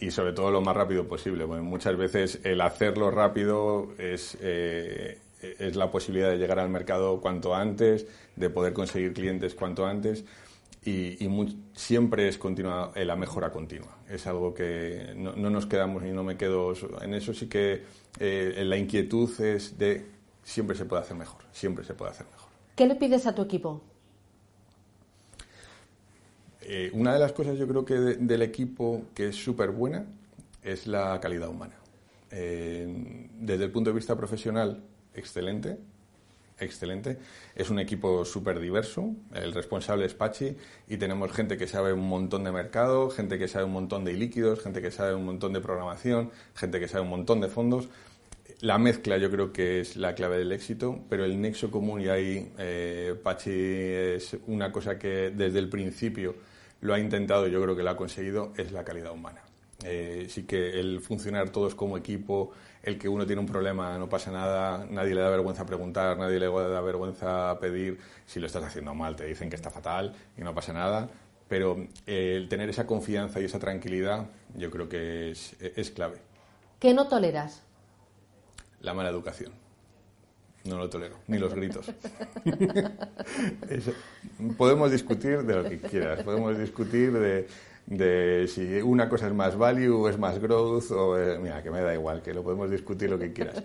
y 0.00 0.10
sobre 0.10 0.32
todo 0.32 0.50
lo 0.50 0.60
más 0.60 0.76
rápido 0.76 1.06
posible. 1.06 1.46
muchas 1.46 1.96
veces 1.96 2.40
el 2.44 2.60
hacerlo 2.60 3.10
rápido 3.10 3.88
es, 3.98 4.38
eh, 4.40 5.18
es 5.40 5.76
la 5.76 5.90
posibilidad 5.90 6.30
de 6.30 6.38
llegar 6.38 6.58
al 6.58 6.68
mercado 6.68 7.20
cuanto 7.20 7.54
antes, 7.54 8.06
de 8.36 8.50
poder 8.50 8.72
conseguir 8.72 9.12
clientes 9.12 9.54
cuanto 9.54 9.86
antes 9.86 10.24
y, 10.84 11.28
siempre 11.74 12.28
es 12.28 12.38
continua, 12.38 12.92
eh, 12.94 13.04
la 13.04 13.16
mejora 13.16 13.50
continua. 13.50 13.98
Es 14.08 14.26
algo 14.26 14.54
que 14.54 15.12
no, 15.16 15.34
nos 15.34 15.66
quedamos 15.66 16.04
y 16.04 16.10
no 16.10 16.22
me 16.22 16.36
quedo 16.36 16.72
en 17.02 17.14
eso. 17.14 17.34
Sí 17.34 17.48
que 17.48 17.82
eh, 18.18 18.62
la 18.64 18.76
inquietud 18.76 19.28
es 19.40 19.76
de 19.78 20.06
siempre 20.42 20.76
se 20.76 20.84
puede 20.84 21.02
hacer 21.02 21.16
mejor, 21.16 21.42
siempre 21.52 21.84
se 21.84 21.94
puede 21.94 22.12
hacer 22.12 22.26
mejor. 22.26 22.48
¿Qué 22.74 22.86
le 22.86 22.94
pides 22.94 23.26
a 23.26 23.34
tu 23.34 23.42
equipo? 23.42 23.82
Eh, 26.70 26.90
una 26.92 27.14
de 27.14 27.18
las 27.18 27.32
cosas 27.32 27.56
yo 27.56 27.66
creo 27.66 27.82
que 27.86 27.94
del 27.94 28.42
equipo 28.42 29.04
que 29.14 29.28
es 29.28 29.36
súper 29.36 29.70
buena 29.70 30.04
es 30.62 30.86
la 30.86 31.18
calidad 31.18 31.48
humana. 31.48 31.74
Eh, 32.30 33.26
desde 33.40 33.64
el 33.64 33.70
punto 33.70 33.88
de 33.88 33.96
vista 33.96 34.14
profesional, 34.14 34.84
excelente, 35.14 35.78
excelente. 36.58 37.16
Es 37.54 37.70
un 37.70 37.78
equipo 37.78 38.22
súper 38.26 38.60
diverso. 38.60 39.14
El 39.32 39.54
responsable 39.54 40.04
es 40.04 40.12
Pachi 40.12 40.58
y 40.88 40.98
tenemos 40.98 41.32
gente 41.32 41.56
que 41.56 41.66
sabe 41.66 41.94
un 41.94 42.06
montón 42.06 42.44
de 42.44 42.52
mercado, 42.52 43.08
gente 43.08 43.38
que 43.38 43.48
sabe 43.48 43.64
un 43.64 43.72
montón 43.72 44.04
de 44.04 44.12
líquidos, 44.12 44.60
gente 44.60 44.82
que 44.82 44.90
sabe 44.90 45.14
un 45.14 45.24
montón 45.24 45.54
de 45.54 45.62
programación, 45.62 46.30
gente 46.54 46.80
que 46.80 46.86
sabe 46.86 47.04
un 47.04 47.10
montón 47.10 47.40
de 47.40 47.48
fondos. 47.48 47.88
La 48.60 48.76
mezcla 48.76 49.16
yo 49.16 49.30
creo 49.30 49.54
que 49.54 49.80
es 49.80 49.96
la 49.96 50.14
clave 50.14 50.36
del 50.36 50.52
éxito, 50.52 51.00
pero 51.08 51.24
el 51.24 51.40
nexo 51.40 51.70
común 51.70 52.02
y 52.02 52.08
ahí 52.08 52.52
eh, 52.58 53.14
Pachi 53.22 53.52
es 53.52 54.36
una 54.46 54.70
cosa 54.70 54.98
que 54.98 55.30
desde 55.30 55.60
el 55.60 55.70
principio 55.70 56.34
lo 56.80 56.94
ha 56.94 56.98
intentado, 56.98 57.46
yo 57.46 57.60
creo 57.62 57.76
que 57.76 57.82
lo 57.82 57.90
ha 57.90 57.96
conseguido, 57.96 58.52
es 58.56 58.72
la 58.72 58.84
calidad 58.84 59.12
humana. 59.12 59.42
Eh, 59.84 60.26
sí 60.28 60.42
que 60.42 60.80
el 60.80 61.00
funcionar 61.00 61.50
todos 61.50 61.74
como 61.74 61.96
equipo, 61.96 62.50
el 62.82 62.98
que 62.98 63.08
uno 63.08 63.26
tiene 63.26 63.40
un 63.40 63.46
problema, 63.46 63.96
no 63.96 64.08
pasa 64.08 64.32
nada, 64.32 64.86
nadie 64.90 65.14
le 65.14 65.20
da 65.20 65.30
vergüenza 65.30 65.66
preguntar, 65.66 66.18
nadie 66.18 66.40
le 66.40 66.46
da 66.46 66.80
vergüenza 66.80 67.58
pedir, 67.60 67.98
si 68.26 68.40
lo 68.40 68.46
estás 68.46 68.64
haciendo 68.64 68.94
mal 68.94 69.14
te 69.14 69.24
dicen 69.24 69.48
que 69.48 69.56
está 69.56 69.70
fatal 69.70 70.14
y 70.36 70.42
no 70.42 70.54
pasa 70.54 70.72
nada, 70.72 71.08
pero 71.48 71.76
eh, 72.06 72.34
el 72.36 72.48
tener 72.48 72.68
esa 72.68 72.86
confianza 72.86 73.40
y 73.40 73.44
esa 73.44 73.58
tranquilidad 73.58 74.26
yo 74.56 74.70
creo 74.70 74.88
que 74.88 75.30
es, 75.30 75.56
es 75.60 75.90
clave. 75.90 76.18
¿Qué 76.80 76.92
no 76.92 77.08
toleras? 77.08 77.62
La 78.80 78.94
mala 78.94 79.10
educación. 79.10 79.52
No 80.68 80.76
lo 80.76 80.90
tolero, 80.90 81.16
ni 81.28 81.38
los 81.38 81.54
gritos. 81.54 81.90
podemos 84.58 84.90
discutir 84.90 85.42
de 85.42 85.54
lo 85.54 85.64
que 85.64 85.78
quieras, 85.78 86.22
podemos 86.22 86.58
discutir 86.58 87.46
de, 87.86 88.46
si 88.48 88.82
una 88.82 89.08
cosa 89.08 89.28
es 89.28 89.34
más 89.34 89.56
value 89.56 89.94
o 89.94 90.08
es 90.10 90.18
más 90.18 90.38
growth, 90.38 90.90
o 90.90 91.18
eh, 91.18 91.38
mira, 91.38 91.62
que 91.62 91.70
me 91.70 91.80
da 91.80 91.94
igual, 91.94 92.20
que 92.20 92.34
lo 92.34 92.42
podemos 92.42 92.70
discutir 92.70 93.08
lo 93.08 93.18
que 93.18 93.32
quieras, 93.32 93.62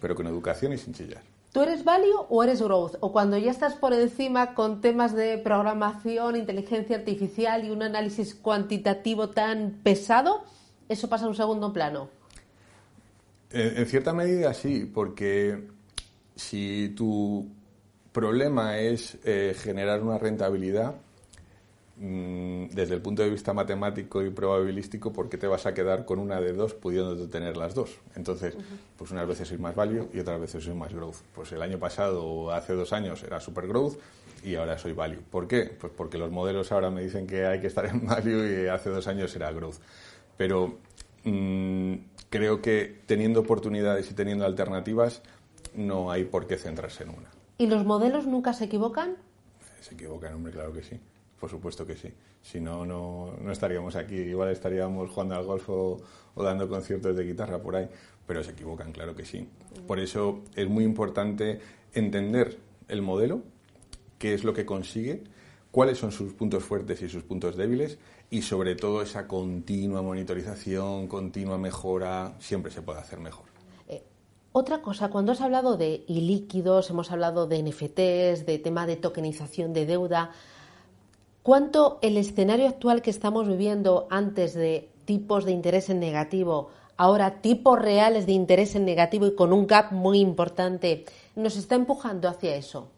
pero 0.00 0.14
con 0.14 0.28
educación 0.28 0.72
y 0.72 0.78
sin 0.78 0.94
chillar. 0.94 1.22
¿Tú 1.50 1.60
eres 1.60 1.82
value 1.82 2.24
o 2.28 2.44
eres 2.44 2.62
growth? 2.62 2.94
O 3.00 3.10
cuando 3.10 3.36
ya 3.36 3.50
estás 3.50 3.74
por 3.74 3.92
encima 3.92 4.54
con 4.54 4.80
temas 4.80 5.16
de 5.16 5.38
programación, 5.38 6.36
inteligencia 6.36 6.96
artificial 6.96 7.64
y 7.64 7.70
un 7.70 7.82
análisis 7.82 8.36
cuantitativo 8.36 9.30
tan 9.30 9.80
pesado, 9.82 10.44
eso 10.88 11.08
pasa 11.08 11.24
a 11.24 11.28
un 11.28 11.34
segundo 11.34 11.72
plano. 11.72 12.08
en 13.50 13.84
cierta 13.86 14.12
medida 14.12 14.54
sí, 14.54 14.88
porque 14.94 15.71
si 16.42 16.92
tu 16.96 17.48
problema 18.12 18.78
es 18.78 19.16
eh, 19.24 19.54
generar 19.56 20.02
una 20.02 20.18
rentabilidad, 20.18 20.96
mm, 21.96 22.66
desde 22.70 22.94
el 22.94 23.00
punto 23.00 23.22
de 23.22 23.30
vista 23.30 23.52
matemático 23.52 24.22
y 24.22 24.30
probabilístico, 24.30 25.12
¿por 25.12 25.28
qué 25.28 25.38
te 25.38 25.46
vas 25.46 25.66
a 25.66 25.72
quedar 25.72 26.04
con 26.04 26.18
una 26.18 26.40
de 26.40 26.52
dos 26.52 26.74
pudiendo 26.74 27.28
tener 27.28 27.56
las 27.56 27.74
dos? 27.74 27.98
Entonces, 28.16 28.56
pues 28.96 29.10
unas 29.12 29.26
veces 29.26 29.48
soy 29.48 29.58
más 29.58 29.74
value 29.74 30.08
y 30.12 30.18
otras 30.18 30.40
veces 30.40 30.64
soy 30.64 30.74
más 30.74 30.92
growth. 30.92 31.16
Pues 31.34 31.52
el 31.52 31.62
año 31.62 31.78
pasado 31.78 32.24
o 32.24 32.50
hace 32.50 32.74
dos 32.74 32.92
años 32.92 33.22
era 33.22 33.40
super 33.40 33.66
growth 33.66 33.98
y 34.42 34.56
ahora 34.56 34.76
soy 34.78 34.92
value. 34.92 35.22
¿Por 35.30 35.46
qué? 35.46 35.70
Pues 35.80 35.92
porque 35.96 36.18
los 36.18 36.30
modelos 36.30 36.72
ahora 36.72 36.90
me 36.90 37.02
dicen 37.02 37.26
que 37.26 37.46
hay 37.46 37.60
que 37.60 37.68
estar 37.68 37.86
en 37.86 38.04
value 38.06 38.64
y 38.64 38.66
hace 38.66 38.90
dos 38.90 39.06
años 39.06 39.34
era 39.36 39.52
growth. 39.52 39.76
Pero 40.36 40.78
mm, 41.24 41.94
creo 42.30 42.60
que 42.60 43.00
teniendo 43.06 43.40
oportunidades 43.40 44.10
y 44.10 44.14
teniendo 44.14 44.44
alternativas, 44.44 45.22
no 45.74 46.10
hay 46.10 46.24
por 46.24 46.46
qué 46.46 46.56
centrarse 46.56 47.04
en 47.04 47.10
una. 47.10 47.30
¿Y 47.58 47.66
los 47.66 47.84
modelos 47.84 48.26
nunca 48.26 48.52
se 48.52 48.64
equivocan? 48.64 49.16
Se 49.80 49.94
equivocan, 49.94 50.34
hombre, 50.34 50.52
claro 50.52 50.72
que 50.72 50.82
sí. 50.82 50.98
Por 51.38 51.50
supuesto 51.50 51.86
que 51.86 51.96
sí. 51.96 52.12
Si 52.40 52.60
no, 52.60 52.86
no, 52.86 53.34
estaríamos 53.50 53.96
aquí. 53.96 54.14
Igual 54.14 54.50
estaríamos 54.50 55.10
jugando 55.10 55.34
al 55.34 55.44
golf 55.44 55.68
o, 55.68 56.00
dando 56.36 56.68
conciertos 56.68 57.16
de 57.16 57.24
guitarra 57.24 57.60
por 57.60 57.76
ahí. 57.76 57.88
Pero 58.26 58.44
se 58.44 58.52
equivocan, 58.52 58.92
claro 58.92 59.14
que 59.14 59.24
sí. 59.24 59.48
Por 59.86 59.98
eso 59.98 60.42
es 60.54 60.68
muy 60.68 60.84
importante 60.84 61.60
entender 61.92 62.58
el 62.88 63.02
modelo, 63.02 63.42
qué 64.18 64.34
es 64.34 64.44
lo 64.44 64.54
que 64.54 64.64
consigue, 64.64 65.24
cuáles 65.72 65.98
son 65.98 66.12
sus 66.12 66.32
puntos 66.32 66.62
fuertes 66.62 67.02
y 67.02 67.08
sus 67.08 67.24
puntos 67.24 67.56
débiles 67.56 67.98
y 68.30 68.42
sobre 68.42 68.76
todo 68.76 69.02
esa 69.02 69.26
continua 69.26 70.00
monitorización, 70.00 71.08
continua 71.08 71.58
mejora, 71.58 72.34
siempre 72.38 72.70
se 72.70 72.82
puede 72.82 73.00
hacer 73.00 73.18
mejor. 73.18 73.51
Otra 74.54 74.82
cosa, 74.82 75.08
cuando 75.08 75.32
has 75.32 75.40
hablado 75.40 75.78
de 75.78 76.04
ilíquidos, 76.08 76.90
hemos 76.90 77.10
hablado 77.10 77.46
de 77.46 77.62
NFTs, 77.62 78.44
de 78.44 78.60
tema 78.62 78.86
de 78.86 78.96
tokenización 78.96 79.72
de 79.72 79.86
deuda, 79.86 80.32
¿cuánto 81.42 81.98
el 82.02 82.18
escenario 82.18 82.68
actual 82.68 83.00
que 83.00 83.08
estamos 83.08 83.48
viviendo 83.48 84.06
antes 84.10 84.52
de 84.52 84.90
tipos 85.06 85.46
de 85.46 85.52
interés 85.52 85.88
en 85.88 86.00
negativo, 86.00 86.68
ahora 86.98 87.40
tipos 87.40 87.80
reales 87.80 88.26
de 88.26 88.32
interés 88.32 88.74
en 88.74 88.84
negativo 88.84 89.26
y 89.26 89.34
con 89.34 89.54
un 89.54 89.66
gap 89.66 89.90
muy 89.90 90.20
importante, 90.20 91.06
nos 91.34 91.56
está 91.56 91.74
empujando 91.74 92.28
hacia 92.28 92.54
eso? 92.54 92.88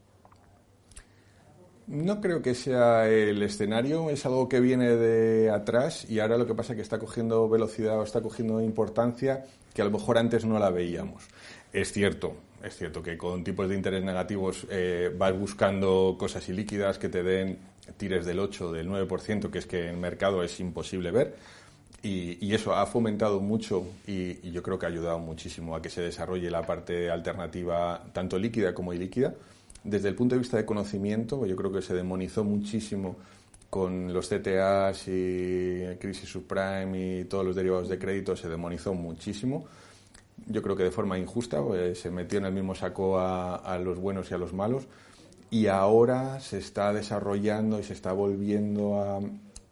No 1.86 2.20
creo 2.20 2.42
que 2.42 2.56
sea 2.56 3.08
el 3.08 3.40
escenario, 3.44 4.10
es 4.10 4.26
algo 4.26 4.48
que 4.48 4.58
viene 4.58 4.96
de 4.96 5.50
atrás 5.50 6.10
y 6.10 6.18
ahora 6.18 6.36
lo 6.36 6.46
que 6.46 6.54
pasa 6.54 6.72
es 6.72 6.78
que 6.78 6.82
está 6.82 6.98
cogiendo 6.98 7.48
velocidad 7.48 8.00
o 8.00 8.02
está 8.02 8.22
cogiendo 8.22 8.60
importancia 8.60 9.44
que 9.74 9.82
a 9.82 9.84
lo 9.84 9.90
mejor 9.90 10.16
antes 10.16 10.44
no 10.44 10.58
la 10.58 10.70
veíamos. 10.70 11.24
Es 11.72 11.92
cierto, 11.92 12.36
es 12.62 12.76
cierto 12.76 13.02
que 13.02 13.18
con 13.18 13.44
tipos 13.44 13.68
de 13.68 13.74
interés 13.74 14.02
negativos 14.02 14.66
eh, 14.70 15.14
vas 15.16 15.36
buscando 15.38 16.16
cosas 16.18 16.48
ilíquidas 16.48 16.98
que 16.98 17.08
te 17.08 17.22
den 17.22 17.58
tires 17.98 18.24
del 18.24 18.38
8, 18.38 18.72
del 18.72 18.88
9%, 18.88 19.50
que 19.50 19.58
es 19.58 19.66
que 19.66 19.82
en 19.82 19.88
el 19.90 19.96
mercado 19.96 20.42
es 20.42 20.58
imposible 20.60 21.10
ver. 21.10 21.36
Y, 22.02 22.54
eso 22.54 22.74
ha 22.74 22.84
fomentado 22.84 23.40
mucho 23.40 23.86
y, 24.06 24.46
y, 24.46 24.52
yo 24.52 24.62
creo 24.62 24.78
que 24.78 24.84
ha 24.84 24.90
ayudado 24.90 25.18
muchísimo 25.18 25.74
a 25.74 25.80
que 25.80 25.88
se 25.88 26.02
desarrolle 26.02 26.50
la 26.50 26.60
parte 26.60 27.10
alternativa, 27.10 28.04
tanto 28.12 28.38
líquida 28.38 28.74
como 28.74 28.92
ilíquida 28.92 29.34
desde 29.84 30.08
el 30.08 30.14
punto 30.14 30.34
de 30.34 30.40
vista 30.40 30.56
de 30.56 30.64
conocimiento, 30.64 31.44
yo 31.44 31.54
creo 31.54 31.70
que 31.70 31.82
se 31.82 31.94
demonizó 31.94 32.42
muchísimo 32.42 33.16
con 33.74 34.12
los 34.12 34.28
CTAs 34.28 35.08
y 35.08 35.96
crisis 35.98 36.28
subprime 36.28 37.18
y 37.18 37.24
todos 37.24 37.44
los 37.44 37.56
derivados 37.56 37.88
de 37.88 37.98
crédito, 37.98 38.36
se 38.36 38.48
demonizó 38.48 38.94
muchísimo. 38.94 39.64
Yo 40.46 40.62
creo 40.62 40.76
que 40.76 40.84
de 40.84 40.92
forma 40.92 41.18
injusta, 41.18 41.60
pues, 41.60 41.98
se 41.98 42.08
metió 42.08 42.38
en 42.38 42.44
el 42.44 42.52
mismo 42.52 42.76
saco 42.76 43.18
a, 43.18 43.76
los 43.82 43.98
buenos 43.98 44.30
y 44.30 44.34
a 44.34 44.38
los 44.38 44.52
malos. 44.52 44.84
Y 45.50 45.66
ahora 45.66 46.38
se 46.38 46.58
está 46.58 46.92
desarrollando 46.92 47.80
y 47.80 47.82
se 47.82 47.94
está 47.94 48.12
volviendo 48.12 49.26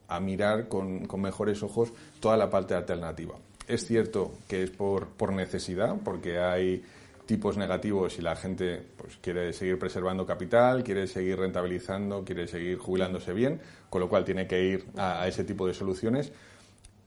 a, 0.08 0.18
mirar 0.18 0.66
con, 0.66 1.06
con, 1.06 1.20
mejores 1.20 1.62
ojos 1.62 1.92
toda 2.18 2.36
la 2.36 2.50
parte 2.50 2.74
alternativa. 2.74 3.36
Es 3.68 3.86
cierto 3.86 4.32
que 4.48 4.64
es 4.64 4.70
por, 4.70 5.10
por 5.10 5.32
necesidad, 5.32 5.94
porque 6.02 6.40
hay 6.40 6.82
tipos 7.32 7.56
negativos 7.56 8.18
y 8.18 8.20
la 8.20 8.36
gente 8.36 8.82
pues, 8.98 9.16
quiere 9.22 9.54
seguir 9.54 9.78
preservando 9.78 10.26
capital, 10.26 10.84
quiere 10.84 11.06
seguir 11.06 11.38
rentabilizando, 11.38 12.26
quiere 12.26 12.46
seguir 12.46 12.76
jubilándose 12.76 13.32
bien, 13.32 13.58
con 13.88 14.02
lo 14.02 14.10
cual 14.10 14.22
tiene 14.26 14.46
que 14.46 14.62
ir 14.62 14.84
a, 14.98 15.26
ese 15.26 15.42
tipo 15.42 15.66
de 15.66 15.72
soluciones. 15.72 16.30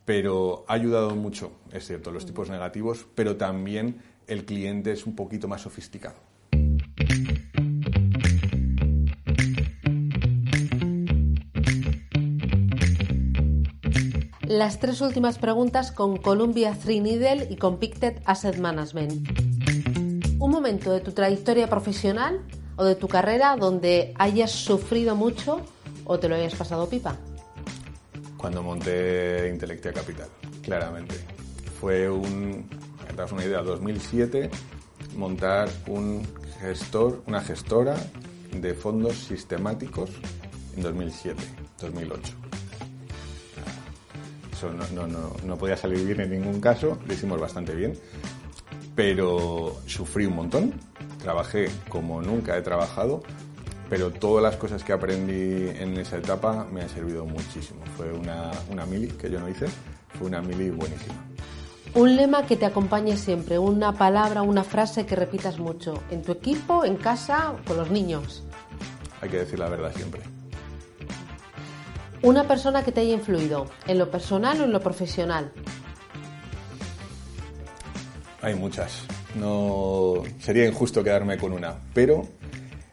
Pero 0.04 0.66
ha 0.68 0.74
ayudado 0.74 1.16
mucho, 1.16 1.52
es 1.72 1.86
cierto, 1.86 2.12
los 2.12 2.26
tipos 2.26 2.50
negativos, 2.50 3.06
pero 3.14 3.36
también 3.36 4.02
el 4.26 4.46
cliente 4.46 4.92
es 4.94 5.06
un 5.06 5.16
poquito 5.16 5.48
más 5.48 5.62
sofisticado. 5.62 6.16
Las 14.42 14.80
tres 14.80 15.02
últimas 15.02 15.38
preguntas 15.38 15.92
con 15.92 16.18
Columbia 16.18 16.74
Three 16.74 17.00
Needle 17.00 17.48
y 17.52 17.58
con 17.58 17.78
Pictet 17.78 18.24
Asset 18.26 18.58
Management 18.58 19.55
un 20.40 20.52
momento 20.52 20.92
de 20.92 21.00
tu 21.00 21.12
trayectoria 21.12 21.70
profesional 21.70 22.42
o 22.76 22.84
de 22.84 22.96
tu 22.96 23.08
carrera 23.08 23.56
donde 23.56 24.14
hayas 24.18 24.52
sufrido 24.52 25.16
mucho 25.16 25.62
o 26.04 26.20
te 26.20 26.28
lo 26.28 26.36
hayas 26.36 26.56
pasado 26.56 26.90
pipa? 26.90 27.16
Cuando 28.38 28.62
monté 28.62 29.50
Intelectia 29.50 29.94
Capital, 29.94 30.28
claramente. 30.62 31.16
Fue 31.80 32.10
un, 32.10 32.68
das 33.16 33.32
una 33.32 33.46
idea, 33.46 33.62
2007, 33.62 34.50
montar 35.16 35.70
un 35.88 36.28
gestor, 36.60 37.24
una 37.28 37.42
gestora 37.42 37.96
de 38.52 38.74
fondos 38.74 39.16
sistemáticos 39.16 40.10
en 40.76 40.84
2007, 40.84 41.42
2008. 41.82 42.34
Eso 44.52 44.72
no, 44.72 44.86
no, 44.94 45.08
no, 45.08 45.36
no 45.44 45.58
podía 45.58 45.76
salir 45.76 46.06
bien 46.06 46.22
en 46.22 46.32
ningún 46.32 46.62
caso, 46.62 46.98
lo 47.06 47.14
hicimos 47.14 47.40
bastante 47.40 47.74
bien 47.74 47.98
pero 48.96 49.76
sufrí 49.86 50.26
un 50.26 50.36
montón, 50.36 50.74
trabajé 51.22 51.70
como 51.90 52.22
nunca 52.22 52.58
he 52.58 52.62
trabajado, 52.62 53.22
pero 53.90 54.12
todas 54.12 54.42
las 54.42 54.56
cosas 54.56 54.84
que 54.84 54.94
aprendí 54.94 55.70
en 55.78 55.98
esa 55.98 56.18
etapa 56.18 56.66
me 56.72 56.82
han 56.82 56.90
servido 56.90 57.26
muchísimo. 57.26 57.82
Fue 57.98 58.12
una, 58.12 58.52
una 58.72 58.86
mili 58.86 59.10
que 59.10 59.30
yo 59.30 59.40
no 59.40 59.50
hice, 59.50 59.68
fue 60.18 60.28
una 60.28 60.42
mili 60.42 60.70
buenísima. 60.70 61.16
Un 61.94 62.16
lema 62.16 62.46
que 62.46 62.58
te 62.58 62.66
acompañe 62.66 63.16
siempre, 63.16 63.58
una 63.58 63.94
palabra, 63.94 64.42
una 64.42 64.64
frase 64.64 65.06
que 65.06 65.16
repitas 65.16 65.60
mucho, 65.60 66.04
en 66.10 66.24
tu 66.24 66.34
equipo, 66.34 66.84
en 66.84 66.98
casa, 66.98 67.54
con 67.66 67.78
los 67.78 67.90
niños. 67.90 68.44
Hay 69.22 69.30
que 69.30 69.38
decir 69.38 69.60
la 69.60 69.70
verdad 69.70 69.94
siempre. 69.96 70.22
Una 72.22 72.48
persona 72.48 72.84
que 72.84 72.92
te 72.92 73.02
haya 73.02 73.14
influido, 73.14 73.68
en 73.88 74.00
lo 74.00 74.10
personal 74.10 74.60
o 74.60 74.64
en 74.64 74.72
lo 74.72 74.82
profesional. 74.82 75.54
Hay 78.46 78.54
muchas. 78.54 79.02
No 79.34 80.22
sería 80.40 80.68
injusto 80.68 81.04
quedarme 81.04 81.36
con 81.36 81.52
una, 81.52 81.74
pero 81.96 82.28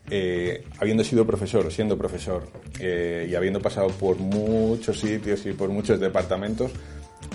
eh, 0.08 0.64
habiendo 0.78 1.04
sido 1.04 1.26
profesor, 1.26 1.70
siendo 1.70 1.98
profesor 1.98 2.48
eh, 2.80 3.28
y 3.30 3.34
habiendo 3.34 3.60
pasado 3.60 3.88
por 3.88 4.16
muchos 4.16 4.98
sitios 4.98 5.44
y 5.44 5.52
por 5.52 5.68
muchos 5.68 6.00
departamentos, 6.00 6.72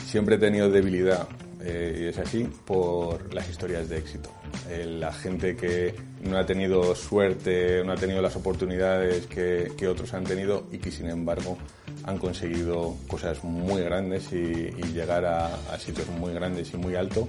siempre 0.08 0.38
he 0.38 0.40
tenido 0.40 0.68
debilidad, 0.68 1.28
eh, 1.62 2.00
y 2.02 2.06
es 2.06 2.18
así, 2.18 2.50
por 2.66 3.32
las 3.36 3.48
historias 3.52 3.88
de 3.88 4.00
éxito. 4.00 4.32
la 4.68 5.14
gente 5.14 5.56
que 5.56 5.94
no 6.24 6.40
ha 6.40 6.46
tenido 6.48 6.96
suerte, 6.96 7.84
no 7.86 7.92
ha 7.92 7.98
tenido 7.98 8.24
las 8.24 8.36
oportunidades 8.36 9.28
que, 9.28 9.88
otros 9.88 10.12
han 10.16 10.24
tenido 10.24 10.66
y 10.72 10.80
que 10.80 10.90
sin 10.90 11.08
embargo 11.08 11.56
han 12.04 12.18
conseguido 12.18 12.96
cosas 13.08 13.44
muy 13.44 13.84
grandes 13.84 14.34
y, 14.34 14.72
llegar 14.92 15.24
a, 15.26 15.54
a 15.72 15.78
sitios 15.78 16.08
muy 16.08 16.34
grandes 16.34 16.74
y 16.74 16.78
muy 16.78 16.96
altos 16.96 17.28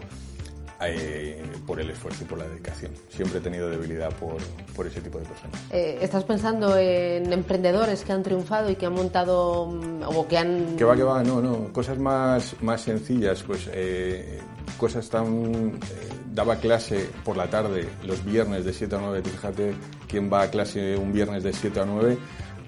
eh, 0.81 1.43
por 1.66 1.81
el 1.81 1.91
esfuerzo 1.91 2.22
y 2.22 2.26
por 2.26 2.39
la 2.39 2.47
dedicación. 2.47 2.93
Siempre 3.09 3.39
he 3.39 3.41
tenido 3.41 3.68
debilidad 3.68 4.12
por, 4.14 4.87
ese 4.87 5.01
tipo 5.01 5.18
de 5.18 5.24
personas. 5.24 5.61
Eh, 5.72 5.99
¿Estás 6.01 6.22
pensando 6.24 6.76
en 6.76 7.33
emprendedores 7.33 8.05
que 8.05 8.12
han 8.12 8.22
triunfado 8.22 8.70
y 8.70 8.76
que 8.76 8.87
han 8.87 8.95
montado 8.95 9.66
mm, 9.66 10.03
o 10.05 10.29
que 10.29 10.39
han...? 10.39 10.76
Que 10.76 10.85
va, 10.85 10.95
que 10.95 11.03
va, 11.03 11.22
no, 11.24 11.41
no. 11.41 11.72
Cosas 11.72 11.99
más, 11.99 12.55
más 12.62 12.81
sencillas, 12.83 13.43
pues 13.43 13.68
eh, 13.72 14.39
cosas 14.79 15.09
tan... 15.09 15.81
daba 16.33 16.57
clase 16.57 17.11
por 17.24 17.37
la 17.37 17.51
tarde 17.51 17.89
los 18.05 18.24
viernes 18.24 18.64
de 18.64 18.72
7 18.72 18.95
a 18.95 18.99
9, 19.01 19.22
fíjate 19.22 19.74
quién 20.07 20.33
va 20.33 20.43
a 20.43 20.51
clase 20.51 20.97
un 20.97 21.12
viernes 21.12 21.43
de 21.43 21.53
7 21.53 21.81
a 21.81 21.85
9 21.85 22.18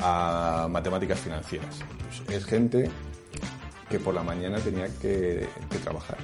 a 0.01 0.67
matemáticas 0.69 1.21
financieras. 1.21 1.79
Pues 2.27 2.39
es 2.39 2.45
gente 2.45 2.91
que 3.89 4.01
por 4.01 4.15
la 4.15 4.25
mañana 4.25 4.59
tenía 4.59 4.89
que 5.01 5.47
trabajar 5.85 6.19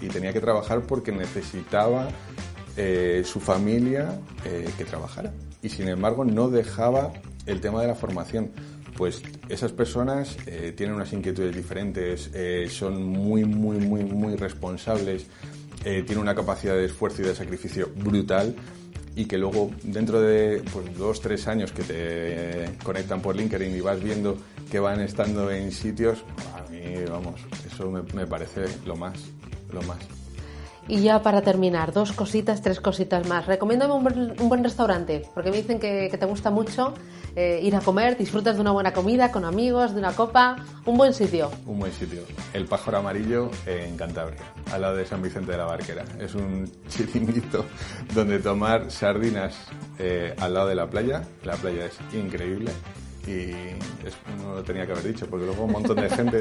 y 0.00 0.08
tenía 0.08 0.32
que 0.32 0.40
trabajar 0.40 0.82
porque 0.82 1.12
necesitaba 1.12 2.08
eh, 2.76 3.22
su 3.24 3.38
familia 3.38 4.18
eh, 4.44 4.68
que 4.76 4.84
trabajara. 4.84 5.32
Y 5.62 5.68
sin 5.68 5.88
embargo 5.88 6.24
no 6.24 6.50
dejaba 6.50 7.12
el 7.46 7.60
tema 7.60 7.80
de 7.80 7.88
la 7.88 7.94
formación. 7.94 8.50
Pues 8.96 9.22
esas 9.48 9.72
personas 9.72 10.36
eh, 10.46 10.72
tienen 10.76 10.96
unas 10.96 11.12
inquietudes 11.12 11.54
diferentes, 11.54 12.30
son 12.70 13.02
muy, 13.04 13.44
muy, 13.44 13.78
muy, 13.78 14.04
muy 14.04 14.36
responsables, 14.36 15.26
tienen 15.82 16.18
una 16.18 16.34
capacidad 16.34 16.74
de 16.74 16.86
esfuerzo 16.86 17.22
y 17.22 17.26
de 17.26 17.34
sacrificio 17.34 17.90
brutal 17.96 18.54
y 19.16 19.26
que 19.26 19.38
luego 19.38 19.70
dentro 19.82 20.20
de 20.20 20.62
pues, 20.72 20.96
dos, 20.96 21.20
tres 21.20 21.46
años 21.46 21.72
que 21.72 21.82
te 21.82 22.78
conectan 22.82 23.20
por 23.20 23.36
LinkedIn 23.36 23.76
y 23.76 23.80
vas 23.80 24.02
viendo 24.02 24.36
que 24.70 24.78
van 24.78 25.00
estando 25.00 25.50
en 25.50 25.70
sitios, 25.70 26.24
a 26.56 26.70
mí, 26.70 26.80
vamos, 27.08 27.40
eso 27.66 27.90
me, 27.90 28.02
me 28.14 28.26
parece 28.26 28.64
lo 28.86 28.96
más, 28.96 29.14
lo 29.74 29.82
más. 29.82 29.98
Y 30.86 31.00
ya 31.00 31.22
para 31.22 31.40
terminar, 31.40 31.92
dos 31.92 32.12
cositas, 32.12 32.60
tres 32.60 32.78
cositas 32.78 33.26
más. 33.26 33.46
Recomiéndame 33.46 33.94
un, 33.94 34.48
buen, 34.48 34.62
restaurante, 34.62 35.22
porque 35.32 35.50
me 35.50 35.56
dicen 35.56 35.80
que, 35.80 36.14
te 36.14 36.26
gusta 36.26 36.50
mucho 36.50 36.92
eh, 37.36 37.60
ir 37.62 37.74
a 37.74 37.80
comer, 37.80 38.18
disfrutas 38.18 38.56
de 38.56 38.60
una 38.60 38.70
buena 38.70 38.92
comida 38.92 39.32
con 39.32 39.46
amigos, 39.46 39.94
de 39.94 40.00
una 40.00 40.12
copa, 40.12 40.56
un 40.84 40.98
buen 40.98 41.14
sitio. 41.14 41.50
Un 41.64 41.78
buen 41.78 41.92
sitio. 41.92 42.22
El 42.52 42.66
Pájaro 42.66 42.98
Amarillo 42.98 43.50
en 43.64 43.96
Cantabria, 43.96 44.40
al 44.72 44.82
lado 44.82 44.96
de 44.96 45.06
San 45.06 45.22
Vicente 45.22 45.52
de 45.52 45.58
la 45.58 45.64
Barquera. 45.64 46.04
Es 46.20 46.34
un 46.34 46.70
chiringuito 46.88 47.64
donde 48.14 48.38
tomar 48.38 48.90
sardinas 48.90 49.56
eh, 49.98 50.34
al 50.38 50.52
lado 50.52 50.68
de 50.68 50.74
la 50.74 50.86
playa. 50.86 51.22
La 51.44 51.54
playa 51.54 51.86
es 51.86 51.98
increíble 52.14 52.70
y 53.26 53.52
no 54.42 54.54
lo 54.54 54.62
tenía 54.62 54.86
que 54.86 54.92
haber 54.92 55.04
dicho 55.04 55.26
porque 55.26 55.46
luego 55.46 55.64
un 55.64 55.72
montón 55.72 55.96
de 55.96 56.10
gente 56.10 56.40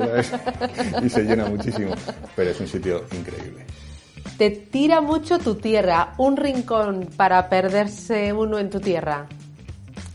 y 1.04 1.10
se 1.10 1.24
llena 1.24 1.46
muchísimo, 1.46 1.94
pero 2.36 2.52
es 2.52 2.60
un 2.60 2.68
sitio 2.68 3.04
increíble. 3.12 3.66
Te 4.38 4.50
tira 4.50 5.02
mucho 5.02 5.38
tu 5.40 5.56
tierra, 5.56 6.14
un 6.18 6.38
rincón 6.38 7.10
para 7.16 7.50
perderse 7.50 8.34
uno 8.34 8.58
en 8.58 8.70
tu 8.70 8.80
tierra. 8.80 9.28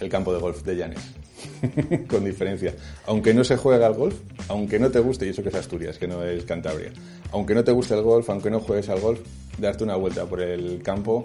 El 0.00 0.08
campo 0.08 0.32
de 0.32 0.40
golf 0.40 0.62
de 0.62 0.76
Llanes, 0.76 1.14
con 2.08 2.24
diferencia. 2.24 2.74
Aunque 3.06 3.34
no 3.34 3.44
se 3.44 3.56
juega 3.56 3.86
al 3.86 3.94
golf, 3.94 4.16
aunque 4.48 4.78
no 4.78 4.90
te 4.90 5.00
guste, 5.00 5.26
y 5.26 5.30
eso 5.30 5.42
que 5.42 5.48
es 5.48 5.54
Asturias, 5.54 5.98
que 5.98 6.08
no 6.08 6.24
es 6.24 6.44
Cantabria, 6.44 6.92
aunque 7.32 7.54
no 7.54 7.64
te 7.64 7.72
guste 7.72 7.94
el 7.94 8.02
golf, 8.02 8.28
aunque 8.30 8.50
no 8.50 8.60
juegues 8.60 8.88
al 8.88 9.00
golf, 9.00 9.20
darte 9.58 9.84
una 9.84 9.96
vuelta 9.96 10.24
por 10.26 10.40
el 10.40 10.82
campo 10.82 11.22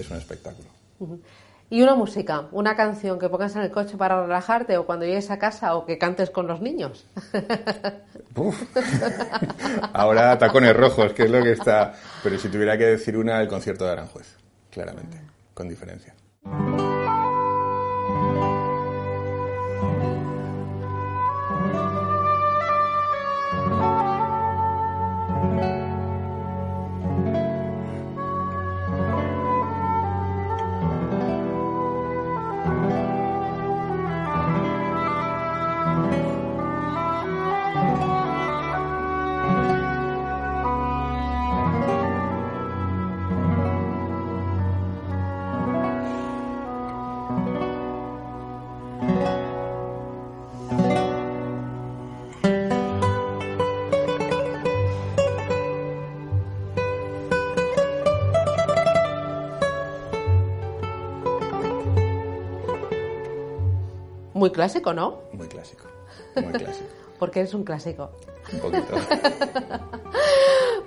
es 0.00 0.10
un 0.10 0.16
espectáculo. 0.16 0.68
Y 1.72 1.80
una 1.80 1.94
música, 1.94 2.48
una 2.52 2.76
canción 2.76 3.18
que 3.18 3.30
pongas 3.30 3.56
en 3.56 3.62
el 3.62 3.70
coche 3.70 3.96
para 3.96 4.20
relajarte 4.20 4.76
o 4.76 4.84
cuando 4.84 5.06
llegues 5.06 5.30
a 5.30 5.38
casa 5.38 5.74
o 5.74 5.86
que 5.86 5.96
cantes 5.96 6.28
con 6.28 6.46
los 6.46 6.60
niños. 6.60 7.06
Ahora 9.94 10.36
tacones 10.36 10.76
rojos, 10.76 11.14
que 11.14 11.22
es 11.22 11.30
lo 11.30 11.42
que 11.42 11.52
está. 11.52 11.94
Pero 12.22 12.38
si 12.38 12.50
tuviera 12.50 12.76
que 12.76 12.84
decir 12.84 13.16
una, 13.16 13.40
el 13.40 13.48
concierto 13.48 13.86
de 13.86 13.92
Aranjuez, 13.92 14.36
claramente, 14.70 15.16
con 15.54 15.66
diferencia. 15.66 16.14
Muy 64.42 64.50
clásico, 64.50 64.92
¿no? 64.92 65.20
Muy 65.34 65.46
clásico, 65.46 65.84
muy 66.34 66.52
clásico. 66.52 66.88
Porque 67.20 67.38
eres 67.38 67.54
un 67.54 67.62
clásico. 67.62 68.10
Un 68.52 68.58
poquito. 68.58 68.96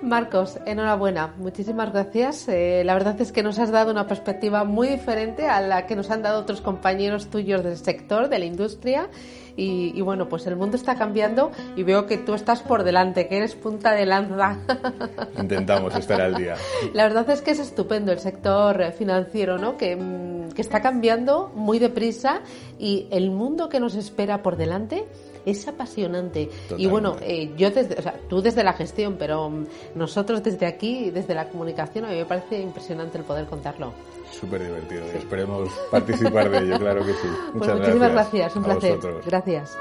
Marcos, 0.06 0.60
enhorabuena. 0.66 1.34
Muchísimas 1.38 1.92
gracias. 1.92 2.48
Eh, 2.48 2.84
la 2.86 2.94
verdad 2.94 3.20
es 3.20 3.32
que 3.32 3.42
nos 3.42 3.58
has 3.58 3.72
dado 3.72 3.92
una 3.92 4.08
perspectiva 4.08 4.64
muy 4.64 4.88
diferente 4.88 5.48
a 5.48 5.60
la 5.62 5.88
que 5.88 5.96
nos 5.96 6.12
han 6.12 6.22
dado 6.22 6.42
otros 6.42 6.62
compañeros 6.62 7.28
tuyos 7.28 7.64
del 7.64 7.78
sector, 7.78 8.30
de 8.30 8.40
la 8.40 8.46
industria. 8.46 9.10
Y, 9.58 10.02
bueno, 10.02 10.28
pues 10.28 10.46
el 10.48 10.58
mundo 10.58 10.76
está 10.76 10.96
cambiando 10.96 11.50
y 11.78 11.84
veo 11.84 12.06
que 12.08 12.18
tú 12.18 12.34
estás 12.34 12.62
por 12.62 12.84
delante, 12.84 13.30
que 13.30 13.38
eres 13.38 13.56
punta 13.56 13.94
de 13.94 14.06
lanza. 14.06 14.60
Intentamos 15.40 15.96
estar 15.96 16.20
al 16.20 16.36
día. 16.36 16.56
La 16.94 17.04
verdad 17.04 17.30
es 17.30 17.42
que 17.42 17.52
es 17.52 17.60
estupendo 17.60 18.12
el 18.12 18.20
sector 18.20 18.92
financiero, 18.92 19.58
¿no? 19.58 19.78
Que, 19.78 19.96
mm, 19.96 20.52
que 20.52 20.62
está 20.62 20.82
cambiando 20.82 21.54
muy 21.56 21.80
deprisa 21.80 22.42
y 22.78 23.08
el 23.12 23.32
mundo 23.32 23.70
que 23.70 23.80
nos 23.80 23.96
espera 23.96 24.44
por 24.44 24.58
delante 24.58 25.06
es 25.46 25.68
apasionante. 25.68 26.50
Y 26.78 26.88
bueno, 26.88 27.18
eh, 27.22 27.54
yo 27.56 27.70
desde, 27.72 27.96
o 27.96 28.02
sea, 28.02 28.20
tú 28.28 28.42
desde 28.42 28.64
la 28.64 28.74
gestión, 28.74 29.16
pero 29.18 29.52
nosotros 29.94 30.44
desde 30.44 30.66
aquí, 30.66 31.12
desde 31.12 31.34
la 31.34 31.50
comunicación, 31.50 32.06
a 32.06 32.10
mí 32.10 32.16
me 32.16 32.26
parece 32.26 32.60
impresionante 32.60 33.18
el 33.18 33.24
poder 33.24 33.46
contarlo. 33.46 33.94
Súper 34.32 34.64
divertido 34.66 35.06
y 35.14 35.18
esperemos 35.18 35.70
participar 35.92 36.50
de 36.50 36.58
ello, 36.60 36.80
claro 36.80 37.06
que 37.06 37.14
sí. 37.14 37.28
Pues 37.54 37.54
Muchas 37.56 37.80
muchísimas 37.80 38.12
gracias, 38.12 38.56
un 38.56 38.64
placer. 38.64 39.00
Gracias. 39.26 39.78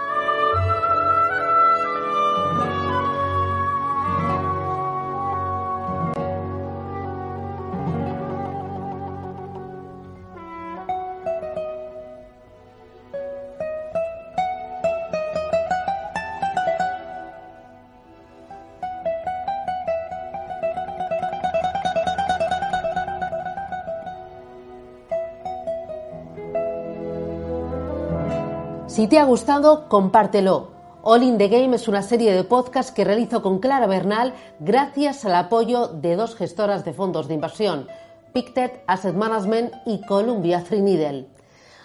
Si 29.05 29.09
te 29.09 29.19
ha 29.19 29.25
gustado, 29.25 29.87
compártelo. 29.91 30.71
All 31.03 31.25
in 31.25 31.37
the 31.37 31.49
Game 31.49 31.77
es 31.77 31.89
una 31.89 32.01
serie 32.01 32.33
de 32.33 32.43
podcasts 32.43 32.91
que 32.91 33.05
realizo 33.05 33.43
con 33.43 33.59
Clara 33.59 33.87
Bernal 33.87 34.33
gracias 34.61 35.27
al 35.27 35.35
apoyo 35.35 35.89
de 35.89 36.17
dos 36.17 36.35
gestoras 36.35 36.87
de 36.87 36.95
fondos 36.95 37.29
de 37.29 37.35
inversión, 37.35 37.87
Pictet 38.33 38.83
Asset 38.87 39.15
Management 39.15 39.75
y 39.85 40.01
Columbia 40.07 40.65
Threadneedle. 40.65 41.29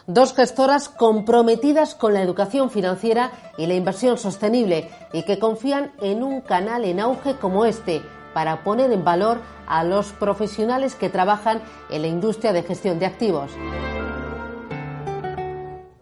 Dos 0.08 0.34
gestoras 0.34 0.88
comprometidas 0.88 1.94
con 1.94 2.14
la 2.14 2.22
educación 2.22 2.70
financiera 2.70 3.32
y 3.58 3.66
la 3.66 3.74
inversión 3.74 4.18
sostenible 4.18 4.90
y 5.12 5.24
que 5.24 5.40
confían 5.40 5.92
en 6.00 6.24
un 6.24 6.40
canal 6.40 6.86
en 6.86 7.02
auge 7.02 7.36
como 7.36 7.66
este 7.66 8.02
para 8.34 8.64
poner 8.64 8.94
en 8.94 9.04
valor 9.04 9.42
a 9.68 9.84
los 9.84 10.14
profesionales 10.14 10.96
que 10.96 11.10
trabajan 11.10 11.62
en 11.90 12.02
la 12.02 12.08
industria 12.08 12.54
de 12.54 12.64
gestión 12.64 12.98
de 12.98 13.08
activos. 13.08 13.52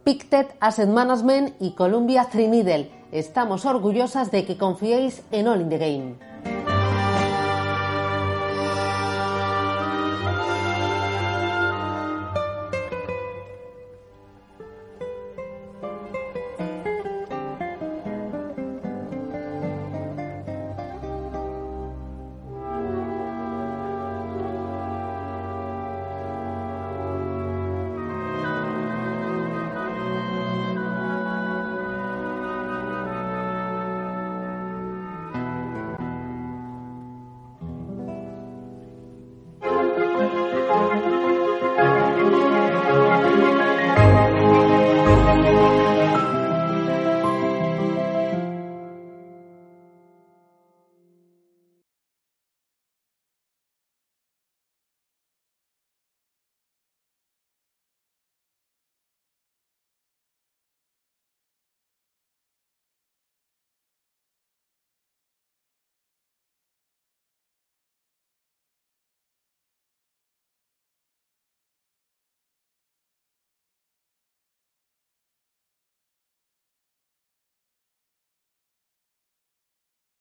Pictet 0.08 0.56
Asset 0.62 0.88
Management 0.88 1.56
y 1.60 1.72
Columbia 1.72 2.30
Threadneedle. 2.32 2.90
Estamos 3.12 3.66
orgullosas 3.66 4.32
de 4.32 4.46
que 4.46 4.58
confiéis 4.58 5.22
en 5.34 5.50
All 5.50 5.60
in 5.60 5.68
the 5.68 5.78
Game. 5.78 6.27